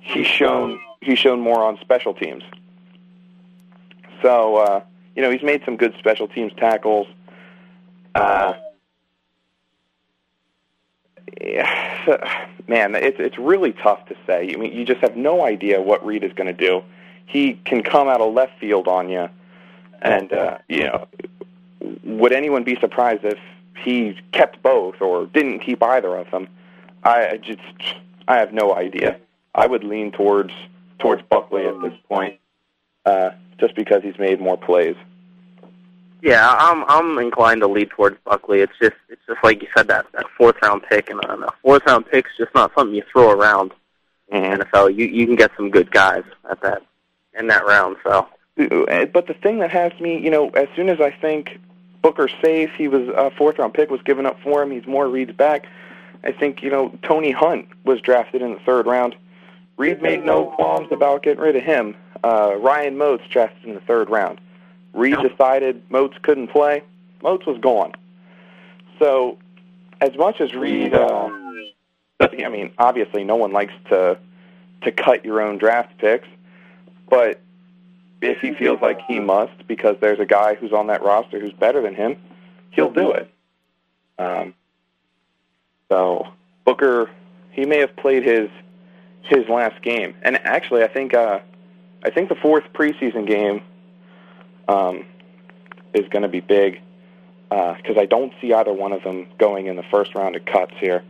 he's 0.00 0.26
shown 0.26 0.78
he's 1.00 1.18
shown 1.18 1.40
more 1.40 1.62
on 1.62 1.78
special 1.80 2.14
teams. 2.14 2.42
So 4.22 4.56
uh, 4.56 4.80
you 5.14 5.22
know 5.22 5.30
he's 5.30 5.42
made 5.42 5.62
some 5.64 5.76
good 5.76 5.94
special 5.98 6.28
teams 6.28 6.52
tackles. 6.56 7.06
Uh, 8.14 8.54
man, 12.68 12.94
it's 12.94 13.18
it's 13.18 13.38
really 13.38 13.72
tough 13.72 14.06
to 14.06 14.16
say. 14.26 14.52
I 14.52 14.56
mean, 14.56 14.72
you 14.72 14.84
just 14.84 15.00
have 15.00 15.16
no 15.16 15.44
idea 15.44 15.80
what 15.80 16.04
Reid 16.04 16.24
is 16.24 16.32
going 16.32 16.46
to 16.46 16.52
do. 16.52 16.82
He 17.26 17.54
can 17.64 17.82
come 17.82 18.08
out 18.08 18.20
of 18.20 18.32
left 18.34 18.58
field 18.58 18.88
on 18.88 19.08
you, 19.08 19.28
and 20.02 20.32
uh, 20.32 20.58
you 20.68 20.84
know, 20.84 21.08
would 22.04 22.32
anyone 22.32 22.64
be 22.64 22.76
surprised 22.80 23.24
if 23.24 23.38
he 23.82 24.18
kept 24.32 24.62
both 24.62 25.00
or 25.00 25.26
didn't 25.26 25.60
keep 25.60 25.82
either 25.82 26.16
of 26.16 26.30
them? 26.30 26.48
I 27.02 27.38
just, 27.42 27.60
I 28.28 28.36
have 28.36 28.52
no 28.52 28.74
idea. 28.74 29.18
I 29.54 29.66
would 29.66 29.84
lean 29.84 30.12
towards 30.12 30.52
towards 30.98 31.22
Buckley 31.22 31.66
at 31.66 31.80
this 31.82 31.92
point, 32.08 32.38
uh, 33.04 33.30
just 33.58 33.74
because 33.74 34.02
he's 34.02 34.18
made 34.18 34.40
more 34.40 34.56
plays. 34.56 34.96
Yeah, 36.24 36.56
I'm 36.58 36.84
I'm 36.88 37.18
inclined 37.18 37.60
to 37.60 37.66
lead 37.66 37.90
towards 37.90 38.16
Buckley. 38.24 38.60
It's 38.60 38.72
just 38.80 38.94
it's 39.10 39.20
just 39.26 39.44
like 39.44 39.60
you 39.60 39.68
said 39.76 39.88
that 39.88 40.06
that 40.14 40.24
fourth 40.38 40.56
round 40.62 40.82
pick 40.88 41.10
and 41.10 41.22
a 41.22 41.52
fourth 41.60 41.82
round 41.86 42.06
pick's 42.06 42.30
just 42.38 42.54
not 42.54 42.72
something 42.74 42.96
you 42.96 43.02
throw 43.12 43.30
around 43.30 43.74
mm-hmm. 44.32 44.42
in 44.42 44.60
NFL. 44.60 44.96
You 44.96 45.04
you 45.04 45.26
can 45.26 45.36
get 45.36 45.50
some 45.54 45.70
good 45.70 45.90
guys 45.90 46.22
at 46.50 46.62
that 46.62 46.80
in 47.38 47.48
that 47.48 47.66
round. 47.66 47.98
So, 48.02 48.26
but 48.56 49.26
the 49.26 49.36
thing 49.42 49.58
that 49.58 49.70
has 49.70 49.92
me, 50.00 50.18
you 50.18 50.30
know, 50.30 50.48
as 50.48 50.66
soon 50.74 50.88
as 50.88 50.98
I 50.98 51.10
think 51.10 51.60
Booker 52.00 52.30
safe, 52.42 52.70
he 52.74 52.88
was 52.88 53.06
a 53.08 53.30
fourth 53.36 53.58
round 53.58 53.74
pick 53.74 53.90
was 53.90 54.00
given 54.00 54.24
up 54.24 54.40
for 54.40 54.62
him. 54.62 54.70
He's 54.70 54.86
more 54.86 55.06
Reid's 55.06 55.32
back. 55.32 55.66
I 56.24 56.32
think 56.32 56.62
you 56.62 56.70
know 56.70 56.98
Tony 57.02 57.32
Hunt 57.32 57.68
was 57.84 58.00
drafted 58.00 58.40
in 58.40 58.54
the 58.54 58.60
third 58.60 58.86
round. 58.86 59.14
Reid 59.76 60.00
made 60.00 60.24
no 60.24 60.46
qualms 60.46 60.88
about 60.90 61.22
getting 61.22 61.42
rid 61.42 61.54
of 61.54 61.64
him. 61.64 61.94
Uh, 62.22 62.54
Ryan 62.56 62.96
Moats 62.96 63.24
drafted 63.28 63.68
in 63.68 63.74
the 63.74 63.82
third 63.82 64.08
round. 64.08 64.40
Reid 64.94 65.16
decided 65.20 65.82
Moats 65.90 66.16
couldn't 66.22 66.48
play. 66.48 66.82
Moats 67.22 67.46
was 67.46 67.58
gone. 67.58 67.92
So, 68.98 69.38
as 70.00 70.16
much 70.16 70.40
as 70.40 70.54
Reid, 70.54 70.94
uh, 70.94 71.28
I 72.20 72.48
mean, 72.48 72.72
obviously, 72.78 73.24
no 73.24 73.36
one 73.36 73.52
likes 73.52 73.74
to 73.90 74.18
to 74.82 74.92
cut 74.92 75.24
your 75.24 75.40
own 75.40 75.58
draft 75.58 75.96
picks, 75.98 76.28
but 77.08 77.40
if 78.20 78.38
he 78.40 78.52
feels 78.54 78.80
like 78.82 79.00
he 79.08 79.18
must 79.18 79.66
because 79.66 79.96
there's 80.00 80.20
a 80.20 80.26
guy 80.26 80.54
who's 80.54 80.72
on 80.72 80.86
that 80.88 81.02
roster 81.02 81.40
who's 81.40 81.52
better 81.54 81.80
than 81.80 81.94
him, 81.94 82.16
he'll 82.70 82.90
do 82.90 83.10
it. 83.12 83.30
Um, 84.18 84.54
so 85.90 86.28
Booker, 86.64 87.10
he 87.50 87.64
may 87.64 87.78
have 87.78 87.96
played 87.96 88.22
his 88.22 88.48
his 89.22 89.48
last 89.48 89.80
game, 89.82 90.14
and 90.22 90.36
actually, 90.44 90.82
I 90.82 90.88
think 90.88 91.14
uh, 91.14 91.40
I 92.04 92.10
think 92.10 92.28
the 92.28 92.36
fourth 92.36 92.64
preseason 92.74 93.26
game 93.26 93.62
um, 94.68 95.04
is 95.92 96.08
going 96.08 96.22
to 96.22 96.28
be 96.28 96.40
big 96.40 96.80
because 97.48 97.96
uh, 97.96 98.00
I 98.00 98.06
don't 98.06 98.32
see 98.40 98.52
either 98.52 98.72
one 98.72 98.92
of 98.92 99.02
them 99.02 99.28
going 99.38 99.66
in 99.66 99.76
the 99.76 99.84
first 99.84 100.14
round 100.14 100.34
of 100.34 100.44
cuts 100.44 100.74
here, 100.80 101.02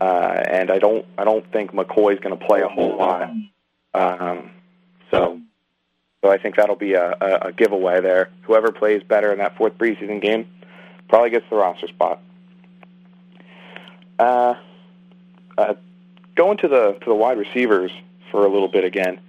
uh, 0.00 0.42
and 0.48 0.70
I 0.70 0.78
don't 0.78 1.04
I 1.18 1.24
don't 1.24 1.50
think 1.52 1.72
McCoy's 1.72 2.20
going 2.20 2.36
to 2.38 2.44
play 2.44 2.60
a 2.60 2.68
whole 2.68 2.96
lot. 2.96 3.30
Um, 3.94 4.50
so 5.10 5.40
so 6.22 6.30
I 6.30 6.38
think 6.38 6.56
that'll 6.56 6.76
be 6.76 6.94
a, 6.94 7.16
a, 7.20 7.48
a 7.48 7.52
giveaway 7.52 8.00
there. 8.00 8.30
Whoever 8.42 8.70
plays 8.70 9.02
better 9.02 9.32
in 9.32 9.38
that 9.38 9.56
fourth 9.56 9.76
preseason 9.76 10.22
game 10.22 10.48
probably 11.08 11.30
gets 11.30 11.46
the 11.50 11.56
roster 11.56 11.88
spot. 11.88 12.20
Uh, 14.18 14.54
uh, 15.58 15.74
going 16.36 16.58
to 16.58 16.68
the 16.68 16.92
to 17.00 17.06
the 17.06 17.14
wide 17.14 17.38
receivers 17.38 17.90
for 18.30 18.46
a 18.46 18.48
little 18.48 18.68
bit 18.68 18.84
again. 18.84 19.20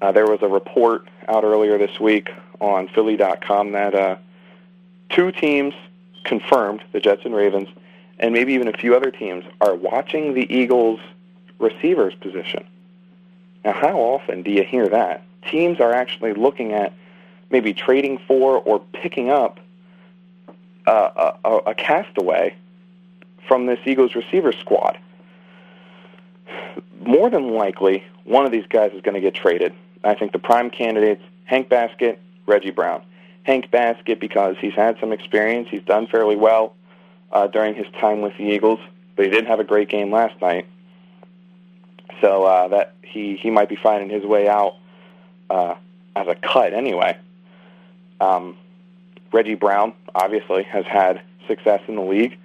Uh, 0.00 0.12
there 0.12 0.26
was 0.26 0.38
a 0.42 0.48
report 0.48 1.08
out 1.26 1.42
earlier 1.42 1.76
this 1.76 1.98
week 1.98 2.28
on 2.60 2.88
Philly.com 2.88 3.72
that 3.72 3.94
uh, 3.94 4.16
two 5.10 5.32
teams 5.32 5.74
confirmed, 6.24 6.82
the 6.92 7.00
Jets 7.00 7.22
and 7.24 7.34
Ravens, 7.34 7.68
and 8.18 8.34
maybe 8.34 8.52
even 8.54 8.68
a 8.68 8.72
few 8.72 8.94
other 8.94 9.10
teams, 9.10 9.44
are 9.60 9.74
watching 9.74 10.34
the 10.34 10.52
Eagles' 10.52 11.00
receivers 11.58 12.14
position. 12.14 12.66
Now, 13.64 13.72
how 13.72 13.98
often 13.98 14.42
do 14.42 14.50
you 14.50 14.64
hear 14.64 14.88
that? 14.88 15.22
Teams 15.50 15.80
are 15.80 15.92
actually 15.92 16.34
looking 16.34 16.72
at 16.72 16.92
maybe 17.50 17.72
trading 17.72 18.18
for 18.26 18.58
or 18.58 18.80
picking 18.92 19.30
up 19.30 19.60
uh, 20.86 21.32
a, 21.44 21.56
a 21.70 21.74
castaway 21.74 22.54
from 23.46 23.66
this 23.66 23.78
Eagles 23.86 24.14
receiver 24.14 24.52
squad. 24.52 24.98
More 27.00 27.30
than 27.30 27.50
likely, 27.50 28.04
one 28.24 28.44
of 28.44 28.52
these 28.52 28.66
guys 28.68 28.92
is 28.92 29.00
going 29.00 29.14
to 29.14 29.20
get 29.20 29.34
traded. 29.34 29.72
I 30.04 30.14
think 30.14 30.32
the 30.32 30.38
prime 30.38 30.70
candidates, 30.70 31.22
Hank 31.44 31.68
Baskett, 31.68 32.20
Reggie 32.48 32.70
Brown. 32.70 33.02
Hank 33.44 33.70
Baskett 33.70 34.20
because 34.20 34.56
he's 34.60 34.74
had 34.74 34.98
some 35.00 35.12
experience. 35.12 35.68
He's 35.70 35.82
done 35.82 36.06
fairly 36.06 36.36
well 36.36 36.74
uh, 37.32 37.46
during 37.46 37.74
his 37.74 37.86
time 38.00 38.20
with 38.20 38.36
the 38.36 38.44
Eagles, 38.44 38.80
but 39.16 39.24
he 39.24 39.30
didn't 39.30 39.46
have 39.46 39.60
a 39.60 39.64
great 39.64 39.88
game 39.88 40.10
last 40.10 40.40
night. 40.40 40.66
So 42.20 42.44
uh, 42.44 42.68
that 42.68 42.94
he 43.02 43.36
he 43.36 43.50
might 43.50 43.68
be 43.68 43.76
finding 43.76 44.10
his 44.10 44.24
way 44.24 44.48
out 44.48 44.74
uh, 45.50 45.74
as 46.16 46.26
a 46.26 46.34
cut 46.34 46.72
anyway. 46.72 47.16
Um, 48.20 48.56
Reggie 49.32 49.54
Brown 49.54 49.92
obviously 50.14 50.64
has 50.64 50.84
had 50.86 51.22
success 51.46 51.80
in 51.86 51.94
the 51.94 52.02
league 52.02 52.36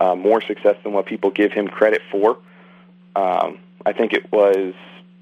uh, 0.00 0.14
more 0.14 0.40
success 0.40 0.76
than 0.82 0.92
what 0.92 1.06
people 1.06 1.30
give 1.30 1.52
him 1.52 1.68
credit 1.68 2.02
for. 2.10 2.38
Um, 3.14 3.58
I 3.86 3.92
think 3.92 4.12
it 4.12 4.30
was 4.32 4.74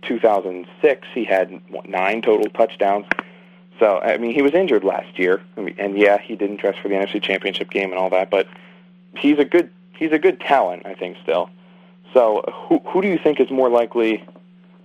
2006. 0.02 1.08
He 1.12 1.24
had 1.24 1.60
what, 1.68 1.88
nine 1.88 2.22
total 2.22 2.48
touchdowns. 2.50 3.06
So 3.80 3.98
I 3.98 4.18
mean, 4.18 4.32
he 4.32 4.42
was 4.42 4.52
injured 4.52 4.84
last 4.84 5.18
year, 5.18 5.40
and 5.56 5.98
yeah, 5.98 6.18
he 6.18 6.36
didn't 6.36 6.60
dress 6.60 6.76
for 6.80 6.88
the 6.88 6.94
NFC 6.94 7.20
Championship 7.20 7.70
game 7.70 7.90
and 7.90 7.98
all 7.98 8.10
that. 8.10 8.30
But 8.30 8.46
he's 9.16 9.38
a 9.38 9.44
good 9.44 9.70
he's 9.96 10.12
a 10.12 10.18
good 10.18 10.38
talent, 10.38 10.84
I 10.84 10.94
think, 10.94 11.16
still. 11.22 11.50
So 12.12 12.44
who 12.68 12.78
who 12.86 13.00
do 13.00 13.08
you 13.08 13.18
think 13.18 13.40
is 13.40 13.50
more 13.50 13.70
likely 13.70 14.22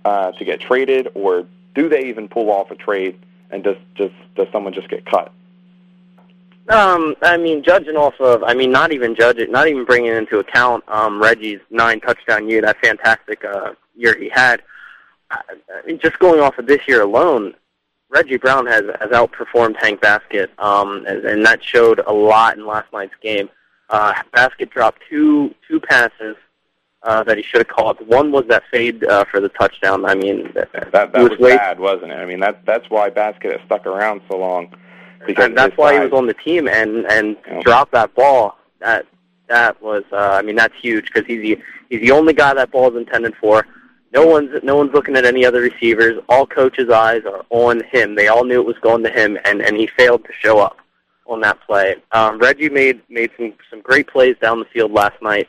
uh, 0.06 0.32
to 0.32 0.44
get 0.44 0.60
traded, 0.60 1.08
or 1.14 1.46
do 1.74 1.88
they 1.88 2.06
even 2.06 2.26
pull 2.26 2.50
off 2.50 2.70
a 2.70 2.74
trade? 2.74 3.18
And 3.50 3.62
does 3.62 3.76
does 3.96 4.10
does 4.34 4.48
someone 4.50 4.72
just 4.72 4.88
get 4.88 5.04
cut? 5.04 5.30
Um, 6.68 7.14
I 7.22 7.36
mean, 7.36 7.62
judging 7.62 7.96
off 7.96 8.14
of, 8.20 8.42
I 8.42 8.52
mean, 8.52 8.72
not 8.72 8.92
even 8.92 9.14
judge 9.14 9.38
it, 9.38 9.52
not 9.52 9.68
even 9.68 9.84
bringing 9.84 10.12
into 10.12 10.40
account 10.40 10.82
um, 10.88 11.22
Reggie's 11.22 11.60
nine 11.70 12.00
touchdown 12.00 12.48
year, 12.48 12.60
that 12.62 12.76
fantastic 12.82 13.44
uh, 13.44 13.74
year 13.94 14.18
he 14.18 14.28
had. 14.28 14.62
I, 15.30 15.42
I 15.72 15.86
mean, 15.86 16.00
just 16.00 16.18
going 16.18 16.40
off 16.40 16.58
of 16.58 16.66
this 16.66 16.80
year 16.88 17.02
alone, 17.02 17.54
Reggie 18.08 18.36
Brown 18.36 18.66
has 18.66 18.82
has 19.00 19.10
outperformed 19.10 19.76
Hank 19.80 20.00
Baskett, 20.00 20.50
um, 20.58 21.04
and, 21.06 21.24
and 21.24 21.44
that 21.44 21.62
showed 21.62 22.00
a 22.06 22.12
lot 22.12 22.56
in 22.56 22.66
last 22.66 22.92
night's 22.92 23.14
game. 23.22 23.48
Uh, 23.90 24.14
Baskett 24.32 24.70
dropped 24.70 25.02
two 25.08 25.54
two 25.68 25.80
passes 25.80 26.36
uh, 27.02 27.22
that 27.24 27.36
he 27.36 27.42
should 27.42 27.58
have 27.58 27.68
caught. 27.68 28.04
One 28.06 28.32
was 28.32 28.44
that 28.48 28.64
fade 28.70 29.04
uh, 29.04 29.24
for 29.30 29.40
the 29.40 29.48
touchdown. 29.50 30.04
I 30.04 30.14
mean, 30.14 30.50
that, 30.54 30.72
that, 30.72 30.92
that 30.92 31.14
was, 31.14 31.38
was 31.38 31.56
bad, 31.56 31.78
wasn't 31.78 32.12
it? 32.12 32.16
I 32.16 32.26
mean, 32.26 32.40
that 32.40 32.64
that's 32.64 32.88
why 32.90 33.10
Baskett 33.10 33.52
has 33.52 33.60
stuck 33.66 33.86
around 33.86 34.22
so 34.28 34.38
long 34.38 34.74
because 35.26 35.46
and 35.46 35.56
that's 35.58 35.76
why 35.76 35.92
size. 35.92 35.98
he 35.98 36.04
was 36.04 36.12
on 36.12 36.26
the 36.26 36.34
team 36.34 36.68
and 36.68 37.06
and 37.06 37.36
yeah. 37.46 37.62
drop 37.62 37.90
that 37.92 38.14
ball. 38.14 38.56
That 38.80 39.06
that 39.48 39.80
was 39.82 40.04
uh, 40.12 40.16
I 40.16 40.42
mean 40.42 40.56
that's 40.56 40.74
huge 40.80 41.06
because 41.06 41.26
he's 41.26 41.40
the 41.40 41.58
he's 41.88 42.00
the 42.00 42.10
only 42.10 42.32
guy 42.32 42.54
that 42.54 42.70
ball 42.70 42.90
is 42.90 42.96
intended 42.96 43.34
for. 43.36 43.66
No 44.12 44.26
one's 44.26 44.50
no 44.62 44.76
one's 44.76 44.92
looking 44.92 45.16
at 45.16 45.24
any 45.24 45.44
other 45.44 45.60
receivers. 45.60 46.22
All 46.28 46.46
coaches' 46.46 46.90
eyes 46.90 47.22
are 47.24 47.44
on 47.50 47.82
him. 47.92 48.14
They 48.14 48.28
all 48.28 48.44
knew 48.44 48.60
it 48.60 48.66
was 48.66 48.78
going 48.80 49.02
to 49.04 49.10
him, 49.10 49.38
and 49.44 49.60
and 49.60 49.76
he 49.76 49.88
failed 49.98 50.24
to 50.24 50.32
show 50.32 50.58
up 50.58 50.78
on 51.26 51.40
that 51.40 51.60
play. 51.66 51.96
Um, 52.12 52.38
Reggie 52.38 52.68
made 52.68 53.02
made 53.08 53.30
some 53.36 53.54
some 53.68 53.80
great 53.80 54.06
plays 54.06 54.36
down 54.40 54.60
the 54.60 54.66
field 54.66 54.92
last 54.92 55.20
night. 55.20 55.48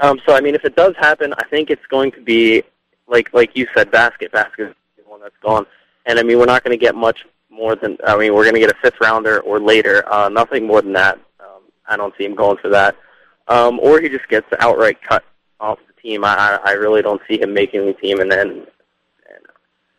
Um, 0.00 0.20
so 0.26 0.34
I 0.34 0.40
mean, 0.40 0.54
if 0.54 0.64
it 0.64 0.76
does 0.76 0.94
happen, 0.96 1.34
I 1.38 1.44
think 1.48 1.70
it's 1.70 1.86
going 1.86 2.12
to 2.12 2.20
be 2.22 2.62
like 3.08 3.32
like 3.34 3.56
you 3.56 3.66
said, 3.74 3.90
Baskett 3.90 4.32
Baskett 4.32 4.70
is 4.70 4.74
the 4.96 5.02
one 5.10 5.20
that's 5.20 5.36
gone, 5.42 5.66
and 6.06 6.18
I 6.18 6.22
mean 6.22 6.38
we're 6.38 6.46
not 6.46 6.64
going 6.64 6.76
to 6.78 6.82
get 6.82 6.94
much 6.94 7.26
more 7.50 7.76
than 7.76 7.96
I 8.06 8.16
mean, 8.16 8.34
we're 8.34 8.44
going 8.44 8.54
to 8.54 8.60
get 8.60 8.70
a 8.70 8.78
fifth 8.82 9.00
rounder 9.00 9.40
or 9.40 9.60
later. 9.60 10.04
Uh, 10.12 10.28
nothing 10.28 10.66
more 10.66 10.82
than 10.82 10.92
that. 10.94 11.18
Um, 11.40 11.62
I 11.88 11.96
don't 11.96 12.14
see 12.16 12.24
him 12.24 12.34
going 12.34 12.58
for 12.58 12.68
that. 12.70 12.96
Um, 13.48 13.78
or 13.80 14.00
he 14.00 14.08
just 14.08 14.28
gets 14.28 14.46
outright 14.58 15.00
cut 15.02 15.24
team. 16.04 16.24
I, 16.24 16.60
I 16.64 16.72
really 16.72 17.02
don't 17.02 17.20
see 17.26 17.40
him 17.40 17.52
making 17.52 17.86
the 17.86 17.94
team. 17.94 18.20
And 18.20 18.30
then, 18.30 18.66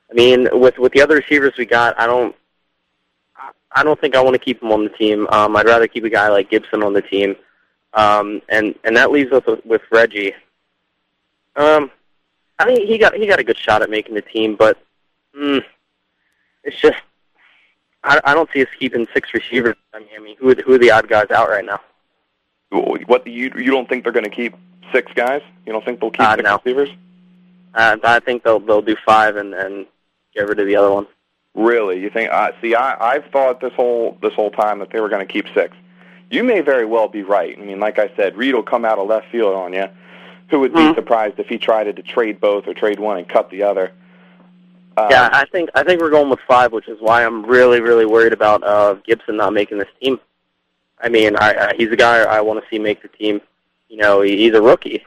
I 0.10 0.14
mean, 0.14 0.48
with 0.54 0.78
with 0.78 0.94
the 0.94 1.02
other 1.02 1.16
receivers 1.16 1.54
we 1.58 1.66
got, 1.66 2.00
I 2.00 2.06
don't. 2.06 2.36
I 3.78 3.84
don't 3.84 4.00
think 4.00 4.16
I 4.16 4.22
want 4.22 4.36
to 4.36 4.40
keep 4.40 4.64
him 4.64 4.72
on 4.72 4.86
the 4.86 4.90
team. 4.90 5.28
Um, 5.32 5.58
I'd 5.58 5.66
rather 5.66 5.88
keep 5.88 6.06
a 6.06 6.10
guy 6.10 6.30
like 6.30 6.50
Gibson 6.50 6.82
on 6.82 6.94
the 6.94 7.02
team, 7.02 7.36
um, 7.94 8.42
and 8.48 8.74
and 8.86 8.96
that 8.96 9.12
leaves 9.12 9.34
us 9.34 9.44
with, 9.46 9.66
with 9.66 9.82
Reggie. 9.92 10.34
Um, 11.58 11.92
I 12.58 12.66
think 12.66 12.88
he 12.88 12.98
got 12.98 13.16
he 13.16 13.28
got 13.28 13.40
a 13.40 13.44
good 13.44 13.58
shot 13.58 13.82
at 13.82 13.90
making 13.90 14.16
the 14.16 14.22
team, 14.22 14.56
but 14.56 14.78
mm, 15.38 15.62
it's 16.64 16.80
just 16.80 17.02
I, 18.06 18.22
I 18.24 18.34
don't 18.34 18.50
see 18.54 18.62
us 18.62 18.70
keeping 18.80 19.08
six 19.14 19.34
receivers. 19.34 19.76
I 19.94 20.00
mean, 20.00 20.08
I 20.16 20.22
mean, 20.22 20.38
who 20.38 20.54
who 20.54 20.76
are 20.76 20.78
the 20.78 20.92
odd 20.92 21.10
guys 21.10 21.30
out 21.32 21.50
right 21.50 21.66
now? 21.66 21.82
What 22.72 23.28
you 23.28 23.52
you 23.58 23.72
don't 23.72 23.90
think 23.90 24.04
they're 24.04 24.14
going 24.14 24.24
to 24.24 24.30
keep 24.30 24.56
six 24.92 25.12
guys? 25.14 25.42
You 25.66 25.74
don't 25.74 25.84
think 25.84 26.00
they'll 26.00 26.12
keep 26.12 26.22
uh, 26.22 26.36
six 26.36 26.44
no. 26.44 26.60
receivers? 26.64 26.90
Uh, 27.74 27.98
I 28.04 28.20
think 28.20 28.44
they'll 28.44 28.60
they'll 28.60 28.82
do 28.82 28.96
five 29.06 29.36
and 29.36 29.54
and 29.54 29.86
get 30.34 30.48
rid 30.48 30.60
of 30.60 30.68
the 30.68 30.76
other 30.76 30.92
one. 30.92 31.08
Really? 31.54 32.00
You 32.00 32.10
think? 32.10 32.30
Uh, 32.32 32.52
see, 32.62 32.76
I 32.76 33.16
I've 33.16 33.26
thought 33.32 33.62
this 33.62 33.74
whole 33.74 34.18
this 34.22 34.34
whole 34.34 34.52
time 34.52 34.80
that 34.80 34.90
they 34.92 35.00
were 35.00 35.10
going 35.10 35.26
to 35.26 35.32
keep 35.32 35.46
six. 35.54 35.76
you 36.30 36.44
may 36.44 36.62
very 36.62 36.86
well 36.86 37.08
be 37.08 37.24
right. 37.24 37.58
I 37.58 37.62
mean, 37.62 37.80
like 37.80 38.00
I 38.00 38.10
said, 38.16 38.36
Reid 38.36 38.56
will 38.56 38.64
come 38.64 38.86
out 38.86 39.00
of 39.00 39.08
left 39.08 39.32
field 39.32 39.56
on 39.56 39.74
you. 39.74 39.86
Who 40.50 40.60
would 40.60 40.74
be 40.74 40.80
mm-hmm. 40.80 40.96
surprised 40.96 41.40
if 41.40 41.48
he 41.48 41.58
tried 41.58 41.96
to 41.96 42.04
trade 42.04 42.40
both 42.40 42.68
or 42.68 42.74
trade 42.74 43.00
one 43.00 43.18
and 43.18 43.28
cut 43.28 43.50
the 43.50 43.64
other? 43.64 43.92
Um, 44.98 45.08
yeah, 45.10 45.30
I 45.32 45.46
think 45.52 45.70
I 45.76 45.84
think 45.84 46.00
we're 46.00 46.10
going 46.10 46.30
with 46.30 46.40
five, 46.48 46.72
which 46.72 46.88
is 46.88 46.98
why 47.02 47.26
I'm 47.26 47.46
really 47.46 47.82
really 47.82 48.06
worried 48.06 48.34
about 48.34 48.64
uh, 48.64 48.94
Gibson 49.06 49.38
not 49.38 49.54
making 49.54 49.80
this 49.80 49.88
team. 50.02 50.20
I 51.02 51.10
mean, 51.10 51.36
I, 51.38 51.54
I, 51.54 51.74
he's 51.76 51.92
a 51.92 51.98
guy 51.98 52.20
I 52.20 52.42
want 52.42 52.64
to 52.64 52.70
see 52.70 52.80
make 52.80 53.02
the 53.02 53.10
team. 53.10 53.42
You 53.90 53.98
know, 53.98 54.22
he, 54.22 54.38
he's 54.38 54.54
a 54.54 54.62
rookie, 54.62 55.04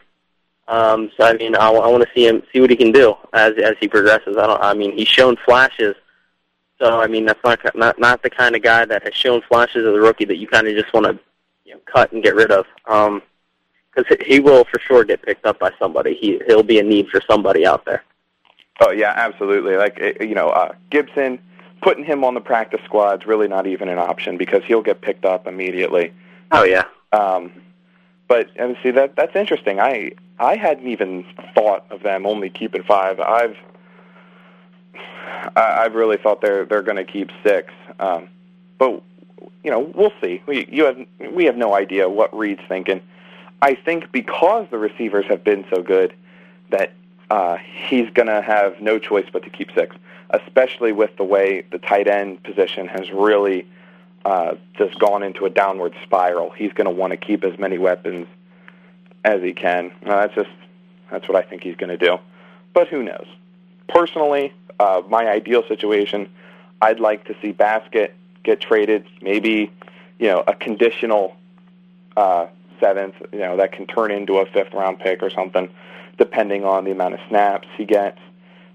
um, 0.68 1.10
so 1.16 1.26
I 1.26 1.32
mean, 1.34 1.56
I, 1.56 1.70
I 1.70 1.88
want 1.88 2.04
to 2.04 2.10
see 2.14 2.26
him 2.26 2.42
see 2.52 2.60
what 2.60 2.70
he 2.70 2.76
can 2.76 2.92
do 2.92 3.14
as 3.32 3.54
as 3.56 3.74
he 3.80 3.88
progresses. 3.88 4.36
I 4.36 4.46
don't. 4.46 4.62
I 4.62 4.74
mean, 4.74 4.92
he's 4.92 5.08
shown 5.08 5.36
flashes. 5.44 5.96
So 6.78 7.00
I 7.00 7.06
mean, 7.06 7.24
that's 7.24 7.42
not 7.42 7.58
not 7.74 7.98
not 7.98 8.22
the 8.22 8.30
kind 8.30 8.54
of 8.54 8.62
guy 8.62 8.84
that 8.84 9.02
has 9.02 9.14
shown 9.14 9.40
flashes 9.48 9.86
as 9.86 9.94
a 9.94 10.00
rookie 10.00 10.26
that 10.26 10.36
you 10.36 10.46
kind 10.46 10.68
of 10.68 10.76
just 10.76 10.92
want 10.92 11.06
to 11.06 11.18
you 11.64 11.74
know, 11.74 11.80
cut 11.86 12.12
and 12.12 12.22
get 12.22 12.34
rid 12.34 12.50
of. 12.50 12.66
Um, 12.86 13.22
because 13.94 14.16
he 14.24 14.38
will 14.38 14.64
for 14.64 14.78
sure 14.78 15.04
get 15.04 15.22
picked 15.22 15.46
up 15.46 15.58
by 15.58 15.72
somebody. 15.78 16.14
He 16.14 16.40
he'll 16.46 16.62
be 16.62 16.78
a 16.78 16.82
need 16.82 17.08
for 17.08 17.20
somebody 17.28 17.66
out 17.66 17.84
there. 17.86 18.04
Oh 18.80 18.90
yeah, 18.90 19.14
absolutely. 19.16 19.76
Like 19.76 19.98
eh, 20.00 20.12
you 20.20 20.34
know, 20.34 20.50
uh, 20.50 20.74
Gibson 20.90 21.40
putting 21.80 22.04
him 22.04 22.24
on 22.24 22.34
the 22.34 22.40
practice 22.40 22.80
squad's 22.84 23.24
really 23.26 23.48
not 23.48 23.66
even 23.66 23.88
an 23.88 23.98
option 23.98 24.36
because 24.36 24.62
he'll 24.66 24.82
get 24.82 25.00
picked 25.00 25.24
up 25.24 25.46
immediately. 25.46 26.12
Oh 26.52 26.64
yeah. 26.64 26.84
Um, 27.12 27.52
but 28.28 28.50
and 28.56 28.76
see 28.82 28.90
that 28.92 29.16
that's 29.16 29.34
interesting. 29.34 29.80
I 29.80 30.12
I 30.38 30.56
hadn't 30.56 30.86
even 30.86 31.24
thought 31.54 31.86
of 31.90 32.02
them 32.02 32.26
only 32.26 32.50
keeping 32.50 32.82
five. 32.82 33.18
I've 33.18 33.56
I, 35.56 35.84
I've 35.84 35.94
really 35.94 36.16
thought 36.16 36.40
they're 36.40 36.64
they're 36.64 36.82
going 36.82 36.96
to 36.96 37.04
keep 37.04 37.30
six. 37.42 37.72
Um, 37.98 38.28
but 38.78 39.02
you 39.64 39.70
know, 39.70 39.92
we'll 39.94 40.12
see. 40.20 40.42
We 40.46 40.68
you 40.70 40.84
have 40.84 40.98
we 41.32 41.44
have 41.44 41.56
no 41.56 41.74
idea 41.74 42.08
what 42.08 42.36
Reid's 42.36 42.62
thinking. 42.68 43.00
I 43.60 43.74
think 43.74 44.12
because 44.12 44.66
the 44.70 44.78
receivers 44.78 45.26
have 45.26 45.42
been 45.42 45.64
so 45.72 45.82
good 45.82 46.14
that 46.70 46.92
uh, 47.30 47.56
he's 47.88 48.08
going 48.10 48.28
to 48.28 48.40
have 48.40 48.80
no 48.80 48.98
choice 48.98 49.26
but 49.32 49.42
to 49.42 49.50
keep 49.50 49.70
six, 49.74 49.96
especially 50.30 50.92
with 50.92 51.16
the 51.16 51.24
way 51.24 51.64
the 51.72 51.78
tight 51.78 52.06
end 52.06 52.42
position 52.44 52.86
has 52.86 53.10
really 53.10 53.66
uh, 54.24 54.54
just 54.76 54.98
gone 54.98 55.22
into 55.22 55.46
a 55.46 55.50
downward 55.50 55.94
spiral. 56.02 56.50
He's 56.50 56.72
going 56.72 56.86
to 56.86 56.90
want 56.90 57.12
to 57.12 57.16
keep 57.16 57.44
as 57.44 57.58
many 57.58 57.78
weapons 57.78 58.26
as 59.24 59.42
he 59.42 59.52
can. 59.52 59.92
Uh, 60.04 60.26
that's 60.26 60.34
just 60.34 60.50
that's 61.10 61.28
what 61.28 61.36
I 61.36 61.42
think 61.42 61.62
he's 61.62 61.76
going 61.76 61.90
to 61.90 61.96
do. 61.96 62.18
But 62.74 62.88
who 62.88 63.02
knows? 63.02 63.26
Personally, 63.88 64.52
uh, 64.78 65.02
my 65.08 65.26
ideal 65.28 65.62
situation, 65.66 66.28
I'd 66.82 67.00
like 67.00 67.24
to 67.24 67.36
see 67.40 67.52
Baskett 67.52 68.14
get 68.44 68.60
traded, 68.60 69.06
maybe 69.22 69.70
you 70.18 70.26
know 70.26 70.44
a 70.46 70.54
conditional 70.54 71.36
uh, 72.16 72.46
seventh, 72.80 73.14
you 73.32 73.40
know 73.40 73.56
that 73.56 73.72
can 73.72 73.86
turn 73.86 74.10
into 74.10 74.38
a 74.38 74.46
fifth 74.46 74.74
round 74.74 74.98
pick 74.98 75.22
or 75.22 75.30
something, 75.30 75.68
depending 76.18 76.64
on 76.64 76.84
the 76.84 76.90
amount 76.90 77.14
of 77.14 77.20
snaps 77.28 77.68
he 77.76 77.84
gets 77.84 78.18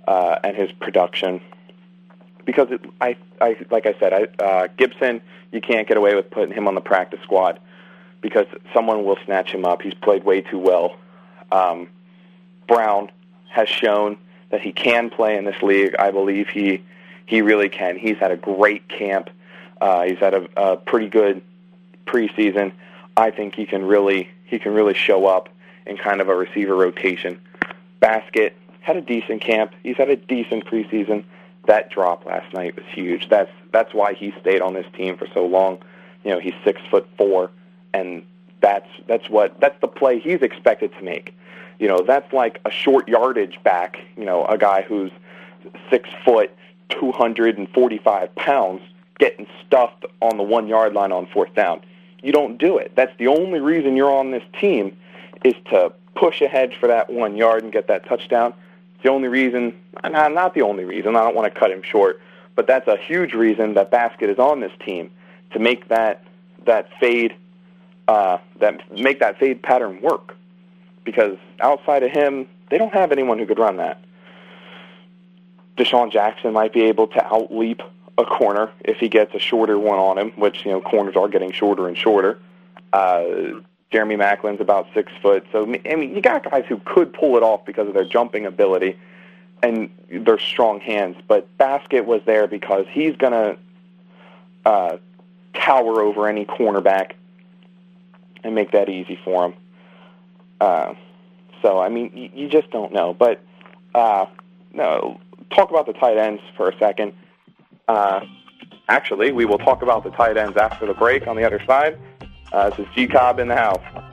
uh, 0.08 0.40
and 0.44 0.56
his 0.58 0.72
production 0.74 1.42
because 2.46 2.68
it, 2.72 2.82
I, 3.02 3.16
I, 3.42 3.58
like 3.72 3.86
I 3.86 3.96
said, 4.00 4.14
I, 4.14 4.44
uh, 4.44 4.68
Gibson, 4.78 5.22
you 5.52 5.62
can't 5.62 5.88
get 5.88 5.98
away 5.98 6.16
with 6.16 6.30
putting 6.30 6.54
him 6.54 6.68
on 6.68 6.76
the 6.76 6.82
practice 6.82 7.20
squad 7.24 7.60
because 8.22 8.48
someone 8.74 9.04
will 9.04 9.18
snatch 9.26 9.52
him 9.52 9.66
up. 9.66 9.82
He's 9.82 9.94
played 9.94 10.24
way 10.24 10.42
too 10.42 10.60
well. 10.60 10.98
Um, 11.52 11.88
Brown 12.68 13.12
has 13.50 13.70
shown 13.70 14.18
that 14.50 14.62
he 14.62 14.72
can 14.72 15.10
play 15.10 15.38
in 15.38 15.46
this 15.46 15.62
league. 15.62 15.96
I 16.00 16.12
believe 16.12 16.48
he 16.48 16.84
he 17.26 17.42
really 17.42 17.70
can. 17.70 17.98
He's 17.98 18.18
had 18.18 18.32
a 18.32 18.38
great 18.38 18.88
camp. 18.90 19.30
Uh, 19.80 20.04
he's 20.04 20.18
had 20.18 20.34
a, 20.34 20.48
a 20.58 20.78
pretty 20.78 21.08
good 21.08 21.42
preseason. 22.06 22.72
I 23.16 23.32
think 23.32 23.56
he 23.56 23.66
can 23.66 23.86
really 23.86 24.30
he 24.46 24.60
can 24.60 24.74
really 24.74 24.94
show 24.94 25.26
up 25.26 25.50
in 25.86 25.98
kind 25.98 26.22
of 26.22 26.30
a 26.30 26.36
receiver 26.36 26.76
rotation. 26.76 27.40
Baskett 28.00 28.56
had 28.82 28.98
a 28.98 29.02
decent 29.02 29.42
camp. 29.42 29.74
He's 29.84 29.98
had 29.98 30.10
a 30.10 30.16
decent 30.16 30.66
preseason 30.66 31.24
that 31.66 31.90
drop 31.90 32.26
last 32.26 32.54
night 32.54 32.76
was 32.76 32.86
huge. 32.94 33.30
That's 33.30 33.52
that's 33.72 33.94
why 33.94 34.14
he 34.14 34.34
stayed 34.42 34.62
on 34.62 34.74
this 34.74 34.86
team 34.96 35.18
for 35.18 35.28
so 35.34 35.46
long. 35.46 35.80
You 36.24 36.32
know, 36.32 36.40
he's 36.40 36.54
six 36.64 36.82
foot 36.90 37.08
four, 37.18 37.52
and 37.94 38.24
that's 38.62 38.88
that's 39.08 39.30
what 39.30 39.60
that's 39.60 39.80
the 39.82 39.88
play 39.88 40.20
he's 40.20 40.42
expected 40.42 40.92
to 40.94 41.02
make. 41.04 41.34
You 41.80 41.88
know, 41.88 42.02
that's 42.06 42.32
like 42.34 42.60
a 42.66 42.72
short 42.72 43.08
yardage 43.08 43.62
back. 43.64 43.98
You 44.18 44.26
know, 44.26 44.46
a 44.46 44.58
guy 44.58 44.84
who's 44.84 45.12
six 45.90 46.10
foot, 46.26 46.52
two 46.90 47.12
hundred 47.12 47.58
and 47.58 47.70
forty-five 47.70 48.36
pounds, 48.36 48.82
getting 49.20 49.48
stuffed 49.66 50.06
on 50.22 50.38
the 50.38 50.44
one 50.44 50.68
yard 50.68 50.94
line 50.94 51.12
on 51.12 51.28
fourth 51.28 51.54
down. 51.56 51.82
You 52.22 52.32
don't 52.32 52.58
do 52.58 52.78
it. 52.78 52.94
That's 52.96 53.16
the 53.18 53.28
only 53.28 53.60
reason 53.60 53.98
you're 53.98 54.14
on 54.14 54.32
this 54.32 54.44
team 54.60 54.96
is 55.44 55.56
to 55.72 55.92
push 56.16 56.42
ahead 56.42 56.74
for 56.80 56.88
that 56.88 57.10
one 57.10 57.36
yard 57.36 57.64
and 57.64 57.72
get 57.72 57.88
that 57.88 58.08
touchdown 58.08 58.54
the 59.04 59.10
only 59.10 59.28
reason, 59.28 59.74
not, 60.04 60.34
not 60.34 60.54
the 60.54 60.62
only 60.62 60.86
reason, 60.86 61.16
I 61.16 61.24
don't 61.24 61.36
want 61.36 61.54
to 61.54 61.60
cut 61.60 61.72
him 61.72 61.82
short, 61.84 62.22
but 62.56 62.68
that's 62.68 62.88
a 62.88 62.98
huge 62.98 63.34
reason 63.34 63.74
that 63.76 63.92
Baskett 63.92 64.30
is 64.30 64.40
on 64.40 64.60
this 64.60 64.72
team 64.84 65.12
to 65.52 65.60
make 65.60 65.90
that 65.90 66.24
that 66.66 66.88
fade 67.00 67.36
uh, 68.08 68.38
that 68.60 68.92
make 68.92 69.20
that 69.20 69.38
fade 69.38 69.62
pattern 69.62 70.02
work. 70.02 70.36
Because 71.04 71.38
outside 71.60 72.04
of 72.04 72.12
him, 72.12 72.48
they 72.70 72.78
don't 72.78 72.94
have 72.94 73.12
anyone 73.12 73.38
who 73.38 73.46
could 73.46 73.60
run 73.60 73.78
that. 73.78 74.02
DeSean 75.78 76.12
Jackson 76.12 76.54
might 76.54 76.72
be 76.72 76.84
able 76.84 77.08
to 77.08 77.20
outleap 77.20 77.82
a 78.18 78.24
corner 78.24 78.72
if 78.82 78.98
he 78.98 79.10
gets 79.10 79.34
a 79.34 79.40
shorter 79.40 79.78
one 79.78 80.00
on 80.00 80.18
him, 80.18 80.32
which 80.32 80.66
you 80.66 80.72
know 80.72 80.82
corners 80.82 81.16
are 81.16 81.28
getting 81.28 81.52
shorter 81.52 81.88
and 81.88 81.98
shorter. 81.98 82.40
Uh, 82.94 83.24
Jeremy 83.94 84.18
Maclin's 84.18 84.60
about 84.60 84.88
six 84.96 85.12
foot. 85.22 85.46
So 85.52 85.64
I 85.64 85.96
mean, 85.96 86.16
you 86.16 86.22
got 86.22 86.50
guys 86.50 86.66
who 86.68 86.82
could 86.84 87.14
pull 87.14 87.38
it 87.38 87.44
off 87.44 87.64
because 87.64 87.88
of 87.88 87.94
their 87.94 88.04
jumping 88.04 88.48
ability 88.48 88.98
and 89.62 89.90
their 90.10 90.40
strong 90.40 90.80
hands. 90.80 91.16
But 91.28 91.48
Baskett 91.60 92.06
was 92.06 92.22
there 92.26 92.48
because 92.48 92.88
he's 92.90 93.16
going 93.16 93.34
to 93.34 93.58
uh, 94.66 94.98
tower 95.54 96.02
over 96.02 96.28
any 96.28 96.44
cornerback 96.44 97.12
and 98.44 98.56
make 98.56 98.72
that 98.72 98.90
easy 98.90 99.18
for 99.24 99.46
him. 99.46 99.54
Uh, 100.60 100.96
so 101.62 101.80
I 101.80 101.90
mean, 101.90 102.12
you, 102.16 102.30
you 102.34 102.50
just 102.50 102.72
don't 102.72 102.92
know. 102.92 103.14
But 103.14 103.42
uh, 103.94 104.26
no, 104.74 105.20
talk 105.52 105.70
about 105.70 105.86
the 105.86 105.94
tight 105.94 106.18
ends 106.18 106.42
for 106.58 106.68
a 106.68 106.78
second. 106.80 107.14
Uh, 107.88 108.22
actually, 108.90 109.32
we 109.32 109.46
will 109.46 109.60
talk 109.60 109.84
about 109.84 110.04
the 110.04 110.10
tight 110.10 110.36
ends 110.36 110.58
after 110.58 110.88
the 110.88 110.96
break 110.96 111.28
on 111.28 111.36
the 111.36 111.46
other 111.46 111.64
side. 111.68 112.00
Uh, 112.54 112.70
this 112.70 112.86
is 112.86 112.94
G 112.94 113.08
Cobb 113.08 113.40
in 113.40 113.48
the 113.48 113.56
house. 113.56 114.13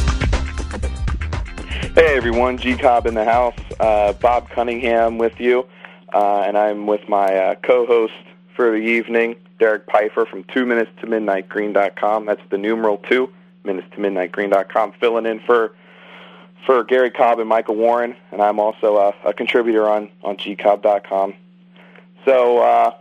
Hey 1.93 2.15
everyone, 2.15 2.57
G 2.57 2.77
Cobb 2.77 3.05
in 3.05 3.15
the 3.15 3.25
house. 3.25 3.59
Uh, 3.77 4.13
Bob 4.13 4.49
Cunningham 4.49 5.17
with 5.17 5.41
you, 5.41 5.67
uh, 6.13 6.39
and 6.39 6.57
I'm 6.57 6.87
with 6.87 7.01
my 7.09 7.25
uh, 7.25 7.55
co-host 7.55 8.13
for 8.55 8.71
the 8.71 8.77
evening, 8.77 9.35
Derek 9.59 9.91
Pfeiffer 9.91 10.25
from 10.25 10.45
Two 10.45 10.65
Minutes 10.65 10.89
to 11.01 11.07
Midnight 11.07 11.49
Green.com. 11.49 12.25
That's 12.25 12.41
the 12.49 12.57
numeral 12.57 12.99
two 13.09 13.29
minutes 13.65 13.87
to 13.93 13.99
midnight 13.99 14.31
Green.com, 14.31 14.93
filling 15.01 15.25
in 15.25 15.41
for 15.41 15.73
for 16.65 16.81
Gary 16.85 17.11
Cobb 17.11 17.39
and 17.39 17.49
Michael 17.49 17.75
Warren, 17.75 18.15
and 18.31 18.41
I'm 18.41 18.57
also 18.57 18.95
a, 18.95 19.13
a 19.25 19.33
contributor 19.33 19.89
on 19.89 20.07
on 20.23 20.37
GCobb.com. 20.37 21.33
So 22.23 22.59
uh, 22.59 22.93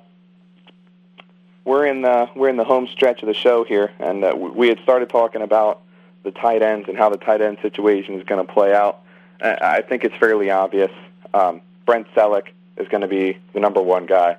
we're 1.64 1.86
in 1.86 2.02
the 2.02 2.28
we're 2.34 2.48
in 2.48 2.56
the 2.56 2.64
home 2.64 2.88
stretch 2.88 3.22
of 3.22 3.28
the 3.28 3.34
show 3.34 3.62
here, 3.62 3.92
and 4.00 4.24
uh, 4.24 4.34
we 4.36 4.66
had 4.66 4.80
started 4.80 5.10
talking 5.10 5.42
about 5.42 5.82
the 6.22 6.30
tight 6.30 6.62
ends 6.62 6.88
and 6.88 6.96
how 6.96 7.08
the 7.08 7.16
tight 7.16 7.40
end 7.40 7.58
situation 7.62 8.14
is 8.18 8.24
going 8.24 8.44
to 8.44 8.52
play 8.52 8.74
out. 8.74 9.02
I 9.42 9.80
think 9.80 10.04
it's 10.04 10.14
fairly 10.16 10.50
obvious. 10.50 10.90
Um, 11.32 11.62
Brent 11.86 12.06
Celek 12.14 12.48
is 12.76 12.88
going 12.88 13.00
to 13.00 13.08
be 13.08 13.38
the 13.54 13.60
number 13.60 13.80
one 13.80 14.06
guy. 14.06 14.36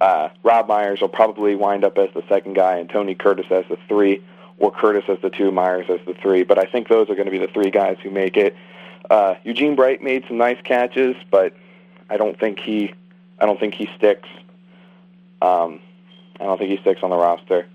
Uh, 0.00 0.28
Rob 0.42 0.68
Myers 0.68 1.00
will 1.00 1.08
probably 1.08 1.54
wind 1.54 1.84
up 1.84 1.98
as 1.98 2.08
the 2.14 2.22
second 2.28 2.54
guy, 2.54 2.76
and 2.76 2.88
Tony 2.88 3.14
Curtis 3.14 3.46
as 3.50 3.64
the 3.68 3.78
three, 3.88 4.22
or 4.58 4.70
Curtis 4.70 5.04
as 5.08 5.18
the 5.22 5.30
two, 5.30 5.50
Myers 5.50 5.86
as 5.88 6.00
the 6.06 6.14
three. 6.14 6.42
But 6.42 6.58
I 6.58 6.64
think 6.64 6.88
those 6.88 7.08
are 7.10 7.14
going 7.14 7.26
to 7.26 7.30
be 7.30 7.38
the 7.38 7.52
three 7.52 7.70
guys 7.70 7.96
who 8.02 8.10
make 8.10 8.36
it. 8.36 8.56
Uh, 9.10 9.34
Eugene 9.44 9.74
Bright 9.74 10.02
made 10.02 10.24
some 10.28 10.38
nice 10.38 10.58
catches, 10.64 11.16
but 11.30 11.54
I 12.08 12.16
don't 12.16 12.38
think 12.38 12.60
he, 12.60 12.94
I 13.40 13.46
don't 13.46 13.58
think 13.58 13.74
he 13.74 13.88
sticks. 13.96 14.28
Um, 15.42 15.80
I 16.38 16.44
don't 16.44 16.58
think 16.58 16.70
he 16.70 16.78
sticks 16.78 17.02
on 17.02 17.10
the 17.10 17.16
roster. 17.16 17.66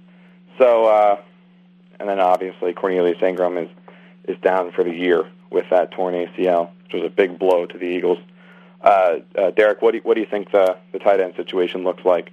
So, 0.57 0.85
uh, 0.85 1.17
and 1.99 2.09
then 2.09 2.19
obviously 2.19 2.73
Cornelius 2.73 3.21
Ingram 3.21 3.57
is 3.57 3.69
is 4.27 4.37
down 4.41 4.71
for 4.71 4.83
the 4.83 4.93
year 4.93 5.25
with 5.51 5.65
that 5.69 5.91
torn 5.91 6.13
ACL, 6.13 6.69
which 6.83 6.93
was 6.93 7.03
a 7.03 7.09
big 7.09 7.37
blow 7.37 7.65
to 7.65 7.77
the 7.77 7.85
Eagles. 7.85 8.19
Uh, 8.81 9.19
uh, 9.37 9.51
Derek, 9.51 9.81
what 9.81 9.91
do 9.91 9.97
you, 9.97 10.03
what 10.03 10.15
do 10.15 10.21
you 10.21 10.27
think 10.27 10.51
the 10.51 10.77
the 10.91 10.99
tight 10.99 11.19
end 11.19 11.35
situation 11.35 11.83
looks 11.83 12.05
like? 12.05 12.31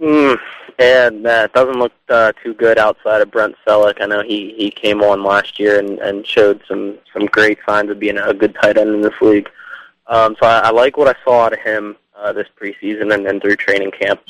Mm, 0.00 0.38
and 0.78 1.26
uh, 1.26 1.42
it 1.44 1.52
doesn't 1.52 1.78
look 1.78 1.92
uh, 2.08 2.32
too 2.42 2.52
good 2.54 2.78
outside 2.78 3.20
of 3.20 3.30
Brent 3.30 3.54
Celek. 3.66 4.00
I 4.00 4.06
know 4.06 4.22
he 4.22 4.54
he 4.56 4.70
came 4.70 5.02
on 5.02 5.22
last 5.22 5.58
year 5.58 5.78
and 5.78 5.98
and 6.00 6.26
showed 6.26 6.62
some 6.66 6.98
some 7.12 7.26
great 7.26 7.58
signs 7.66 7.90
of 7.90 7.98
being 7.98 8.18
a 8.18 8.34
good 8.34 8.54
tight 8.60 8.76
end 8.76 8.90
in 8.90 9.00
this 9.02 9.20
league. 9.20 9.48
Um, 10.06 10.36
so 10.40 10.46
I, 10.46 10.58
I 10.58 10.70
like 10.70 10.96
what 10.96 11.08
I 11.08 11.14
saw 11.24 11.44
out 11.44 11.52
of 11.52 11.60
him 11.60 11.96
uh, 12.16 12.32
this 12.32 12.48
preseason 12.60 13.14
and 13.14 13.24
then 13.24 13.40
through 13.40 13.56
training 13.56 13.92
camp. 13.92 14.20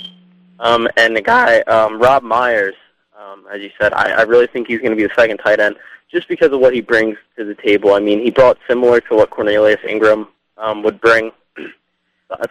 Um, 0.60 0.88
and 0.96 1.16
the 1.16 1.22
guy 1.22 1.60
um, 1.62 1.98
Rob 1.98 2.22
Myers, 2.22 2.76
um, 3.24 3.46
as 3.52 3.60
you 3.62 3.70
said, 3.80 3.92
I, 3.92 4.10
I 4.10 4.22
really 4.22 4.46
think 4.46 4.68
he's 4.68 4.80
going 4.80 4.90
to 4.90 4.96
be 4.96 5.04
the 5.04 5.14
second 5.14 5.38
tight 5.38 5.60
end 5.60 5.76
just 6.10 6.28
because 6.28 6.52
of 6.52 6.60
what 6.60 6.74
he 6.74 6.80
brings 6.80 7.16
to 7.36 7.44
the 7.44 7.54
table. 7.54 7.94
I 7.94 8.00
mean, 8.00 8.20
he 8.20 8.30
brought 8.30 8.58
similar 8.68 9.00
to 9.02 9.16
what 9.16 9.30
Cornelius 9.30 9.80
Ingram 9.88 10.28
um, 10.58 10.82
would 10.82 11.00
bring. 11.00 11.32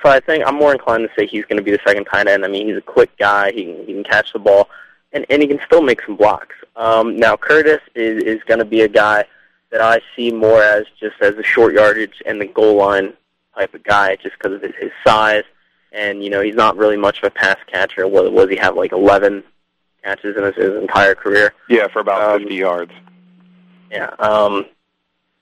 So 0.01 0.09
I 0.09 0.21
think 0.21 0.45
I'm 0.47 0.55
more 0.55 0.71
inclined 0.71 1.09
to 1.09 1.13
say 1.13 1.28
he's 1.28 1.43
going 1.45 1.57
to 1.57 1.63
be 1.63 1.71
the 1.71 1.80
second 1.86 2.05
tight 2.05 2.28
end. 2.28 2.45
I 2.45 2.47
mean, 2.47 2.67
he's 2.67 2.78
a 2.78 2.82
quick 2.82 3.09
guy. 3.17 3.51
He 3.51 3.65
can, 3.65 3.86
he 3.86 3.93
can 3.93 4.03
catch 4.03 4.32
the 4.32 4.39
ball, 4.39 4.69
and, 5.11 5.26
and 5.30 5.41
he 5.41 5.47
can 5.47 5.59
still 5.65 5.82
make 5.82 6.01
some 6.05 6.15
blocks. 6.15 6.55
Um, 6.78 7.17
now, 7.17 7.36
Curtis 7.36 7.82
is, 7.93 8.24
is 8.24 8.41
going 8.43 8.59
to 8.59 8.65
be 8.65 8.82
a 8.82 8.88
guy 8.88 9.26
that 9.71 9.82
I 9.82 9.99
see 10.15 10.32
more 10.32 10.63
as 10.63 10.86
just 10.99 11.15
as 11.21 11.34
a 11.36 11.43
short 11.43 11.74
yardage 11.74 12.21
and 12.26 12.39
the 12.39 12.45
goal 12.45 12.76
line 12.76 13.13
type 13.55 13.74
of 13.74 13.84
guy, 13.84 14.15
just 14.17 14.38
because 14.38 14.53
of 14.53 14.61
his, 14.61 14.76
his 14.80 14.91
size. 15.05 15.43
And 15.91 16.24
you 16.24 16.30
know, 16.30 16.41
he's 16.41 16.55
not 16.55 16.78
really 16.78 16.97
much 16.97 17.17
of 17.17 17.26
a 17.26 17.32
pass 17.32 17.57
catcher. 17.67 18.07
What 18.07 18.32
was 18.32 18.49
he 18.49 18.55
have 18.57 18.78
like 18.78 18.93
11 18.93 19.43
catches 20.04 20.36
in 20.38 20.43
his, 20.43 20.56
his 20.56 20.76
entire 20.76 21.16
career? 21.16 21.54
Yeah, 21.70 21.88
for 21.88 21.99
about 21.99 22.22
Um, 22.36 22.41
50 22.41 22.56
yards. 22.56 22.91
Yeah. 23.91 24.10
Um, 24.20 24.66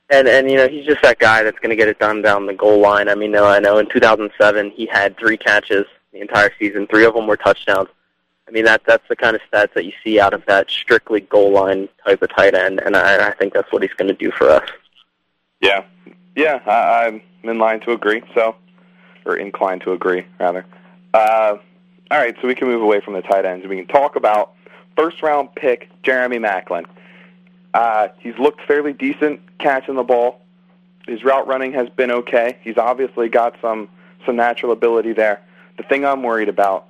and 0.09 0.27
and 0.27 0.51
you 0.51 0.57
know 0.57 0.67
he's 0.67 0.85
just 0.85 1.01
that 1.01 1.19
guy 1.19 1.41
that's 1.41 1.57
going 1.59 1.69
to 1.69 1.75
get 1.75 1.87
it 1.87 1.97
done 1.97 2.21
down 2.21 2.45
the 2.45 2.53
goal 2.53 2.79
line. 2.79 3.07
I 3.07 3.15
mean, 3.15 3.31
no, 3.31 3.45
I 3.45 3.59
know 3.59 3.77
in 3.77 3.87
2007 3.87 4.71
he 4.71 4.85
had 4.85 5.17
three 5.17 5.37
catches 5.37 5.85
the 6.11 6.19
entire 6.19 6.51
season. 6.59 6.85
Three 6.87 7.05
of 7.05 7.13
them 7.13 7.27
were 7.27 7.37
touchdowns. 7.37 7.87
I 8.47 8.51
mean 8.51 8.65
that 8.65 8.81
that's 8.85 9.07
the 9.07 9.15
kind 9.15 9.35
of 9.35 9.41
stats 9.51 9.73
that 9.73 9.85
you 9.85 9.93
see 10.03 10.19
out 10.19 10.33
of 10.33 10.45
that 10.47 10.69
strictly 10.69 11.21
goal 11.21 11.51
line 11.51 11.87
type 12.05 12.21
of 12.21 12.29
tight 12.35 12.53
end, 12.53 12.81
and 12.81 12.97
I, 12.97 13.29
I 13.29 13.33
think 13.33 13.53
that's 13.53 13.71
what 13.71 13.81
he's 13.81 13.93
going 13.93 14.09
to 14.09 14.13
do 14.13 14.31
for 14.31 14.49
us. 14.49 14.69
Yeah, 15.61 15.85
yeah, 16.35 16.59
I, 16.65 17.05
I'm 17.07 17.21
in 17.43 17.57
line 17.59 17.79
to 17.81 17.91
agree. 17.91 18.21
So, 18.35 18.55
or 19.25 19.37
inclined 19.37 19.81
to 19.83 19.93
agree 19.93 20.25
rather. 20.39 20.65
Uh, 21.13 21.57
All 22.11 22.17
right, 22.17 22.35
so 22.41 22.47
we 22.49 22.55
can 22.55 22.67
move 22.67 22.81
away 22.81 22.99
from 22.99 23.13
the 23.13 23.21
tight 23.21 23.45
ends. 23.45 23.65
We 23.65 23.77
can 23.77 23.87
talk 23.87 24.17
about 24.17 24.51
first 24.97 25.23
round 25.23 25.55
pick 25.55 25.89
Jeremy 26.03 26.39
Maclin. 26.39 26.85
Uh, 27.73 28.09
he's 28.19 28.37
looked 28.37 28.59
fairly 28.67 28.91
decent 28.91 29.39
catching 29.59 29.95
the 29.95 30.03
ball. 30.03 30.41
His 31.07 31.23
route 31.23 31.47
running 31.47 31.71
has 31.71 31.87
been 31.87 32.11
okay. 32.11 32.57
He's 32.63 32.77
obviously 32.77 33.29
got 33.29 33.55
some 33.61 33.87
some 34.25 34.35
natural 34.35 34.73
ability 34.73 35.13
there. 35.13 35.39
The 35.77 35.83
thing 35.83 36.03
I'm 36.03 36.21
worried 36.21 36.49
about, 36.49 36.87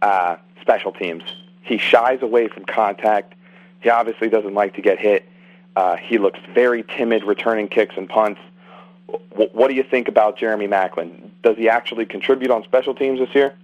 uh, 0.00 0.36
special 0.62 0.92
teams. 0.92 1.22
He 1.60 1.76
shies 1.76 2.22
away 2.22 2.48
from 2.48 2.64
contact. 2.64 3.34
He 3.80 3.90
obviously 3.90 4.30
doesn't 4.30 4.54
like 4.54 4.74
to 4.76 4.80
get 4.80 4.98
hit. 4.98 5.28
Uh, 5.76 5.96
he 5.96 6.16
looks 6.16 6.40
very 6.54 6.82
timid 6.82 7.24
returning 7.24 7.68
kicks 7.68 7.94
and 7.98 8.08
punts. 8.08 8.40
W- 9.32 9.50
what 9.52 9.68
do 9.68 9.74
you 9.74 9.82
think 9.82 10.08
about 10.08 10.38
Jeremy 10.38 10.66
Maclin? 10.66 11.28
Does 11.42 11.58
he 11.58 11.68
actually 11.68 12.06
contribute 12.06 12.50
on 12.50 12.64
special 12.64 12.94
teams 12.94 13.20
this 13.20 13.34
year? 13.34 13.54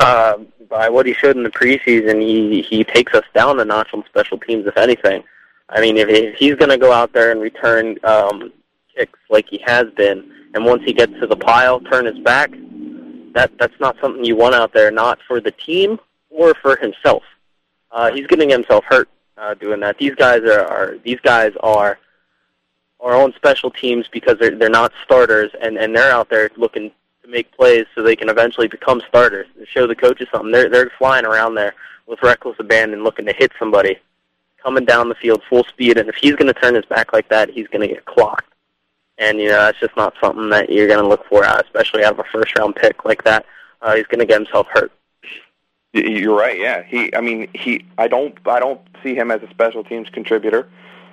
Uh, 0.00 0.38
by 0.70 0.88
what 0.88 1.04
he 1.04 1.12
showed 1.12 1.36
in 1.36 1.42
the 1.42 1.50
preseason, 1.50 2.22
he 2.22 2.62
he 2.62 2.82
takes 2.82 3.12
us 3.12 3.24
down 3.34 3.60
a 3.60 3.64
notch 3.64 3.88
on 3.92 4.02
special 4.06 4.38
teams, 4.38 4.66
if 4.66 4.76
anything. 4.78 5.22
I 5.68 5.80
mean, 5.80 5.98
if, 5.98 6.08
if 6.08 6.36
he's 6.36 6.54
going 6.54 6.70
to 6.70 6.78
go 6.78 6.90
out 6.90 7.12
there 7.12 7.30
and 7.30 7.40
return 7.40 7.98
um, 8.02 8.50
kicks 8.96 9.18
like 9.28 9.46
he 9.48 9.58
has 9.66 9.86
been, 9.96 10.32
and 10.54 10.64
once 10.64 10.82
he 10.84 10.94
gets 10.94 11.12
to 11.20 11.26
the 11.26 11.36
pile, 11.36 11.80
turn 11.80 12.06
his 12.06 12.18
back, 12.20 12.50
that 13.34 13.52
that's 13.58 13.78
not 13.78 13.96
something 14.00 14.24
you 14.24 14.36
want 14.36 14.54
out 14.54 14.72
there, 14.72 14.90
not 14.90 15.18
for 15.28 15.38
the 15.38 15.52
team 15.52 15.98
or 16.30 16.54
for 16.54 16.76
himself. 16.76 17.22
Uh, 17.92 18.10
he's 18.10 18.26
getting 18.26 18.48
himself 18.48 18.84
hurt 18.88 19.08
uh, 19.36 19.52
doing 19.54 19.80
that. 19.80 19.98
These 19.98 20.14
guys 20.14 20.40
are, 20.42 20.64
are 20.64 20.98
these 21.04 21.20
guys 21.20 21.52
are 21.60 21.98
are 23.00 23.14
on 23.14 23.34
special 23.34 23.70
teams 23.70 24.08
because 24.08 24.36
they're 24.40 24.56
they're 24.56 24.70
not 24.70 24.92
starters, 25.04 25.50
and 25.60 25.76
and 25.76 25.94
they're 25.94 26.12
out 26.12 26.30
there 26.30 26.50
looking 26.56 26.90
make 27.30 27.50
plays 27.52 27.86
so 27.94 28.02
they 28.02 28.16
can 28.16 28.28
eventually 28.28 28.68
become 28.68 29.02
starters 29.08 29.46
and 29.56 29.66
show 29.68 29.86
the 29.86 29.94
coaches 29.94 30.28
something. 30.32 30.52
They're 30.52 30.68
they're 30.68 30.92
flying 30.98 31.24
around 31.24 31.54
there 31.54 31.74
with 32.06 32.22
reckless 32.22 32.56
abandon, 32.58 33.04
looking 33.04 33.26
to 33.26 33.32
hit 33.32 33.52
somebody, 33.58 33.96
coming 34.62 34.84
down 34.84 35.08
the 35.08 35.14
field 35.14 35.42
full 35.48 35.64
speed, 35.64 35.98
and 35.98 36.08
if 36.08 36.16
he's 36.16 36.34
going 36.34 36.52
to 36.52 36.60
turn 36.60 36.74
his 36.74 36.84
back 36.86 37.12
like 37.12 37.28
that, 37.28 37.50
he's 37.50 37.68
going 37.68 37.86
to 37.86 37.94
get 37.94 38.04
clocked. 38.04 38.52
And 39.18 39.38
you 39.38 39.48
know 39.48 39.58
that's 39.58 39.80
just 39.80 39.96
not 39.96 40.14
something 40.20 40.48
that 40.50 40.70
you're 40.70 40.88
going 40.88 41.02
to 41.02 41.08
look 41.08 41.26
for, 41.26 41.44
out, 41.44 41.64
especially 41.64 42.04
out 42.04 42.14
of 42.14 42.20
a 42.20 42.24
first 42.32 42.58
round 42.58 42.76
pick 42.76 43.04
like 43.04 43.24
that. 43.24 43.46
Uh, 43.82 43.96
he's 43.96 44.06
going 44.06 44.20
to 44.20 44.26
get 44.26 44.40
himself 44.40 44.66
hurt. 44.72 44.92
You're 45.92 46.36
right. 46.36 46.58
Yeah, 46.58 46.82
he. 46.82 47.14
I 47.14 47.20
mean, 47.20 47.48
he. 47.54 47.84
I 47.98 48.08
don't. 48.08 48.36
I 48.46 48.60
don't 48.60 48.80
see 49.02 49.14
him 49.14 49.30
as 49.30 49.42
a 49.42 49.50
special 49.50 49.82
teams 49.82 50.08
contributor 50.08 50.68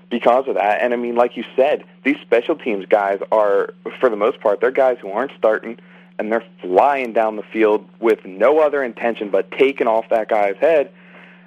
because 0.09 0.47
of 0.47 0.55
that. 0.55 0.82
And 0.82 0.93
I 0.93 0.97
mean, 0.97 1.15
like 1.15 1.36
you 1.36 1.43
said, 1.55 1.84
these 2.03 2.18
special 2.22 2.55
teams 2.55 2.86
guys 2.86 3.20
are, 3.32 3.74
for 3.99 4.09
the 4.09 4.15
most 4.15 4.39
part, 4.39 4.61
they're 4.61 4.72
guys 4.72 4.97
who 5.01 5.11
aren't 5.11 5.32
starting, 5.38 5.80
and 6.20 6.32
they're 6.32 6.43
flying 6.61 7.13
down 7.13 7.36
the 7.36 7.43
field 7.43 7.88
with 7.99 8.26
no 8.26 8.59
other 8.59 8.84
intention 8.84 9.30
but 9.30 9.51
taking 9.51 9.88
off 9.88 10.09
that 10.09 10.30
guy's 10.30 10.57
head. 10.57 10.91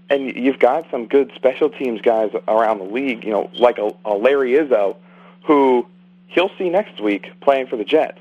And 0.08 0.34
you've 0.34 0.58
got 0.58 0.86
some 0.90 1.06
good 1.06 1.32
special 1.34 1.70
teams 1.70 2.00
guys 2.00 2.30
around 2.48 2.78
the 2.78 2.84
league. 2.84 3.24
You 3.24 3.30
know, 3.30 3.50
like 3.54 3.78
a, 3.78 3.92
a 4.04 4.14
Larry 4.14 4.52
Izzo, 4.52 4.96
who 5.44 5.86
he'll 6.26 6.50
see 6.58 6.68
next 6.68 7.00
week 7.00 7.30
playing 7.40 7.66
for 7.66 7.76
the 7.76 7.84
Jets. 7.84 8.18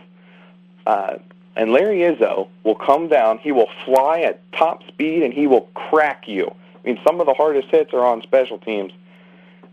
Uh, 0.85 1.17
and 1.55 1.71
Larry 1.71 1.99
Izzo 1.99 2.47
will 2.63 2.75
come 2.75 3.07
down. 3.09 3.37
He 3.39 3.51
will 3.51 3.69
fly 3.85 4.21
at 4.21 4.39
top 4.53 4.87
speed, 4.87 5.23
and 5.23 5.33
he 5.33 5.47
will 5.47 5.67
crack 5.73 6.27
you. 6.27 6.53
I 6.75 6.87
mean, 6.87 6.99
some 7.05 7.19
of 7.19 7.25
the 7.25 7.33
hardest 7.33 7.67
hits 7.69 7.93
are 7.93 8.05
on 8.05 8.21
special 8.21 8.57
teams, 8.59 8.93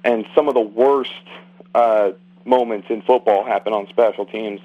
and 0.03 0.27
some 0.35 0.49
of 0.49 0.55
the 0.55 0.61
worst 0.61 1.13
uh, 1.75 2.11
moments 2.45 2.89
in 2.91 3.03
football 3.03 3.45
happen 3.45 3.73
on 3.73 3.87
special 3.89 4.27
teams, 4.27 4.61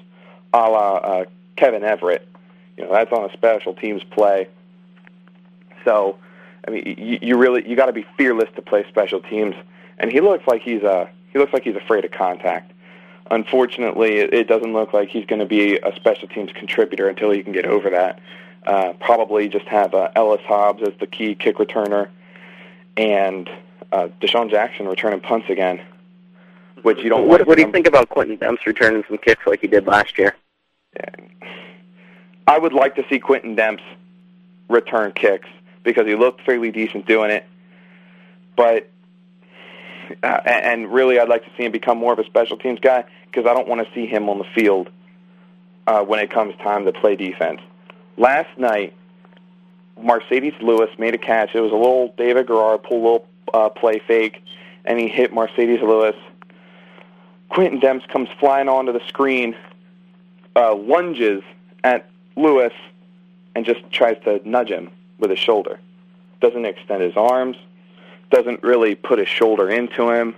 a 0.52 0.58
la 0.58 0.96
uh, 0.96 1.24
Kevin 1.56 1.84
Everett. 1.84 2.26
You 2.76 2.84
know, 2.84 2.92
that's 2.92 3.12
on 3.12 3.28
a 3.28 3.32
special 3.32 3.74
teams 3.74 4.02
play. 4.04 4.48
So, 5.84 6.18
I 6.66 6.70
mean, 6.70 6.94
you, 6.98 7.18
you 7.20 7.36
really 7.36 7.68
you 7.68 7.76
got 7.76 7.86
to 7.86 7.92
be 7.92 8.06
fearless 8.16 8.48
to 8.56 8.62
play 8.62 8.84
special 8.88 9.20
teams, 9.20 9.54
and 9.98 10.10
he 10.10 10.20
looks 10.20 10.46
like 10.46 10.62
he's 10.62 10.82
uh 10.82 11.08
he 11.32 11.38
looks 11.38 11.52
like 11.52 11.64
he's 11.64 11.76
afraid 11.76 12.04
of 12.04 12.12
contact 12.12 12.72
unfortunately, 13.32 14.18
it, 14.18 14.32
it 14.32 14.48
doesn't 14.48 14.72
look 14.72 14.92
like 14.92 15.08
he's 15.08 15.26
going 15.26 15.40
to 15.40 15.46
be 15.46 15.78
a 15.78 15.94
special 15.96 16.28
teams 16.28 16.52
contributor 16.52 17.08
until 17.08 17.30
he 17.30 17.42
can 17.42 17.52
get 17.52 17.66
over 17.66 17.90
that. 17.90 18.20
Uh, 18.64 18.92
probably 19.00 19.48
just 19.48 19.66
have 19.66 19.94
uh, 19.94 20.10
Ellis 20.14 20.42
Hobbs 20.46 20.82
as 20.82 20.92
the 21.00 21.06
key 21.06 21.34
kick 21.34 21.56
returner, 21.56 22.08
and 22.96 23.50
uh, 23.90 24.08
DeSean 24.20 24.50
Jackson 24.50 24.86
returning 24.86 25.20
punts 25.20 25.50
again, 25.50 25.80
which 26.82 26.98
you 26.98 27.08
don't. 27.08 27.26
What, 27.26 27.40
want 27.40 27.48
what 27.48 27.56
do 27.56 27.64
you 27.64 27.72
think 27.72 27.88
about 27.88 28.08
Quentin 28.08 28.38
Demps 28.38 28.64
returning 28.64 29.02
some 29.08 29.18
kicks 29.18 29.44
like 29.46 29.62
he 29.62 29.66
did 29.66 29.86
last 29.86 30.16
year? 30.16 30.36
I 32.46 32.58
would 32.58 32.72
like 32.72 32.96
to 32.96 33.04
see 33.08 33.18
Quentin 33.18 33.56
Demps 33.56 33.82
return 34.68 35.12
kicks 35.12 35.48
because 35.84 36.06
he 36.06 36.14
looked 36.14 36.42
fairly 36.42 36.70
decent 36.70 37.06
doing 37.06 37.30
it, 37.30 37.46
but 38.56 38.88
uh, 40.22 40.40
and 40.44 40.92
really, 40.92 41.18
I'd 41.18 41.28
like 41.28 41.44
to 41.44 41.50
see 41.56 41.64
him 41.64 41.72
become 41.72 41.98
more 41.98 42.12
of 42.12 42.18
a 42.18 42.24
special 42.24 42.56
teams 42.56 42.80
guy 42.80 43.04
because 43.26 43.46
I 43.46 43.54
don't 43.54 43.68
want 43.68 43.86
to 43.86 43.94
see 43.94 44.06
him 44.06 44.28
on 44.28 44.38
the 44.38 44.44
field 44.54 44.90
uh, 45.86 46.02
when 46.02 46.20
it 46.20 46.30
comes 46.30 46.54
time 46.56 46.84
to 46.84 46.92
play 46.92 47.16
defense. 47.16 47.60
Last 48.16 48.58
night, 48.58 48.94
Marcedes 49.98 50.60
Lewis 50.60 50.90
made 50.98 51.14
a 51.14 51.18
catch. 51.18 51.54
It 51.54 51.60
was 51.60 51.72
a 51.72 51.76
little 51.76 52.14
David 52.16 52.46
Garrard 52.48 52.82
pull 52.82 53.02
little 53.02 53.26
uh, 53.54 53.68
play 53.68 54.00
fake, 54.06 54.42
and 54.84 54.98
he 54.98 55.08
hit 55.08 55.32
Marcedes 55.32 55.82
Lewis. 55.82 56.16
Quentin 57.48 57.80
Demps 57.80 58.06
comes 58.08 58.28
flying 58.40 58.68
onto 58.68 58.92
the 58.92 59.02
screen, 59.08 59.54
uh, 60.56 60.74
lunges 60.74 61.42
at 61.84 62.08
Lewis, 62.36 62.72
and 63.54 63.64
just 63.64 63.80
tries 63.90 64.16
to 64.24 64.40
nudge 64.48 64.70
him 64.70 64.90
with 65.18 65.30
his 65.30 65.38
shoulder. 65.38 65.78
Doesn't 66.40 66.64
extend 66.64 67.02
his 67.02 67.16
arms 67.16 67.56
doesn't 68.32 68.62
really 68.62 68.96
put 68.96 69.18
his 69.20 69.28
shoulder 69.28 69.70
into 69.70 70.10
him. 70.10 70.34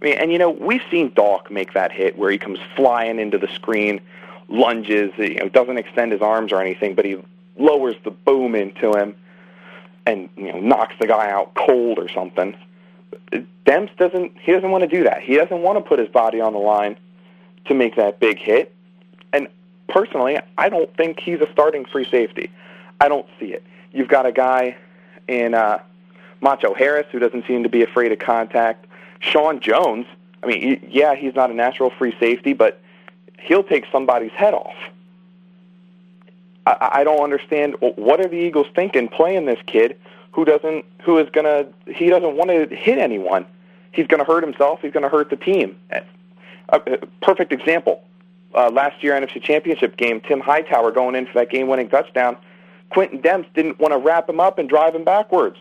I 0.00 0.04
mean, 0.04 0.14
and 0.14 0.32
you 0.32 0.38
know, 0.38 0.50
we've 0.50 0.82
seen 0.90 1.12
Doc 1.14 1.50
make 1.50 1.74
that 1.74 1.92
hit 1.92 2.16
where 2.16 2.30
he 2.30 2.38
comes 2.38 2.58
flying 2.74 3.18
into 3.18 3.36
the 3.36 3.48
screen, 3.48 4.00
lunges, 4.48 5.12
you 5.18 5.34
know, 5.34 5.48
doesn't 5.48 5.76
extend 5.76 6.12
his 6.12 6.22
arms 6.22 6.52
or 6.52 6.60
anything, 6.60 6.94
but 6.94 7.04
he 7.04 7.22
lowers 7.58 7.96
the 8.04 8.10
boom 8.10 8.54
into 8.54 8.92
him 8.96 9.14
and 10.06 10.28
you 10.36 10.50
know 10.52 10.58
knocks 10.58 10.94
the 10.98 11.06
guy 11.06 11.30
out 11.30 11.54
cold 11.54 11.98
or 11.98 12.08
something. 12.08 12.56
Demps 13.66 13.94
doesn't 13.98 14.32
he 14.40 14.52
doesn't 14.52 14.70
want 14.70 14.82
to 14.82 14.88
do 14.88 15.04
that. 15.04 15.22
He 15.22 15.36
doesn't 15.36 15.60
want 15.62 15.78
to 15.78 15.82
put 15.82 15.98
his 15.98 16.08
body 16.08 16.40
on 16.40 16.54
the 16.54 16.58
line 16.58 16.96
to 17.66 17.74
make 17.74 17.96
that 17.96 18.18
big 18.18 18.38
hit. 18.38 18.74
Personally, 19.88 20.38
I 20.58 20.68
don't 20.68 20.94
think 20.96 21.20
he's 21.20 21.40
a 21.40 21.48
starting 21.52 21.84
free 21.84 22.08
safety. 22.10 22.50
I 23.00 23.08
don't 23.08 23.26
see 23.38 23.52
it. 23.52 23.62
You've 23.92 24.08
got 24.08 24.26
a 24.26 24.32
guy 24.32 24.76
in 25.28 25.54
uh 25.54 25.78
Macho 26.40 26.74
Harris, 26.74 27.06
who 27.12 27.18
doesn't 27.18 27.46
seem 27.46 27.62
to 27.62 27.68
be 27.68 27.82
afraid 27.82 28.10
of 28.12 28.18
contact. 28.18 28.86
Sean 29.20 29.60
Jones, 29.60 30.06
I 30.42 30.46
mean, 30.46 30.84
yeah, 30.90 31.14
he's 31.14 31.34
not 31.34 31.50
a 31.50 31.54
natural 31.54 31.90
free 31.90 32.14
safety, 32.18 32.52
but 32.52 32.80
he'll 33.38 33.62
take 33.62 33.86
somebody's 33.92 34.32
head 34.32 34.52
off. 34.52 34.74
I, 36.66 36.90
I 36.94 37.04
don't 37.04 37.22
understand 37.22 37.76
what 37.80 38.20
are 38.20 38.28
the 38.28 38.36
Eagles 38.36 38.66
thinking 38.74 39.08
playing 39.08 39.46
this 39.46 39.60
kid 39.66 39.96
who 40.32 40.44
doesn't 40.44 40.84
who 41.02 41.18
is 41.18 41.28
gonna 41.30 41.66
he 41.86 42.08
doesn't 42.08 42.36
want 42.36 42.50
to 42.50 42.74
hit 42.74 42.98
anyone. 42.98 43.46
He's 43.92 44.06
to 44.24 44.24
hurt 44.24 44.42
himself. 44.42 44.80
He's 44.82 44.92
to 45.04 45.08
hurt 45.10 45.30
the 45.30 45.36
team. 45.36 45.76
A, 45.90 46.02
a 46.70 46.80
perfect 47.20 47.52
example. 47.52 48.02
Uh, 48.54 48.70
last 48.70 49.02
year 49.02 49.14
NFC 49.14 49.42
Championship 49.42 49.96
game, 49.96 50.20
Tim 50.20 50.40
Hightower 50.40 50.90
going 50.90 51.14
in 51.14 51.26
for 51.26 51.34
that 51.34 51.50
game-winning 51.50 51.88
touchdown. 51.88 52.36
Quentin 52.90 53.20
Demps 53.20 53.46
didn't 53.54 53.78
want 53.78 53.92
to 53.92 53.98
wrap 53.98 54.28
him 54.28 54.40
up 54.40 54.58
and 54.58 54.68
drive 54.68 54.94
him 54.94 55.04
backwards. 55.04 55.56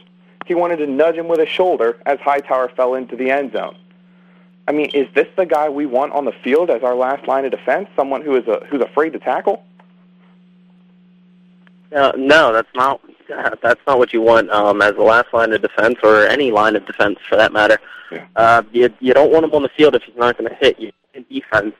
He 0.45 0.55
wanted 0.55 0.77
to 0.77 0.87
nudge 0.87 1.15
him 1.15 1.27
with 1.27 1.39
his 1.39 1.49
shoulder 1.49 1.97
as 2.05 2.19
Hightower 2.19 2.69
fell 2.69 2.95
into 2.95 3.15
the 3.15 3.31
end 3.31 3.53
zone. 3.53 3.77
I 4.67 4.73
mean, 4.73 4.89
is 4.93 5.07
this 5.13 5.27
the 5.37 5.45
guy 5.45 5.69
we 5.69 5.85
want 5.85 6.13
on 6.13 6.25
the 6.25 6.33
field 6.43 6.69
as 6.69 6.83
our 6.83 6.95
last 6.95 7.27
line 7.27 7.45
of 7.45 7.51
defense? 7.51 7.87
Someone 7.95 8.21
who 8.21 8.35
is 8.35 8.47
a, 8.47 8.65
who's 8.69 8.81
afraid 8.81 9.13
to 9.13 9.19
tackle? 9.19 9.63
Uh, 11.95 12.11
no, 12.15 12.53
that's 12.53 12.69
not 12.73 13.01
that's 13.61 13.81
not 13.85 13.97
what 13.97 14.13
you 14.13 14.21
want 14.21 14.49
um, 14.49 14.81
as 14.81 14.95
the 14.95 15.01
last 15.01 15.33
line 15.33 15.51
of 15.51 15.61
defense 15.61 15.95
or 16.03 16.25
any 16.25 16.51
line 16.51 16.75
of 16.75 16.85
defense 16.85 17.17
for 17.27 17.35
that 17.35 17.51
matter. 17.51 17.77
Yeah. 18.11 18.25
Uh, 18.35 18.63
you 18.71 18.89
you 18.99 19.13
don't 19.13 19.31
want 19.31 19.45
him 19.45 19.53
on 19.53 19.63
the 19.63 19.69
field 19.69 19.95
if 19.95 20.03
he's 20.03 20.15
not 20.15 20.37
going 20.37 20.49
to 20.49 20.55
hit 20.55 20.79
you 20.79 20.91
in 21.13 21.25
defense 21.29 21.75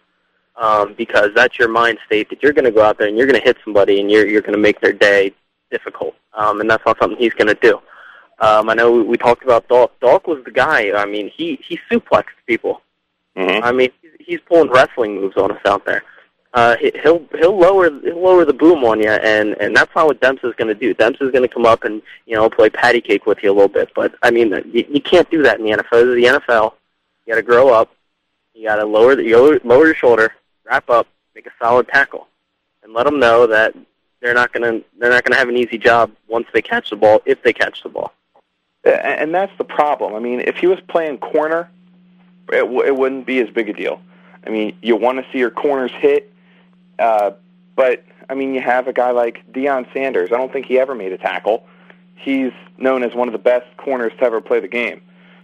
um, 0.62 0.94
because 0.94 1.32
that's 1.36 1.58
your 1.58 1.68
mind 1.68 1.98
state 2.06 2.30
that 2.30 2.42
you're 2.42 2.54
going 2.54 2.66
to 2.66 2.72
go 2.72 2.84
out 2.84 2.98
there 2.98 3.08
and 3.08 3.18
you're 3.18 3.28
going 3.28 3.40
to 3.40 3.46
hit 3.46 3.58
somebody 3.64 4.00
and 4.00 4.10
you're 4.10 4.28
you're 4.28 4.42
going 4.42 4.54
to 4.54 4.60
make 4.60 4.80
their 4.80 4.94
day 4.94 5.34
difficult, 5.72 6.16
um, 6.34 6.62
and 6.62 6.70
that's 6.70 6.86
not 6.86 6.98
something 7.00 7.18
he's 7.18 7.34
going 7.34 7.48
to 7.48 7.58
do. 7.62 7.82
Um, 8.40 8.70
I 8.70 8.76
know 8.76 8.92
we, 8.92 9.04
we 9.04 9.18
talked 9.18 9.44
about 9.44 9.68
Dolph. 9.68 9.92
Dolph 10.00 10.28
was 10.28 10.44
the 10.46 10.52
guy. 10.52 10.92
I 10.92 11.06
mean, 11.06 11.30
he 11.36 11.60
he 11.68 11.80
suplexed 11.92 12.38
people. 12.46 12.82
Mm-hmm. 13.36 13.64
I 13.64 13.72
mean, 13.72 13.90
he's, 14.02 14.12
he's 14.20 14.40
pulling 14.42 14.70
wrestling 14.70 15.16
moves 15.16 15.38
on 15.38 15.52
us 15.52 15.62
out 15.66 15.86
there. 15.86 16.04
Uh, 16.54 16.76
he, 16.78 16.92
he'll 17.02 17.26
he'll 17.38 17.58
lower 17.58 17.90
he'll 18.02 18.22
lower 18.22 18.46
the 18.46 18.54
boom 18.54 18.84
on 18.84 19.00
you, 19.00 19.10
and 19.10 19.56
and 19.60 19.76
that's 19.76 19.94
not 19.96 20.06
what 20.06 20.20
Demps 20.22 20.44
is 20.44 20.54
going 20.56 20.68
to 20.68 20.76
do. 20.76 20.94
Demps 20.94 21.22
is 21.22 21.32
going 21.32 21.48
to 21.48 21.48
come 21.48 21.66
up 21.66 21.86
and 21.86 22.02
you 22.26 22.36
know 22.36 22.50
play 22.50 22.70
patty 22.70 23.02
cake 23.02 23.26
with 23.26 23.42
you 23.42 23.52
a 23.52 23.54
little 23.54 23.68
bit. 23.68 23.90
But 23.96 24.14
I 24.22 24.30
mean, 24.32 24.52
you, 24.72 24.86
you 24.90 25.02
can't 25.02 25.30
do 25.32 25.42
that 25.44 25.60
in 25.60 25.66
the 25.66 25.72
NFL. 25.72 25.92
This 25.92 26.04
is 26.04 26.16
the 26.16 26.40
NFL. 26.40 26.74
You 27.26 27.34
got 27.34 27.38
to 27.38 27.44
grow 27.44 27.70
up. 27.70 27.90
You 28.54 28.68
got 28.68 28.76
to 28.76 28.86
lower 28.86 29.16
the 29.16 29.24
you 29.24 29.62
lower 29.64 29.86
your 29.86 29.96
shoulder, 29.96 30.34
wrap 30.66 30.90
up, 30.90 31.08
make 31.36 31.46
a 31.46 31.52
solid 31.60 31.88
tackle, 31.88 32.28
and 32.84 32.94
let 32.94 33.06
them 33.06 33.20
know 33.20 33.48
that 33.48 33.76
they're 34.22 34.34
not 34.34 34.54
gonna 34.54 34.82
they're 35.00 35.10
not 35.10 35.24
gonna 35.24 35.38
have 35.38 35.50
an 35.50 35.58
easy 35.58 35.78
job 35.78 36.12
once 36.28 36.48
they 36.54 36.62
catch 36.62 36.90
the 36.90 36.96
ball 36.96 37.22
if 37.26 37.42
they 37.44 37.54
catch 37.54 37.84
the 37.84 37.90
ball. 37.90 38.14
And 38.84 39.34
that's 39.34 39.56
the 39.58 39.64
problem. 39.64 40.16
I 40.16 40.20
mean, 40.20 40.40
if 40.40 40.56
he 40.56 40.66
was 40.66 40.80
playing 40.88 41.20
corner, 41.20 41.70
it, 42.52 42.62
w- 42.62 42.82
it 42.82 42.96
wouldn't 42.96 43.28
be 43.28 43.40
as 43.40 43.50
big 43.50 43.70
a 43.70 43.74
deal. 43.74 44.02
I 44.46 44.50
mean, 44.50 44.76
you 44.82 44.96
want 44.96 45.24
to 45.24 45.32
see 45.32 45.38
your 45.38 45.52
corners 45.52 45.92
hit, 45.92 46.34
uh, 46.98 47.32
but 47.76 48.04
I 48.28 48.34
mean, 48.34 48.56
you 48.56 48.62
have 48.62 48.88
a 48.88 48.94
guy 48.94 49.12
like 49.12 49.44
Deion 49.52 49.92
Sanders. 49.94 50.32
I 50.32 50.38
don't 50.38 50.52
think 50.52 50.66
he 50.66 50.80
ever 50.80 50.96
made 50.96 51.12
a 51.12 51.18
tackle. 51.18 51.66
He's 52.16 52.52
known 52.78 53.04
as 53.04 53.14
one 53.14 53.28
of 53.28 53.34
the 53.34 53.40
best 53.40 53.66
corners 53.78 54.14
to 54.20 54.24
ever 54.24 54.42
play 54.42 54.60
the 54.60 54.68
game. 54.68 55.02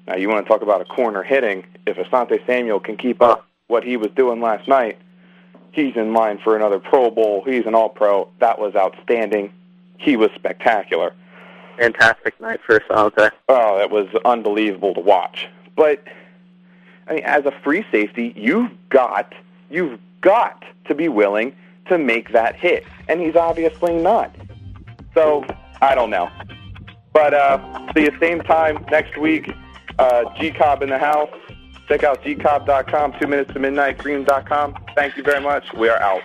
Now, 0.08 0.16
you 0.16 0.30
want 0.30 0.46
to 0.46 0.50
talk 0.50 0.62
about 0.62 0.82
a 0.82 0.86
corner 0.86 1.22
hitting? 1.22 1.66
If 1.86 1.98
Asante 1.98 2.44
Samuel 2.48 2.80
can 2.80 2.98
keep 2.98 3.22
up 3.22 3.46
what 3.68 3.84
he 3.84 3.98
was 3.98 4.10
doing 4.12 4.42
last 4.42 4.68
night, 4.68 4.98
he's 5.72 5.96
in 5.96 6.14
line 6.14 6.40
for 6.44 6.56
another 6.56 6.80
Pro 6.80 7.10
Bowl. 7.12 7.44
He's 7.46 7.66
an 7.66 7.76
All-Pro. 7.76 8.30
That 8.40 8.60
was 8.60 8.76
outstanding. 8.76 9.54
He 9.98 10.16
was 10.16 10.30
spectacular. 10.36 11.14
Fantastic 11.78 12.40
night 12.42 12.60
for 12.66 12.80
Asante. 12.80 13.32
Oh, 13.50 13.78
that 13.78 13.92
was 13.92 14.08
unbelievable 14.26 14.94
to 14.96 15.00
watch. 15.00 15.48
But 15.76 16.04
I 17.08 17.14
mean, 17.14 17.24
as 17.24 17.46
a 17.46 17.52
free 17.64 17.86
safety, 17.92 18.34
you've 18.36 18.72
got 18.90 19.34
you've 19.70 20.00
got 20.22 20.64
to 20.86 20.96
be 20.96 21.08
willing 21.08 21.56
to 21.88 21.98
make 21.98 22.32
that 22.32 22.56
hit, 22.56 22.84
and 23.08 23.22
he's 23.22 23.36
obviously 23.36 23.96
not. 23.96 24.36
So 25.14 25.46
I 25.82 25.96
don't 25.96 26.10
know. 26.10 26.30
But 27.14 27.34
uh, 27.34 27.94
see 27.96 28.04
you 28.04 28.12
same 28.20 28.42
time 28.42 28.86
next 28.92 29.18
week. 29.18 29.52
Uh, 29.98 30.26
G-Cobb 30.40 30.84
in 30.84 30.90
the 30.90 31.00
house. 31.00 31.30
Check 31.88 32.04
out 32.04 32.22
gcobb.com, 32.22 33.14
2 33.20 33.28
minutes 33.28 33.54
to 33.54 33.60
midnight, 33.60 33.98
green.com. 33.98 34.76
Thank 34.96 35.16
you 35.16 35.24
very 35.24 35.42
much. 35.42 35.74
We 35.74 35.90
are 35.90 36.02
out. 36.02 36.22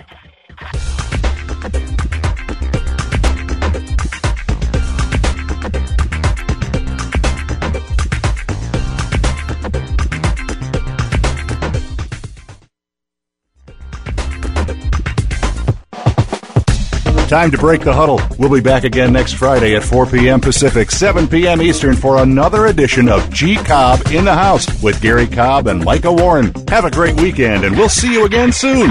Time 17.33 17.51
to 17.51 17.57
break 17.57 17.81
the 17.81 17.95
huddle. 17.95 18.21
We'll 18.37 18.53
be 18.53 18.61
back 18.61 18.85
again 18.85 19.11
next 19.11 19.37
Friday 19.37 19.75
at 19.75 19.83
4 19.83 20.05
p.m. 20.05 20.39
Pacific, 20.39 20.91
7 20.91 21.27
p.m. 21.27 21.63
Eastern 21.63 21.97
for 21.97 22.19
another 22.19 22.67
edition 22.67 23.09
of 23.09 23.31
G 23.31 23.55
Cobb 23.57 24.03
in 24.09 24.27
the 24.27 24.35
House 24.35 24.67
with 24.83 25.01
Gary 25.01 25.27
Cobb 25.27 25.67
and 25.67 25.83
Micah 25.83 26.13
Warren. 26.13 26.53
Have 26.69 26.85
a 26.85 26.91
great 26.91 27.19
weekend, 27.19 27.65
and 27.65 27.75
we'll 27.75 27.89
see 27.89 28.13
you 28.13 28.27
again 28.27 28.53
soon. 28.53 28.91